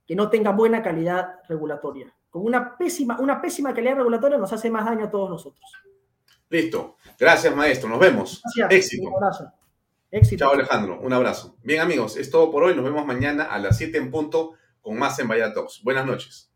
que 0.05 0.16
no 0.16 0.30
tenga 0.30 0.51
buena 0.51 0.84
calidad 0.84 1.39
regulatoria. 1.47 2.14
Con 2.30 2.45
una 2.45 2.78
pésima, 2.78 3.20
una 3.20 3.41
pésima 3.41 3.74
calidad 3.74 3.97
regulatoria 3.97 4.38
nos 4.38 4.53
hace 4.53 4.70
más 4.70 4.86
daño 4.86 5.05
a 5.05 5.12
todos 5.12 5.30
nosotros. 5.30 5.66
Listo. 6.49 6.97
Gracias, 7.20 7.55
maestro. 7.55 7.89
Nos 7.89 7.99
vemos. 7.99 8.41
Gracias. 8.55 8.86
Éxito. 8.88 9.07
Un 9.07 9.16
abrazo. 9.16 9.51
Éxito. 10.09 10.45
Chao, 10.45 10.53
Alejandro. 10.53 10.99
Un 11.01 11.14
abrazo. 11.14 11.55
Bien, 11.64 11.80
amigos, 11.80 12.18
es 12.18 12.30
todo 12.30 12.51
por 12.51 12.64
hoy. 12.64 12.76
Nos 12.76 12.84
vemos 12.84 13.05
mañana 13.05 13.45
a 13.45 13.59
las 13.59 13.78
7 13.78 13.97
en 13.97 14.12
punto 14.12 14.53
con 14.82 14.97
más 14.97 15.18
en 15.20 15.28
Vaya 15.28 15.53
Talks. 15.53 15.82
Buenas 15.84 16.05
noches. 16.05 16.49